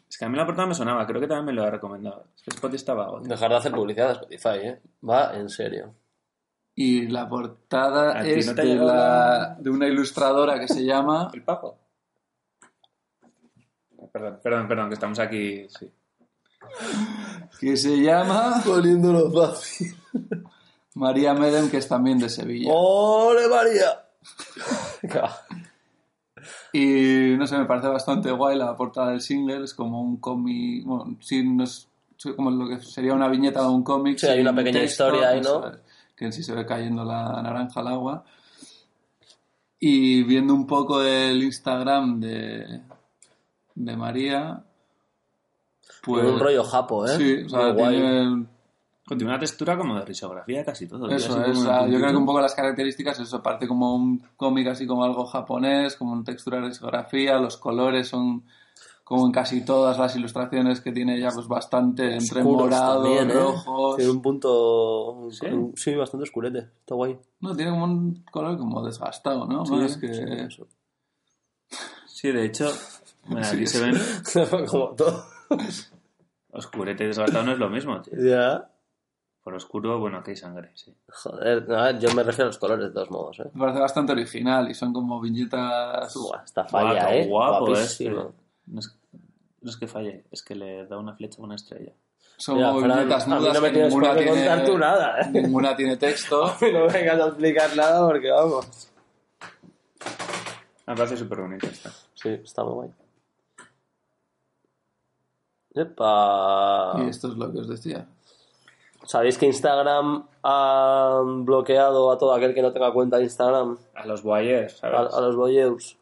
Es 0.09 0.17
que 0.19 0.27
a 0.27 0.29
mí 0.29 0.37
la 0.37 0.47
portada 0.47 0.69
me 0.69 0.75
sonaba, 0.75 1.05
creo 1.07 1.21
que 1.21 1.27
también 1.27 1.47
me 1.47 1.53
lo 1.53 1.65
ha 1.67 1.71
recomendado. 1.71 2.27
Es 2.37 2.43
que 2.43 2.51
Spotify 2.51 2.77
estaba 2.77 3.05
agotado. 3.07 3.29
Dejar 3.29 3.51
de 3.51 3.57
hacer 3.57 3.73
publicidad 3.73 4.07
de 4.09 4.13
Spotify, 4.13 4.67
¿eh? 4.69 4.81
Va 5.09 5.35
en 5.35 5.49
serio. 5.49 5.93
Y 6.75 7.09
la 7.09 7.29
portada 7.29 8.13
¿A 8.19 8.23
es 8.23 8.47
no 8.47 8.55
de, 8.55 8.65
llegado 8.65 8.87
la- 8.89 9.57
de 9.59 9.71
una 9.71 9.89
ilustradora 9.89 10.61
que 10.61 10.69
se 10.69 10.85
llama 10.85 11.31
¿El 11.35 11.43
pago? 11.43 11.79
Perdón, 14.13 14.41
perdón, 14.43 14.69
perdón, 14.69 14.89
que 14.89 14.95
estamos 14.95 15.19
aquí, 15.19 15.67
sí. 15.69 15.91
que 17.59 17.77
se 17.77 17.97
llama 17.97 18.63
Poniéndolo 18.65 19.31
fácil. 19.33 19.97
María 20.95 21.33
Medem, 21.33 21.71
que 21.71 21.79
es 21.79 21.89
también 21.89 22.19
de 22.19 22.29
Sevilla. 22.29 22.71
¡Ole, 22.73 23.49
María! 23.49 24.05
Y 26.75 27.37
no 27.39 27.47
sé, 27.47 27.57
me 27.59 27.65
parece 27.65 27.89
bastante 27.89 28.31
guay 28.31 28.59
la 28.59 28.77
portada 28.77 29.11
del 29.11 29.21
single, 29.21 29.65
es 29.65 29.75
como 29.75 30.03
un 30.03 30.19
cómic, 30.19 30.85
bueno, 30.85 31.17
sí, 31.21 31.43
no 31.45 31.65
es 31.65 31.89
como 32.37 32.51
lo 32.51 32.69
que 32.69 32.81
sería 32.85 33.15
una 33.15 33.29
viñeta 33.29 33.63
de 33.63 33.69
un 33.69 33.83
cómic. 33.83 34.19
Sí, 34.19 34.27
hay 34.27 34.41
una 34.41 34.55
pequeña 34.55 34.81
texto, 34.81 35.09
historia 35.09 35.31
ahí, 35.31 35.41
¿no? 35.41 35.73
Que 36.17 36.27
en 36.27 36.33
sí 36.33 36.43
se 36.43 36.55
ve 36.55 36.65
cayendo 36.67 37.05
la 37.05 37.43
naranja 37.43 37.81
al 37.81 37.89
agua. 37.89 38.25
Y 39.79 40.23
viendo 40.23 40.55
un 40.55 40.67
poco 40.67 41.03
el 41.03 41.43
Instagram 41.43 42.21
de, 42.21 42.83
de 43.75 43.97
María, 43.97 44.65
pues... 46.03 46.25
Con 46.25 46.35
un 46.35 46.41
rollo 46.41 46.65
japo, 46.65 47.07
¿eh? 47.07 47.17
Sí, 47.17 47.43
o 47.45 47.49
sea, 47.49 47.61
Muy 47.61 47.73
guay. 47.73 47.95
tiene 47.97 48.47
Tiene 49.09 49.25
una 49.25 49.39
textura 49.39 49.77
como 49.77 49.97
de 49.99 50.05
risografía 50.05 50.65
casi 50.65 50.87
todo. 50.87 51.09
Eso 51.09 51.33
así 51.39 51.51
es, 51.51 51.57
como 51.57 51.61
o 51.61 51.65
sea, 51.65 51.85
en 51.85 51.93
yo 51.93 51.99
creo 51.99 52.11
que 52.11 52.17
un 52.17 52.27
poco 52.27 52.41
las 52.41 52.55
características, 52.55 53.21
eso 53.21 53.43
parece 53.43 53.69
como 53.69 53.95
un 53.95 54.23
cómic 54.37 54.69
así 54.69 54.87
como 54.87 55.05
algo 55.05 55.27
japonés, 55.27 55.97
como 55.97 56.13
una 56.13 56.25
textura 56.25 56.59
de 56.59 56.69
risografía, 56.69 57.39
los 57.39 57.57
colores 57.57 58.09
son 58.09 58.45
como 59.05 59.27
en 59.27 59.33
casi 59.33 59.65
todas 59.65 59.99
las 59.99 60.17
ilustraciones 60.17 60.81
que 60.81 60.93
tiene 60.93 61.21
ya 61.21 61.31
pues 61.31 61.47
bastante 61.47 62.15
entre 62.15 62.43
morado, 62.43 63.03
también, 63.03 63.31
¿eh? 63.31 63.35
rojos. 63.35 63.97
Tiene 63.97 64.11
un 64.11 64.23
punto... 64.23 65.29
¿Sí? 65.31 65.47
Sí, 65.75 65.95
bastante 65.95 66.23
oscurete. 66.23 66.61
Está 66.61 66.95
guay. 66.95 67.19
No, 67.41 67.55
tiene 67.55 67.73
como 67.73 67.85
un 67.85 68.25
color 68.31 68.57
como 68.57 68.83
desgastado, 68.83 69.47
¿no? 69.47 69.67
Sí, 69.67 69.73
Más 69.73 69.97
que... 69.99 70.49
Sí, 72.07 72.31
de 72.31 72.47
hecho, 72.47 72.71
Sí, 73.29 73.37
aquí 73.57 73.67
sí. 73.67 73.79
se 73.79 73.81
ven 73.85 74.67
Como 74.67 74.95
todo. 74.95 75.25
oscurete 76.51 77.05
y 77.05 77.07
desgastado 77.09 77.45
no 77.45 77.53
es 77.53 77.59
lo 77.59 77.69
mismo, 77.69 78.01
tío. 78.03 78.15
Ya. 78.19 78.69
Por 79.43 79.55
oscuro, 79.55 79.99
bueno, 79.99 80.19
aquí 80.19 80.31
hay 80.31 80.37
sangre, 80.37 80.71
sí. 80.75 80.95
Joder, 81.09 81.69
no, 81.69 81.99
yo 81.99 82.15
me 82.15 82.23
refiero 82.23 82.45
a 82.45 82.47
los 82.49 82.59
colores 82.59 82.87
de 82.87 82.93
todos 82.93 83.11
modos, 83.11 83.41
¿eh? 83.41 83.51
Me 83.55 83.61
parece 83.61 83.81
bastante 83.81 84.13
original 84.13 84.71
y 84.71 84.75
son 84.75 84.93
como 84.93 85.21
viñetas... 85.21 86.15
Buah, 86.15 86.43
esta 86.45 86.65
falla, 86.65 86.93
Guapo, 87.03 87.11
¿eh? 87.13 87.27
guapo, 87.27 87.67
Guapísimo. 87.67 88.21
este. 88.21 88.35
No 88.67 88.79
es, 88.81 88.99
no 89.63 89.71
es 89.71 89.77
que 89.77 89.87
falle, 89.89 90.25
es 90.31 90.43
que 90.45 90.55
le 90.55 90.87
da 90.87 90.97
una 90.97 91.15
flecha 91.15 91.41
a 91.41 91.45
una 91.45 91.57
estrella. 91.57 91.93
Son 92.37 92.57
Mira, 92.57 92.73
viñetas 92.73 93.25
a 93.25 93.27
mí 93.27 93.35
mudas 93.35 93.55
no 93.55 93.61
me 93.61 93.67
que 93.69 93.73
tienes 93.75 93.93
ninguna 93.93 94.09
por 94.11 94.19
qué 94.19 94.25
tiene... 94.25 94.47
contar 94.47 94.65
tú 94.65 94.79
nada, 94.79 95.21
¿eh? 95.21 95.31
Ninguna 95.33 95.77
tiene 95.77 95.97
texto. 95.97 96.45
No 96.73 96.87
vengas 96.89 97.21
a 97.21 97.27
explicar 97.27 97.77
nada 97.77 98.07
porque 98.07 98.31
vamos. 98.31 98.91
Me 100.87 100.95
parece 100.95 101.17
súper 101.17 101.41
bonito 101.41 101.67
esta. 101.67 101.91
Sí, 102.15 102.29
está 102.29 102.63
muy 102.63 102.75
guay. 102.75 102.91
Epa. 105.75 106.95
Y 107.05 107.09
esto 107.09 107.29
es 107.29 107.35
lo 107.37 107.51
que 107.53 107.61
os 107.61 107.69
decía. 107.69 108.07
¿Sabéis 109.05 109.37
que 109.37 109.47
Instagram 109.47 110.27
ha 110.45 111.21
bloqueado 111.25 112.13
a 112.13 112.19
todo 112.19 112.35
aquel 112.35 112.55
que 112.55 112.63
no 112.63 112.73
tenga 112.73 112.93
cuenta 112.93 113.17
de 113.19 113.25
Instagram? 113.25 113.77
A 113.95 114.07
los 114.07 114.23
boyers, 114.23 114.75
A, 114.85 114.91
¿sabes? 114.91 115.15
a 115.15 115.21
los 115.21 115.37
boyeux. 115.37 115.97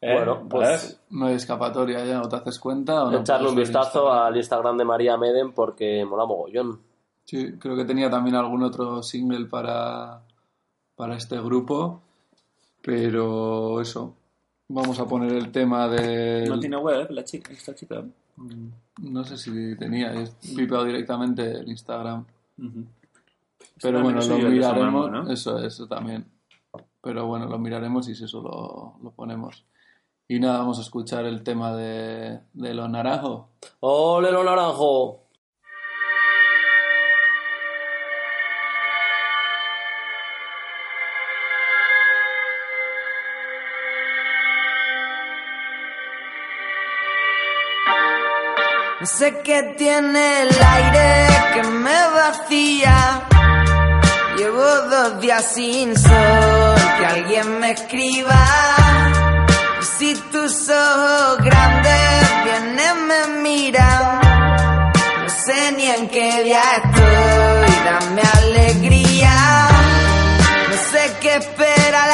¿Eh? 0.00 0.14
bueno, 0.14 0.48
pues- 0.48 0.68
¿Ves? 0.68 1.00
No 1.10 1.26
hay 1.26 1.34
escapatoria 1.34 2.04
ya, 2.04 2.20
o 2.22 2.28
te 2.28 2.34
haces 2.36 2.58
cuenta 2.58 3.04
o 3.04 3.10
no. 3.12 3.18
Echarle 3.20 3.48
un 3.50 3.54
vistazo 3.54 4.00
Instagram. 4.00 4.26
al 4.26 4.36
Instagram 4.36 4.76
de 4.78 4.84
María 4.84 5.16
Meden 5.16 5.52
porque 5.52 6.04
mola 6.04 6.26
mogollón. 6.26 6.80
Sí, 7.24 7.52
creo 7.58 7.76
que 7.76 7.84
tenía 7.84 8.10
también 8.10 8.34
algún 8.34 8.64
otro 8.64 9.00
single 9.04 9.46
para, 9.46 10.22
para 10.96 11.14
este 11.16 11.40
grupo, 11.40 12.00
pero 12.82 13.80
eso. 13.80 14.16
Vamos 14.66 14.98
a 14.98 15.06
poner 15.06 15.32
el 15.34 15.52
tema 15.52 15.86
de... 15.86 16.46
No 16.48 16.58
tiene 16.58 16.78
web, 16.78 17.08
la 17.10 17.22
chica, 17.22 17.52
esta 17.52 17.74
chica. 17.74 18.02
No 18.36 19.24
sé 19.24 19.36
si 19.36 19.76
tenía, 19.76 20.12
he 20.14 20.28
pipado 20.54 20.84
directamente 20.84 21.50
el 21.50 21.68
Instagram. 21.68 22.24
Pero 23.80 24.02
bueno, 24.02 24.20
lo 24.20 24.38
miraremos. 24.38 25.30
Eso, 25.30 25.58
eso 25.58 25.86
también. 25.86 26.26
Pero 27.02 27.26
bueno, 27.26 27.46
lo 27.46 27.58
miraremos 27.58 28.08
y 28.08 28.14
si 28.14 28.24
eso 28.24 28.40
lo, 28.42 29.02
lo 29.02 29.10
ponemos. 29.10 29.64
Y 30.28 30.38
nada, 30.38 30.58
vamos 30.58 30.78
a 30.78 30.82
escuchar 30.82 31.24
el 31.26 31.42
tema 31.42 31.74
de, 31.74 32.40
de 32.52 32.74
los 32.74 32.88
naranjos. 32.88 33.46
¡Ole 33.80 34.30
lo 34.30 34.44
naranjo! 34.44 35.21
No 49.02 49.08
sé 49.08 49.40
qué 49.42 49.74
tiene 49.76 50.42
el 50.42 50.48
aire 50.48 51.26
que 51.54 51.62
me 51.64 52.00
vacía. 52.14 53.22
Llevo 54.36 54.62
dos 54.62 55.20
días 55.20 55.44
sin 55.56 55.98
sol, 55.98 56.76
que 56.98 57.06
alguien 57.06 57.58
me 57.58 57.72
escriba. 57.72 58.46
Si 59.98 60.14
tus 60.30 60.68
ojos 60.68 61.38
grandes 61.42 62.44
vienen, 62.44 63.06
me 63.08 63.40
miran. 63.42 64.20
No 65.24 65.28
sé 65.46 65.72
ni 65.72 65.86
en 65.86 66.08
qué 66.08 66.44
día 66.44 66.62
estoy, 66.76 67.74
dame 67.84 68.22
alegría. 68.36 69.34
No 70.70 70.76
sé 70.76 71.12
qué 71.20 71.34
espera 71.38 72.06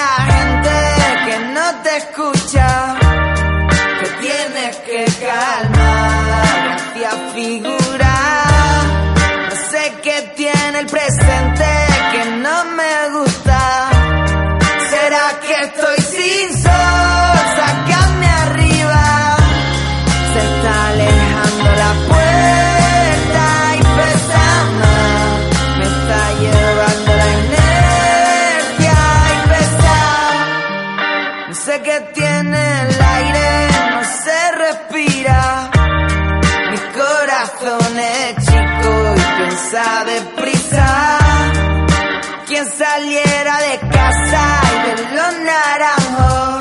Quien 42.59 42.73
saliera 42.77 43.57
de 43.61 43.79
casa 43.89 44.61
y 44.75 44.97
de 44.97 45.15
los 45.15 45.39
naranjos. 45.45 46.58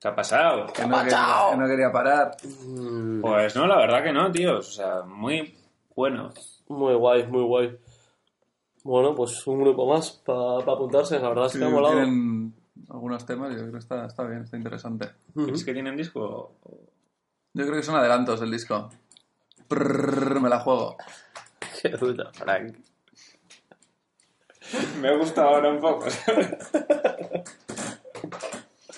¿Qué 0.00 0.08
ha 0.08 0.14
pasado? 0.14 0.66
Que 0.72 0.86
no, 0.86 0.98
quería, 1.02 1.26
que 1.50 1.56
no 1.58 1.66
quería 1.66 1.92
parar. 1.92 2.36
Pues 3.20 3.54
no, 3.54 3.66
la 3.66 3.76
verdad 3.76 4.02
que 4.02 4.12
no, 4.12 4.32
tíos. 4.32 4.68
O 4.68 4.72
sea, 4.72 5.02
muy 5.02 5.54
bueno. 5.94 6.32
Muy 6.68 6.94
guay, 6.94 7.26
muy 7.26 7.42
guay. 7.42 7.78
Bueno, 8.82 9.14
pues 9.14 9.46
un 9.46 9.60
grupo 9.60 9.86
más 9.86 10.12
para 10.12 10.60
apuntarse, 10.60 11.18
la 11.18 11.28
verdad 11.28 11.46
es 11.46 11.58
que 11.58 11.64
ha 11.64 11.68
molado. 11.68 11.96
tienen 11.96 12.54
algunos 12.88 13.26
temas, 13.26 13.50
yo 13.50 13.58
creo 13.58 13.72
que 13.72 13.78
está, 13.78 14.06
está 14.06 14.24
bien, 14.24 14.42
está 14.42 14.56
interesante. 14.56 15.10
¿Crees 15.34 15.64
que 15.64 15.74
tienen 15.74 15.96
disco? 15.96 16.54
Yo 17.52 17.66
creo 17.66 17.76
que 17.76 17.82
son 17.82 17.96
adelantos 17.96 18.40
del 18.40 18.50
disco. 18.50 18.88
Me 19.68 20.48
la 20.48 20.60
juego. 20.60 20.96
Qué 21.82 21.90
puta, 21.90 22.30
Frank. 22.32 22.74
Me 25.00 25.08
ha 25.08 25.16
gustado 25.16 25.48
ahora 25.48 25.70
un 25.70 25.80
poco. 25.80 26.06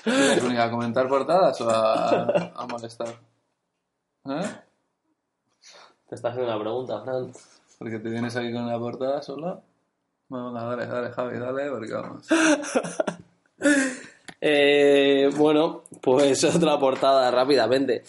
¿Quieres 0.05 0.42
venir 0.42 0.61
a 0.61 0.70
comentar 0.70 1.09
portadas 1.09 1.61
o 1.61 1.70
a, 1.70 2.53
a 2.55 2.66
molestar? 2.66 3.09
¿Eh? 4.24 4.50
Te 6.09 6.14
estás 6.14 6.32
haciendo 6.32 6.53
una 6.53 6.61
pregunta, 6.61 7.03
Frank. 7.03 7.36
Porque 7.78 7.98
te 7.98 8.11
vienes 8.11 8.36
aquí 8.36 8.53
con 8.53 8.64
una 8.64 8.78
portada 8.78 9.22
solo. 9.22 9.62
Bueno, 10.28 10.53
dale, 10.53 10.86
dale, 10.86 11.11
Javi, 11.11 11.38
dale, 11.38 11.70
porque 11.70 11.92
vamos. 11.92 12.26
Eh, 14.44 15.30
bueno, 15.36 15.84
pues 16.00 16.42
otra 16.57 16.76
portada 16.76 17.30
rápidamente. 17.30 18.03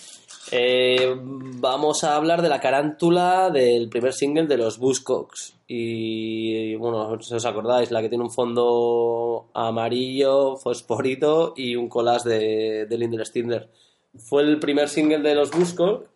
Eh, 0.52 1.16
vamos 1.18 2.04
a 2.04 2.16
hablar 2.16 2.42
de 2.42 2.50
la 2.50 2.60
carántula 2.60 3.50
del 3.50 3.90
primer 3.90 4.14
single 4.14 4.48
de 4.48 4.58
los 4.58 4.78
Buzzcocks. 4.78 5.56
Y 5.68 6.76
bueno, 6.76 7.20
si 7.22 7.34
os 7.34 7.46
acordáis, 7.46 7.92
la 7.92 8.02
que 8.02 8.10
tiene 8.10 8.24
un 8.24 8.32
fondo 8.32 9.50
amarillo, 9.54 10.58
fosforito 10.58 11.54
y 11.56 11.76
un 11.76 11.90
collage 11.90 12.30
de, 12.30 12.86
de 12.86 12.98
Lindel 12.98 13.26
Stindler. 13.26 13.70
Fue 14.18 14.44
el 14.44 14.60
primer 14.60 14.90
single 14.90 15.20
de 15.20 15.36
los 15.36 15.52
Buzzcocks 15.52 16.10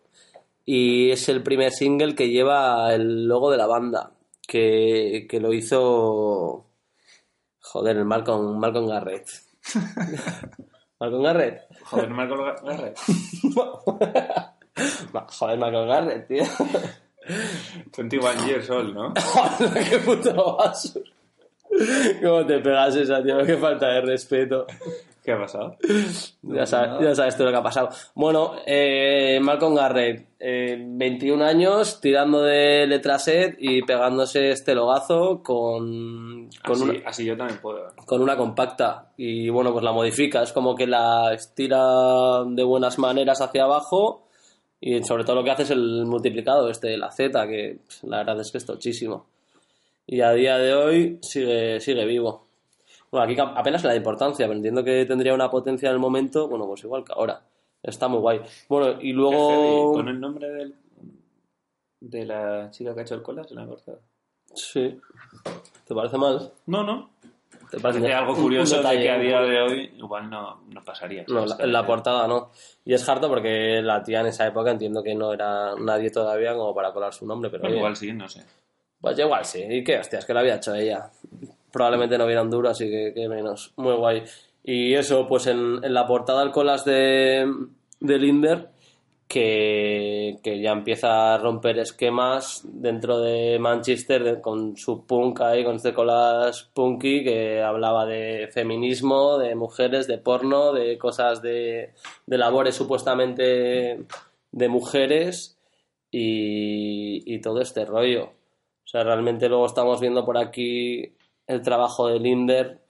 y 0.64 1.10
es 1.10 1.28
el 1.30 1.42
primer 1.42 1.72
single 1.72 2.14
que 2.14 2.28
lleva 2.28 2.94
el 2.94 3.26
logo 3.26 3.50
de 3.50 3.56
la 3.56 3.66
banda, 3.66 4.12
que, 4.46 5.26
que 5.28 5.40
lo 5.40 5.54
hizo. 5.54 6.66
Joder, 7.60 7.96
el 7.96 8.04
Malcolm, 8.04 8.58
Malcolm 8.58 8.86
Garrett. 8.86 9.26
Malcolm 11.00 11.22
Garrett. 11.22 11.62
Joder, 11.84 12.10
Marco 12.10 12.36
Garrett. 12.64 12.98
Joder, 15.38 15.58
Malcolm 15.58 15.88
Garrett, 15.88 16.26
tío. 16.26 16.44
21 17.96 18.46
years 18.46 18.70
old, 18.70 18.94
¿no? 18.94 19.12
Joder, 19.20 19.88
qué 19.88 19.98
puto 19.98 20.56
basura. 20.56 21.10
¿Cómo 22.22 22.46
te 22.46 22.58
pegas 22.58 22.96
esa, 22.96 23.22
tío? 23.22 23.44
Qué 23.44 23.56
falta 23.56 23.88
de 23.88 24.00
respeto. 24.00 24.66
¿Qué 25.28 25.34
ha 25.34 25.38
pasado? 25.38 25.76
Ya 26.42 26.64
sabes, 26.64 27.04
ya 27.04 27.14
sabes 27.14 27.36
tú 27.36 27.44
lo 27.44 27.50
que 27.50 27.56
ha 27.58 27.62
pasado. 27.62 27.90
Bueno, 28.14 28.52
eh, 28.64 29.38
Malcolm 29.42 29.74
Garrett, 29.74 30.26
eh, 30.40 30.82
21 30.82 31.44
años, 31.44 32.00
tirando 32.00 32.40
de 32.40 32.86
letra 32.86 33.18
set 33.18 33.56
y 33.58 33.82
pegándose 33.82 34.52
este 34.52 34.74
logazo 34.74 35.42
con, 35.42 36.48
con, 36.64 36.72
Así, 36.72 36.82
una, 36.82 37.00
así 37.04 37.24
yo 37.26 37.36
también 37.36 37.60
puedo. 37.60 37.88
con 38.06 38.22
una 38.22 38.38
compacta. 38.38 39.12
Y 39.18 39.50
bueno, 39.50 39.70
pues 39.72 39.84
la 39.84 39.92
modifica. 39.92 40.42
Es 40.42 40.54
como 40.54 40.74
que 40.74 40.86
la 40.86 41.34
estira 41.34 42.42
de 42.46 42.64
buenas 42.64 42.98
maneras 42.98 43.42
hacia 43.42 43.64
abajo 43.64 44.28
y 44.80 45.02
sobre 45.02 45.24
todo 45.24 45.36
lo 45.36 45.44
que 45.44 45.50
hace 45.50 45.64
es 45.64 45.70
el 45.72 46.06
multiplicado 46.06 46.70
este 46.70 46.88
de 46.88 46.96
la 46.96 47.10
Z, 47.10 47.46
que 47.48 47.80
pues, 47.84 48.02
la 48.04 48.18
verdad 48.18 48.40
es 48.40 48.50
que 48.50 48.56
es 48.56 48.64
tochísimo. 48.64 49.26
Y 50.06 50.22
a 50.22 50.32
día 50.32 50.56
de 50.56 50.72
hoy 50.72 51.18
sigue, 51.20 51.80
sigue 51.80 52.06
vivo. 52.06 52.47
Bueno, 53.10 53.24
aquí 53.24 53.36
apenas 53.40 53.82
le 53.82 53.88
da 53.90 53.96
importancia, 53.96 54.46
pero 54.46 54.56
entiendo 54.56 54.84
que 54.84 55.04
tendría 55.06 55.34
una 55.34 55.50
potencia 55.50 55.88
en 55.88 55.94
el 55.94 56.00
momento, 56.00 56.48
bueno, 56.48 56.66
pues 56.66 56.84
igual 56.84 57.04
que 57.04 57.12
ahora. 57.12 57.40
Está 57.82 58.08
muy 58.08 58.18
guay. 58.20 58.40
Bueno, 58.68 59.00
y 59.00 59.12
luego... 59.12 59.92
Con 59.92 60.08
el 60.08 60.20
nombre 60.20 60.48
del, 60.50 60.74
de 62.00 62.26
la 62.26 62.70
chica 62.70 62.92
que 62.94 63.00
ha 63.00 63.02
hecho 63.04 63.14
el 63.14 63.22
cola 63.22 63.44
se 63.44 63.54
la 63.54 63.62
ha 63.62 63.66
cortado. 63.66 64.00
Sí. 64.54 64.98
¿Te 65.86 65.94
parece 65.94 66.18
mal? 66.18 66.52
No, 66.66 66.82
no. 66.82 67.10
¿Te 67.70 67.78
parece 67.80 68.12
algo 68.14 68.34
curioso 68.34 68.82
de 68.82 68.98
que 68.98 69.10
a 69.10 69.18
día 69.18 69.40
de 69.42 69.60
hoy 69.60 69.92
igual 69.98 70.30
no, 70.30 70.62
no 70.72 70.82
pasaría. 70.82 71.24
No, 71.28 71.44
la- 71.44 71.56
en 71.58 71.70
la 71.72 71.84
portada 71.86 72.26
no. 72.26 72.50
Y 72.84 72.94
es 72.94 73.06
harto 73.08 73.28
porque 73.28 73.82
la 73.82 74.02
tía 74.02 74.20
en 74.20 74.26
esa 74.28 74.46
época 74.46 74.70
entiendo 74.70 75.02
que 75.02 75.14
no 75.14 75.32
era 75.34 75.74
nadie 75.76 76.10
todavía 76.10 76.54
como 76.54 76.74
para 76.74 76.92
colar 76.92 77.12
su 77.12 77.26
nombre, 77.26 77.50
pero 77.50 77.62
Bueno, 77.62 77.72
oye, 77.74 77.78
igual 77.80 77.96
sí, 77.96 78.12
no 78.12 78.26
sé. 78.28 78.42
pues 79.00 79.18
igual 79.18 79.44
sí. 79.44 79.62
¿Y 79.68 79.84
qué 79.84 79.98
hostias? 79.98 80.24
Que 80.24 80.32
lo 80.32 80.40
había 80.40 80.56
hecho 80.56 80.74
ella. 80.74 81.10
Probablemente 81.70 82.18
no 82.18 82.26
vieran 82.26 82.50
duro, 82.50 82.70
así 82.70 82.88
que, 82.88 83.12
que 83.14 83.28
menos. 83.28 83.72
Muy 83.76 83.94
guay. 83.94 84.22
Y 84.64 84.94
eso, 84.94 85.26
pues 85.26 85.46
en, 85.46 85.82
en 85.82 85.94
la 85.94 86.06
portada 86.06 86.42
el 86.42 86.50
colas 86.50 86.84
de, 86.84 87.46
de 88.00 88.18
Linder, 88.18 88.70
que, 89.28 90.38
que 90.42 90.60
ya 90.60 90.72
empieza 90.72 91.34
a 91.34 91.38
romper 91.38 91.78
esquemas 91.78 92.62
dentro 92.64 93.20
de 93.20 93.58
Manchester 93.58 94.40
con 94.40 94.76
su 94.76 95.04
punk 95.06 95.42
ahí, 95.42 95.62
con 95.62 95.76
este 95.76 95.92
colas 95.92 96.70
punky 96.72 97.22
que 97.22 97.62
hablaba 97.62 98.06
de 98.06 98.48
feminismo, 98.50 99.36
de 99.38 99.54
mujeres, 99.54 100.06
de 100.06 100.18
porno, 100.18 100.72
de 100.72 100.96
cosas 100.96 101.42
de, 101.42 101.92
de 102.26 102.38
labores 102.38 102.74
supuestamente 102.74 104.06
de 104.50 104.68
mujeres 104.68 105.58
y, 106.10 107.34
y 107.34 107.40
todo 107.40 107.60
este 107.60 107.84
rollo. 107.84 108.24
O 108.24 108.90
sea, 108.90 109.04
realmente 109.04 109.50
luego 109.50 109.66
estamos 109.66 110.00
viendo 110.00 110.24
por 110.24 110.38
aquí 110.38 111.12
el 111.48 111.62
trabajo 111.62 112.06
de 112.06 112.20
Linder 112.20 112.80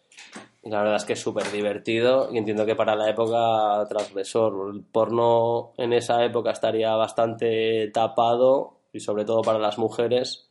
y 0.62 0.70
la 0.70 0.80
verdad 0.80 0.96
es 0.96 1.04
que 1.04 1.12
es 1.12 1.20
súper 1.20 1.50
divertido 1.50 2.28
y 2.32 2.38
entiendo 2.38 2.66
que 2.66 2.74
para 2.74 2.96
la 2.96 3.08
época 3.08 3.86
transgresor. 3.88 4.74
El 4.74 4.82
porno 4.82 5.72
en 5.78 5.92
esa 5.92 6.24
época 6.24 6.50
estaría 6.50 6.94
bastante 6.96 7.88
tapado 7.92 8.80
y 8.92 9.00
sobre 9.00 9.24
todo 9.24 9.42
para 9.42 9.60
las 9.60 9.78
mujeres 9.78 10.50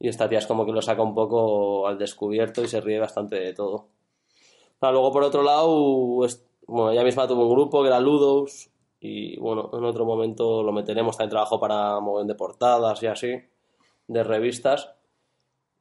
y 0.00 0.08
esta 0.08 0.28
tía 0.28 0.40
es 0.40 0.46
como 0.46 0.66
que 0.66 0.72
lo 0.72 0.82
saca 0.82 1.02
un 1.02 1.14
poco 1.14 1.86
al 1.86 1.96
descubierto 1.96 2.62
y 2.62 2.68
se 2.68 2.80
ríe 2.80 2.98
bastante 2.98 3.36
de 3.36 3.54
todo. 3.54 3.86
Luego 4.82 5.12
por 5.12 5.22
otro 5.22 5.42
lado, 5.42 6.26
bueno, 6.66 6.90
ella 6.90 7.04
misma 7.04 7.26
tuvo 7.26 7.46
un 7.46 7.54
grupo 7.54 7.80
que 7.80 7.88
era 7.88 8.00
Ludos 8.00 8.68
y 9.00 9.38
bueno, 9.38 9.70
en 9.72 9.84
otro 9.84 10.04
momento 10.04 10.62
lo 10.62 10.72
meteremos, 10.72 11.16
también 11.16 11.30
trabajo 11.30 11.58
para 11.58 12.00
mover 12.00 12.26
de 12.26 12.34
portadas 12.34 13.02
y 13.02 13.06
así, 13.06 13.32
de 14.08 14.24
revistas 14.24 14.94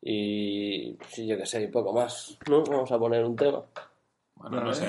y 0.06 0.98
sí, 1.10 1.26
yo 1.28 1.38
qué 1.38 1.46
sé, 1.46 1.64
y 1.64 1.68
poco 1.68 1.94
más, 1.94 2.38
¿no? 2.50 2.64
Vamos 2.64 2.92
a 2.92 3.00
poner 3.00 3.24
un 3.24 3.36
tema. 3.36 3.62
Bueno, 4.36 4.62
no 4.62 4.74
sé. 4.74 4.88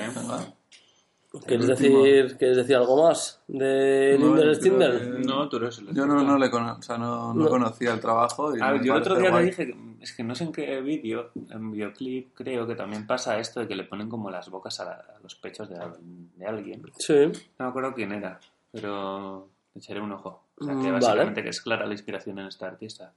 ¿Quieres 1.45 1.67
decir, 1.67 2.37
¿Quieres 2.37 2.55
decir 2.57 2.77
algo 2.77 3.03
más 3.07 3.41
de 3.47 4.15
No, 4.17 4.27
Linder 4.27 4.55
Stinder? 4.55 4.99
que- 5.01 5.27
No, 5.27 5.49
tú 5.49 5.57
eres 5.57 5.77
el 5.79 5.93
Yo 5.93 6.05
no, 6.05 6.23
no 6.23 6.37
le 6.37 6.49
cono- 6.49 6.77
o 6.79 6.81
sea, 6.81 6.97
no, 6.97 7.33
no 7.33 7.43
No. 7.43 7.49
conocía 7.49 7.91
el 7.93 7.99
trabajo. 7.99 8.55
Y 8.55 8.61
A 8.61 8.71
ver, 8.71 8.79
me 8.81 8.87
yo 8.87 8.93
el 8.93 9.01
otro 9.01 9.15
día 9.19 9.29
guay. 9.31 9.43
le 9.43 9.49
dije, 9.49 9.65
que- 9.67 9.75
es 10.01 10.13
que 10.13 10.23
no 10.23 10.33
sé 10.33 10.45
en 10.45 10.53
qué 10.53 10.79
vídeo, 10.79 11.31
en 11.49 11.71
videoclip, 11.71 12.33
creo 12.35 12.65
que 12.65 12.75
también 12.75 13.05
pasa 13.05 13.37
esto 13.37 13.59
de 13.59 13.67
que 13.67 13.75
le 13.75 13.83
ponen 13.83 14.07
como 14.07 14.29
las 14.31 14.49
bocas 14.49 14.79
a, 14.79 14.85
la- 14.85 14.91
a 15.17 15.19
los 15.21 15.35
pechos 15.35 15.67
de, 15.69 15.77
de 16.37 16.45
alguien. 16.45 16.83
Sí, 16.97 17.13
No 17.59 17.65
me 17.65 17.69
acuerdo 17.69 17.93
quién 17.93 18.13
era, 18.13 18.39
pero 18.71 19.49
le 19.73 19.79
echaré 19.79 19.99
un 19.99 20.13
ojo. 20.13 20.43
O 20.57 20.63
sea, 20.63 20.73
Mm, 20.73 20.81
que 20.83 20.91
vale. 20.91 21.05
básicamente 21.05 21.43
que 21.43 21.49
es 21.49 21.59
clara 21.61 21.85
la 21.85 21.91
inspiración 21.93 22.39
en 22.39 22.47
esta 22.47 22.67
artista. 22.67 23.11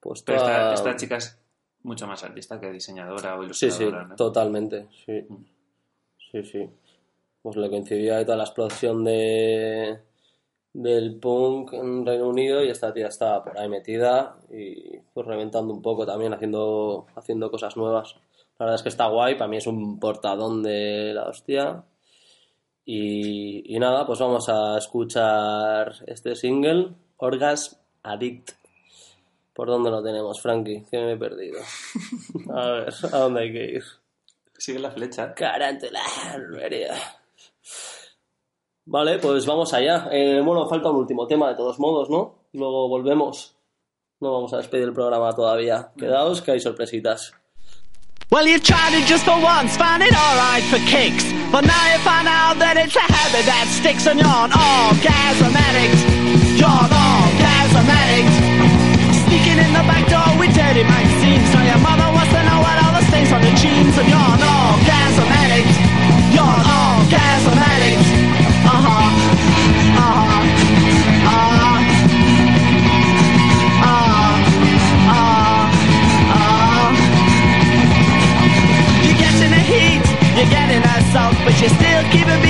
Pues 0.00 0.22
Pero 0.22 0.38
esta, 0.38 0.52
toda- 0.52 0.74
esta 0.74 0.96
chica 0.96 1.16
es 1.16 1.38
mucho 1.82 2.06
más 2.06 2.22
artista 2.24 2.58
que 2.60 2.70
diseñadora 2.70 3.38
o 3.38 3.42
Sí, 3.52 3.54
sí, 3.54 3.66
ilustradora, 3.66 4.04
¿no? 4.08 4.16
totalmente, 4.16 4.86
sí. 5.06 5.26
Sí, 6.32 6.42
sí. 6.44 6.70
Pues 7.42 7.56
le 7.56 7.68
coincidía 7.70 8.18
ahí 8.18 8.24
toda 8.24 8.36
la 8.36 8.44
explosión 8.44 9.04
de 9.04 10.00
del 10.72 11.16
punk 11.18 11.72
en 11.72 12.06
Reino 12.06 12.28
Unido 12.28 12.62
y 12.62 12.70
esta 12.70 12.92
tía 12.92 13.08
estaba 13.08 13.42
por 13.42 13.58
ahí 13.58 13.68
metida 13.68 14.36
y 14.52 14.98
pues 15.12 15.26
reventando 15.26 15.72
un 15.74 15.82
poco 15.82 16.06
también, 16.06 16.32
haciendo, 16.32 17.06
haciendo 17.16 17.50
cosas 17.50 17.76
nuevas. 17.76 18.14
La 18.58 18.66
verdad 18.66 18.76
es 18.76 18.82
que 18.84 18.88
está 18.90 19.08
guay, 19.08 19.34
para 19.36 19.48
mí 19.48 19.56
es 19.56 19.66
un 19.66 19.98
portadón 19.98 20.62
de 20.62 21.12
la 21.14 21.24
hostia. 21.28 21.82
Y, 22.84 23.74
y 23.74 23.78
nada, 23.80 24.06
pues 24.06 24.18
vamos 24.20 24.48
a 24.48 24.78
escuchar 24.78 25.92
este 26.06 26.34
single, 26.36 26.90
Orgasm 27.16 27.76
Addict. 28.04 28.50
¿Por 29.60 29.68
dónde 29.68 29.90
lo 29.90 30.02
tenemos, 30.02 30.40
Frankie? 30.40 30.86
Que 30.90 30.96
me 30.96 31.12
he 31.12 31.16
perdido. 31.18 31.60
A 32.50 32.64
ver, 32.70 32.94
¿a 33.12 33.18
dónde 33.18 33.42
hay 33.42 33.52
que 33.52 33.64
ir? 33.72 33.84
Sigue 34.56 34.78
la 34.78 34.90
flecha. 34.90 35.34
Carántula, 35.34 36.00
Almería. 36.32 36.94
Vale, 38.86 39.18
pues 39.18 39.44
vamos 39.44 39.74
allá. 39.74 40.08
Eh, 40.12 40.40
bueno, 40.40 40.66
falta 40.66 40.88
un 40.88 40.96
último 40.96 41.26
tema 41.26 41.50
de 41.50 41.56
todos 41.56 41.78
modos, 41.78 42.08
¿no? 42.08 42.46
Luego 42.54 42.88
volvemos. 42.88 43.54
No 44.20 44.32
vamos 44.32 44.54
a 44.54 44.56
despedir 44.56 44.84
el 44.84 44.94
programa 44.94 45.34
todavía. 45.34 45.92
Quedaos 45.94 46.40
que 46.40 46.52
hay 46.52 46.60
sorpresitas. 46.60 47.34
Well, 48.30 48.46
you 48.46 48.58
tried 48.60 48.94
it 48.94 49.06
just 49.06 49.26
for 49.26 49.36
once, 49.44 49.76
found 49.76 50.02
it 50.02 50.14
alright 50.14 50.64
for 50.70 50.78
kicks. 50.86 51.30
But 51.52 51.66
now 51.66 51.92
you 51.92 51.98
find 51.98 52.26
out 52.26 52.58
that 52.60 52.78
it's 52.78 52.96
a 52.96 53.00
habit 53.00 53.44
that 53.44 53.68
sticks 53.68 54.06
and 54.06 54.18
you're 54.18 54.26
an 54.26 54.52
orgasm 54.56 55.54
addict. 55.54 56.00
You're 56.56 56.66
an 56.66 56.92
orgasm 56.96 57.90
addict. 57.90 58.29
Sneaking 59.40 59.64
in 59.64 59.72
the 59.72 59.80
back 59.88 60.04
door 60.04 60.36
with 60.38 60.52
dirty 60.52 60.84
magazines. 60.84 61.48
So 61.48 61.64
your 61.64 61.80
mother 61.80 62.04
wants 62.12 62.28
to 62.28 62.44
know 62.44 62.60
what 62.60 62.76
all 62.84 62.92
the 62.92 63.00
stains 63.08 63.32
on 63.32 63.40
your 63.40 63.56
jeans. 63.56 63.96
And 63.96 64.04
you're 64.04 64.20
an 64.20 64.36
orgasm 64.36 65.32
addict. 65.32 65.72
You're 66.36 66.44
an 66.44 66.60
orgasm 66.60 67.56
addict. 67.56 68.04
Uh 68.68 68.84
huh. 68.84 69.08
Uh 69.96 70.12
huh. 70.12 70.44
Uh 71.24 71.56
huh. 71.56 71.80
Uh 73.88 74.04
huh. 75.08 75.64
Uh. 76.36 76.92
You 79.08 79.12
get 79.16 79.32
in 79.40 79.50
the 79.56 79.64
heat, 79.72 80.04
you 80.36 80.44
get 80.52 80.68
in 80.68 80.84
assault, 80.84 81.32
but 81.48 81.56
you 81.62 81.68
still 81.80 82.02
keep 82.12 82.28
it 82.28 82.40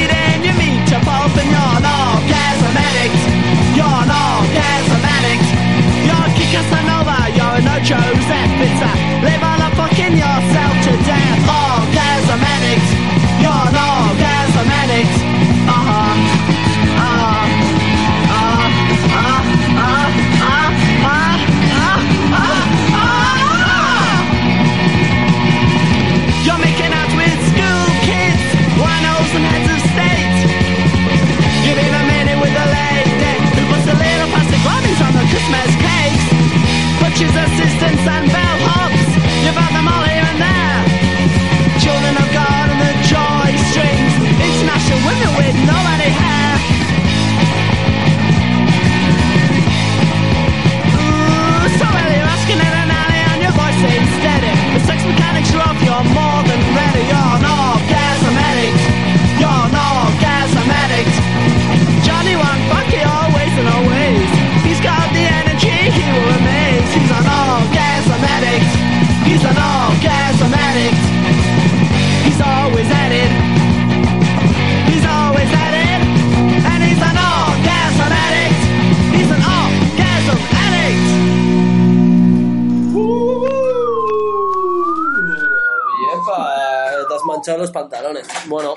Bueno, 88.46 88.74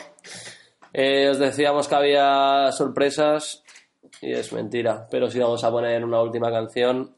eh, 0.92 1.30
os 1.30 1.40
decíamos 1.40 1.88
que 1.88 1.96
había 1.96 2.72
sorpresas 2.72 3.64
y 4.22 4.34
es 4.34 4.54
mentira. 4.54 5.08
Pero 5.10 5.30
sí 5.30 5.40
vamos 5.40 5.64
a 5.64 5.72
poner 5.72 6.04
una 6.04 6.22
última 6.22 6.52
canción. 6.52 7.16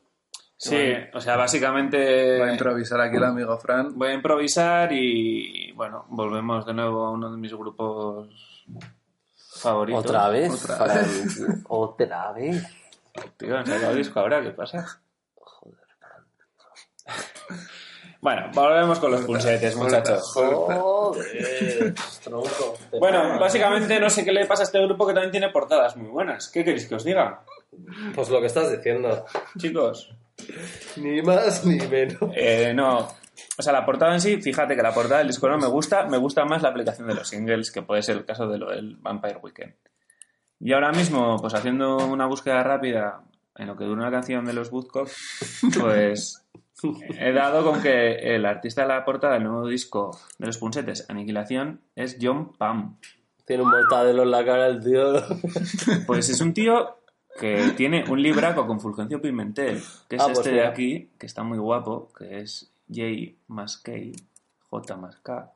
Sí, 0.57 0.93
o 1.13 1.19
sea, 1.19 1.35
básicamente 1.35 2.39
Va 2.39 2.47
a 2.47 2.51
improvisar 2.53 3.01
aquí 3.01 3.17
el 3.17 3.25
amigo 3.25 3.57
Fran. 3.57 3.97
voy 3.97 4.09
a 4.09 4.13
improvisar 4.13 4.91
y, 4.93 5.71
bueno, 5.73 6.05
volvemos 6.09 6.65
de 6.65 6.73
nuevo 6.73 7.05
a 7.05 7.11
uno 7.11 7.29
de 7.29 7.37
mis 7.37 7.53
grupos 7.53 8.65
favoritos. 9.37 10.05
¿Otra 10.05 10.29
vez? 10.29 10.51
Otra 10.63 10.85
vez. 10.85 11.41
¿Otra 11.67 12.31
vez? 12.31 12.63
Tío, 13.37 13.57
han 13.57 13.65
sacado 13.65 13.95
disco 13.95 14.19
ahora, 14.19 14.41
¿qué 14.41 14.51
pasa? 14.51 15.01
Bueno, 18.25 18.49
volvemos 18.55 18.97
con 18.97 19.11
los 19.11 19.21
punsetes, 19.21 19.75
muchachos. 19.75 20.31
Joder, 20.33 21.93
tronco. 22.23 22.75
Bueno, 22.99 23.37
básicamente 23.39 23.99
no 23.99 24.09
sé 24.09 24.25
qué 24.25 24.31
le 24.31 24.47
pasa 24.47 24.63
a 24.63 24.65
este 24.65 24.81
grupo 24.81 25.05
que 25.05 25.13
también 25.13 25.29
tiene 25.29 25.49
portadas 25.49 25.95
muy 25.95 26.09
buenas. 26.09 26.49
¿Qué 26.49 26.63
queréis 26.63 26.87
que 26.87 26.95
os 26.95 27.03
diga? 27.03 27.41
Pues 28.15 28.29
lo 28.31 28.39
que 28.39 28.47
estás 28.47 28.71
diciendo. 28.71 29.27
Chicos, 29.59 30.11
Ni 30.95 31.21
más 31.21 31.63
ni 31.67 31.77
menos. 31.85 32.31
Eh, 32.35 32.73
no. 32.73 33.07
O 33.59 33.61
sea, 33.61 33.71
la 33.71 33.85
portada 33.85 34.15
en 34.15 34.21
sí, 34.21 34.41
fíjate 34.41 34.75
que 34.75 34.81
la 34.81 34.91
portada 34.91 35.19
del 35.19 35.27
disco 35.27 35.47
no 35.47 35.59
me 35.59 35.67
gusta, 35.67 36.07
me 36.07 36.17
gusta 36.17 36.45
más 36.45 36.63
la 36.63 36.69
aplicación 36.69 37.07
de 37.07 37.13
los 37.13 37.27
singles, 37.27 37.69
que 37.69 37.83
puede 37.83 38.01
ser 38.01 38.17
el 38.17 38.25
caso 38.25 38.47
de 38.47 38.57
lo 38.57 38.71
del 38.71 38.95
Vampire 38.95 39.37
Weekend. 39.37 39.75
Y 40.59 40.73
ahora 40.73 40.91
mismo, 40.91 41.37
pues 41.39 41.53
haciendo 41.53 41.97
una 41.97 42.25
búsqueda 42.25 42.63
rápida 42.63 43.21
en 43.55 43.67
lo 43.67 43.77
que 43.77 43.83
dura 43.83 44.01
una 44.01 44.11
canción 44.11 44.45
de 44.45 44.53
los 44.53 44.71
Woodcock, 44.71 45.11
pues 45.79 46.41
he 47.17 47.31
dado 47.31 47.63
con 47.63 47.81
que 47.81 48.35
el 48.35 48.45
artista 48.45 48.81
de 48.81 48.89
la 48.89 49.05
portada 49.05 49.35
del 49.35 49.43
nuevo 49.43 49.67
disco 49.67 50.17
de 50.37 50.47
los 50.47 50.57
Punsetes, 50.57 51.09
Aniquilación, 51.09 51.81
es 51.95 52.17
John 52.21 52.53
Pam. 52.57 52.97
Tiene 53.45 53.63
un 53.63 53.69
mortadelo 53.69 54.23
en 54.23 54.31
la 54.31 54.43
cara 54.43 54.67
el 54.67 54.83
tío. 54.83 55.13
Pues 56.07 56.29
es 56.29 56.41
un 56.41 56.53
tío 56.53 56.97
que 57.39 57.73
tiene 57.75 58.03
un 58.09 58.21
libraco 58.21 58.65
con 58.65 58.79
Fulgencio 58.79 59.21
Pimentel, 59.21 59.81
que 60.09 60.15
es 60.15 60.21
Ah, 60.21 60.25
pues 60.25 60.39
este 60.39 60.51
de 60.51 60.65
aquí, 60.65 61.09
que 61.17 61.25
está 61.25 61.43
muy 61.43 61.57
guapo, 61.57 62.09
que 62.17 62.39
es 62.39 62.71
J 62.87 63.35
más 63.47 63.77
K, 63.77 63.91
J 64.69 64.97
más 64.97 65.17
K, 65.17 65.51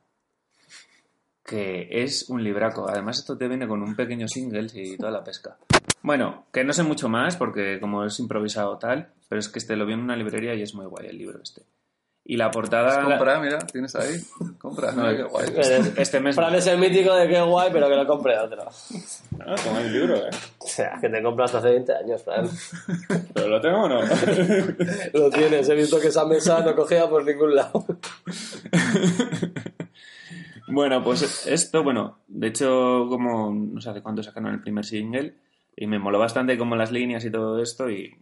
que 1.45 1.87
es 1.89 2.29
un 2.29 2.43
libraco. 2.43 2.87
Además, 2.87 3.19
esto 3.19 3.37
te 3.37 3.47
viene 3.47 3.67
con 3.67 3.81
un 3.81 3.95
pequeño 3.95 4.27
single 4.27 4.67
y 4.73 4.97
toda 4.97 5.11
la 5.11 5.23
pesca. 5.23 5.57
Bueno, 6.01 6.45
que 6.51 6.63
no 6.63 6.73
sé 6.73 6.83
mucho 6.83 7.09
más 7.09 7.37
porque 7.37 7.79
como 7.79 8.05
es 8.05 8.19
improvisado 8.19 8.77
tal, 8.77 9.09
pero 9.27 9.39
es 9.39 9.49
que 9.49 9.59
este 9.59 9.75
lo 9.75 9.85
vi 9.85 9.93
en 9.93 10.01
una 10.01 10.15
librería 10.15 10.55
y 10.55 10.61
es 10.61 10.73
muy 10.73 10.85
guay 10.85 11.07
el 11.07 11.17
libro 11.17 11.39
este. 11.41 11.63
Y 12.25 12.37
la 12.37 12.51
portada... 12.51 13.03
Compra, 13.03 13.39
mira, 13.39 13.57
tienes 13.59 13.95
ahí. 13.95 14.21
Compra, 14.59 14.91
mira 14.91 15.15
qué 15.15 15.23
guay. 15.23 15.47
Este 15.97 16.19
mes... 16.19 16.35
Fran 16.35 16.53
es 16.53 16.67
el 16.67 16.77
mítico 16.77 17.15
de 17.15 17.27
qué 17.27 17.41
guay, 17.41 17.71
pero 17.73 17.89
que 17.89 17.95
lo 17.95 18.05
compre 18.05 18.37
otro. 18.37 18.67
Ah, 19.39 19.55
toma 19.63 19.81
el 19.81 19.91
libro, 19.91 20.15
¿eh? 20.15 20.29
O 20.59 20.67
sea, 20.67 20.99
que 21.01 21.09
te 21.09 21.23
compras 21.23 21.55
hace 21.55 21.69
20 21.69 21.91
años, 21.91 22.23
Fran. 22.23 22.47
¿Pero 23.33 23.47
lo 23.47 23.59
tengo 23.59 23.81
o 23.81 23.89
no? 23.89 24.01
Lo 25.13 25.29
tienes, 25.31 25.69
he 25.69 25.75
visto 25.75 25.99
que 25.99 26.09
esa 26.09 26.23
mesa 26.25 26.61
no 26.61 26.75
cogía 26.75 27.09
por 27.09 27.25
ningún 27.25 27.55
lado. 27.55 27.83
Bueno, 30.71 31.03
pues 31.03 31.47
esto, 31.47 31.83
bueno, 31.83 32.19
de 32.27 32.47
hecho, 32.47 33.07
como 33.09 33.51
no 33.51 33.81
sé 33.81 33.89
hace 33.89 34.03
cuánto 34.03 34.21
sacaron 34.21 34.53
el 34.53 34.61
primer 34.61 34.85
single, 34.85 35.33
y 35.81 35.87
me 35.87 35.97
moló 35.97 36.19
bastante 36.19 36.57
como 36.57 36.75
las 36.75 36.91
líneas 36.91 37.23
y 37.23 37.31
todo 37.31 37.61
esto, 37.61 37.89
y 37.89 38.13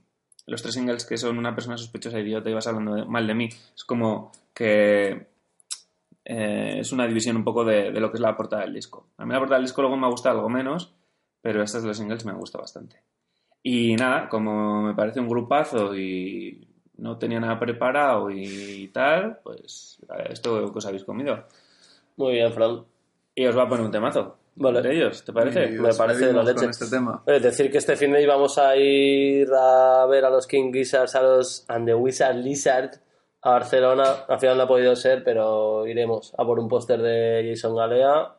los 0.45 0.61
tres 0.61 0.75
singles 0.75 1.05
que 1.05 1.17
son 1.17 1.37
una 1.39 1.55
persona 1.55 1.77
sospechosa 1.77 2.19
idiota 2.19 2.49
y 2.49 2.53
vas 2.53 2.67
hablando 2.67 2.93
de- 2.93 3.05
mal 3.05 3.25
de 3.25 3.33
mí, 3.33 3.49
es 3.75 3.83
como 3.83 4.31
que 4.53 5.27
eh, 6.25 6.77
es 6.79 6.91
una 6.91 7.07
división 7.07 7.35
un 7.37 7.43
poco 7.43 7.63
de, 7.65 7.91
de 7.91 7.99
lo 7.99 8.11
que 8.11 8.17
es 8.17 8.21
la 8.21 8.35
portada 8.35 8.63
del 8.63 8.73
disco. 8.73 9.07
A 9.17 9.25
mí 9.25 9.31
la 9.33 9.39
portada 9.39 9.57
del 9.59 9.65
disco 9.65 9.81
luego 9.81 9.97
me 9.97 10.07
gusta 10.09 10.29
algo 10.31 10.49
menos, 10.49 10.93
pero 11.41 11.63
estas 11.63 11.81
de 11.81 11.87
los 11.89 11.97
singles 11.97 12.25
me 12.25 12.33
gusta 12.33 12.57
bastante. 12.59 13.01
Y 13.63 13.95
nada, 13.95 14.29
como 14.29 14.81
me 14.83 14.93
parece 14.93 15.19
un 15.19 15.27
grupazo 15.27 15.95
y 15.95 16.67
no 16.97 17.17
tenía 17.17 17.39
nada 17.39 17.59
preparado 17.59 18.29
y 18.29 18.89
tal, 18.93 19.39
pues 19.43 19.99
esto 20.29 20.71
que 20.71 20.77
os 20.77 20.85
habéis 20.85 21.03
comido. 21.03 21.43
Muy 22.17 22.33
bien, 22.33 22.51
Fran. 22.53 22.83
Y 23.35 23.45
os 23.45 23.57
va 23.57 23.63
a 23.63 23.69
poner 23.69 23.85
un 23.85 23.91
temazo. 23.91 24.37
Vale. 24.59 24.81
De 24.81 24.95
ellos, 24.95 25.23
¿te 25.23 25.31
parece? 25.31 25.65
Y 25.65 25.77
Me 25.77 25.93
parece 25.93 26.27
de 26.27 26.33
la 26.33 26.43
leche. 26.43 26.61
con 26.61 26.69
este 26.71 26.87
tema. 26.87 27.23
Es 27.25 27.43
decir, 27.43 27.71
que 27.71 27.77
este 27.77 27.95
fin 27.95 28.11
de 28.11 28.23
íbamos 28.23 28.57
a 28.57 28.75
ir 28.75 29.47
a 29.53 30.05
ver 30.07 30.25
a 30.25 30.29
los 30.31 30.47
King 30.47 30.71
Gizzards, 30.73 31.15
a 31.15 31.21
los 31.21 31.65
And 31.67 31.85
the 31.85 31.93
Wizard 31.93 32.35
Lizard 32.35 32.91
a 33.43 33.51
Barcelona. 33.51 34.25
Al 34.27 34.39
final 34.39 34.57
no 34.57 34.63
ha 34.63 34.67
podido 34.67 34.95
ser, 34.95 35.23
pero 35.23 35.85
iremos 35.85 36.33
a 36.35 36.43
por 36.43 36.59
un 36.59 36.67
póster 36.67 36.99
de 37.01 37.47
Jason 37.49 37.75
Galea. 37.75 38.33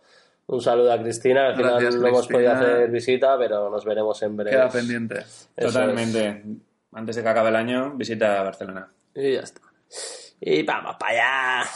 Un 0.46 0.60
saludo 0.60 0.92
a 0.92 0.98
Cristina, 1.00 1.48
al 1.48 1.56
final 1.56 1.72
Gracias, 1.72 1.96
no 1.96 2.08
hemos 2.08 2.26
podido 2.26 2.52
hacer 2.52 2.90
visita, 2.90 3.36
pero 3.38 3.70
nos 3.70 3.84
veremos 3.84 4.20
en 4.22 4.36
breve. 4.36 4.50
Queda 4.56 4.68
pendiente. 4.70 5.18
Eso 5.54 5.68
Totalmente. 5.68 6.42
Antes 6.92 7.16
de 7.16 7.22
que 7.22 7.28
acabe 7.28 7.50
el 7.50 7.56
año, 7.56 7.92
visita 7.94 8.40
a 8.40 8.42
Barcelona. 8.42 8.88
Y 9.14 9.34
ya 9.34 9.40
está. 9.40 9.60
Y 10.40 10.62
vamos 10.62 10.96
para 10.98 11.12
allá. 11.12 11.70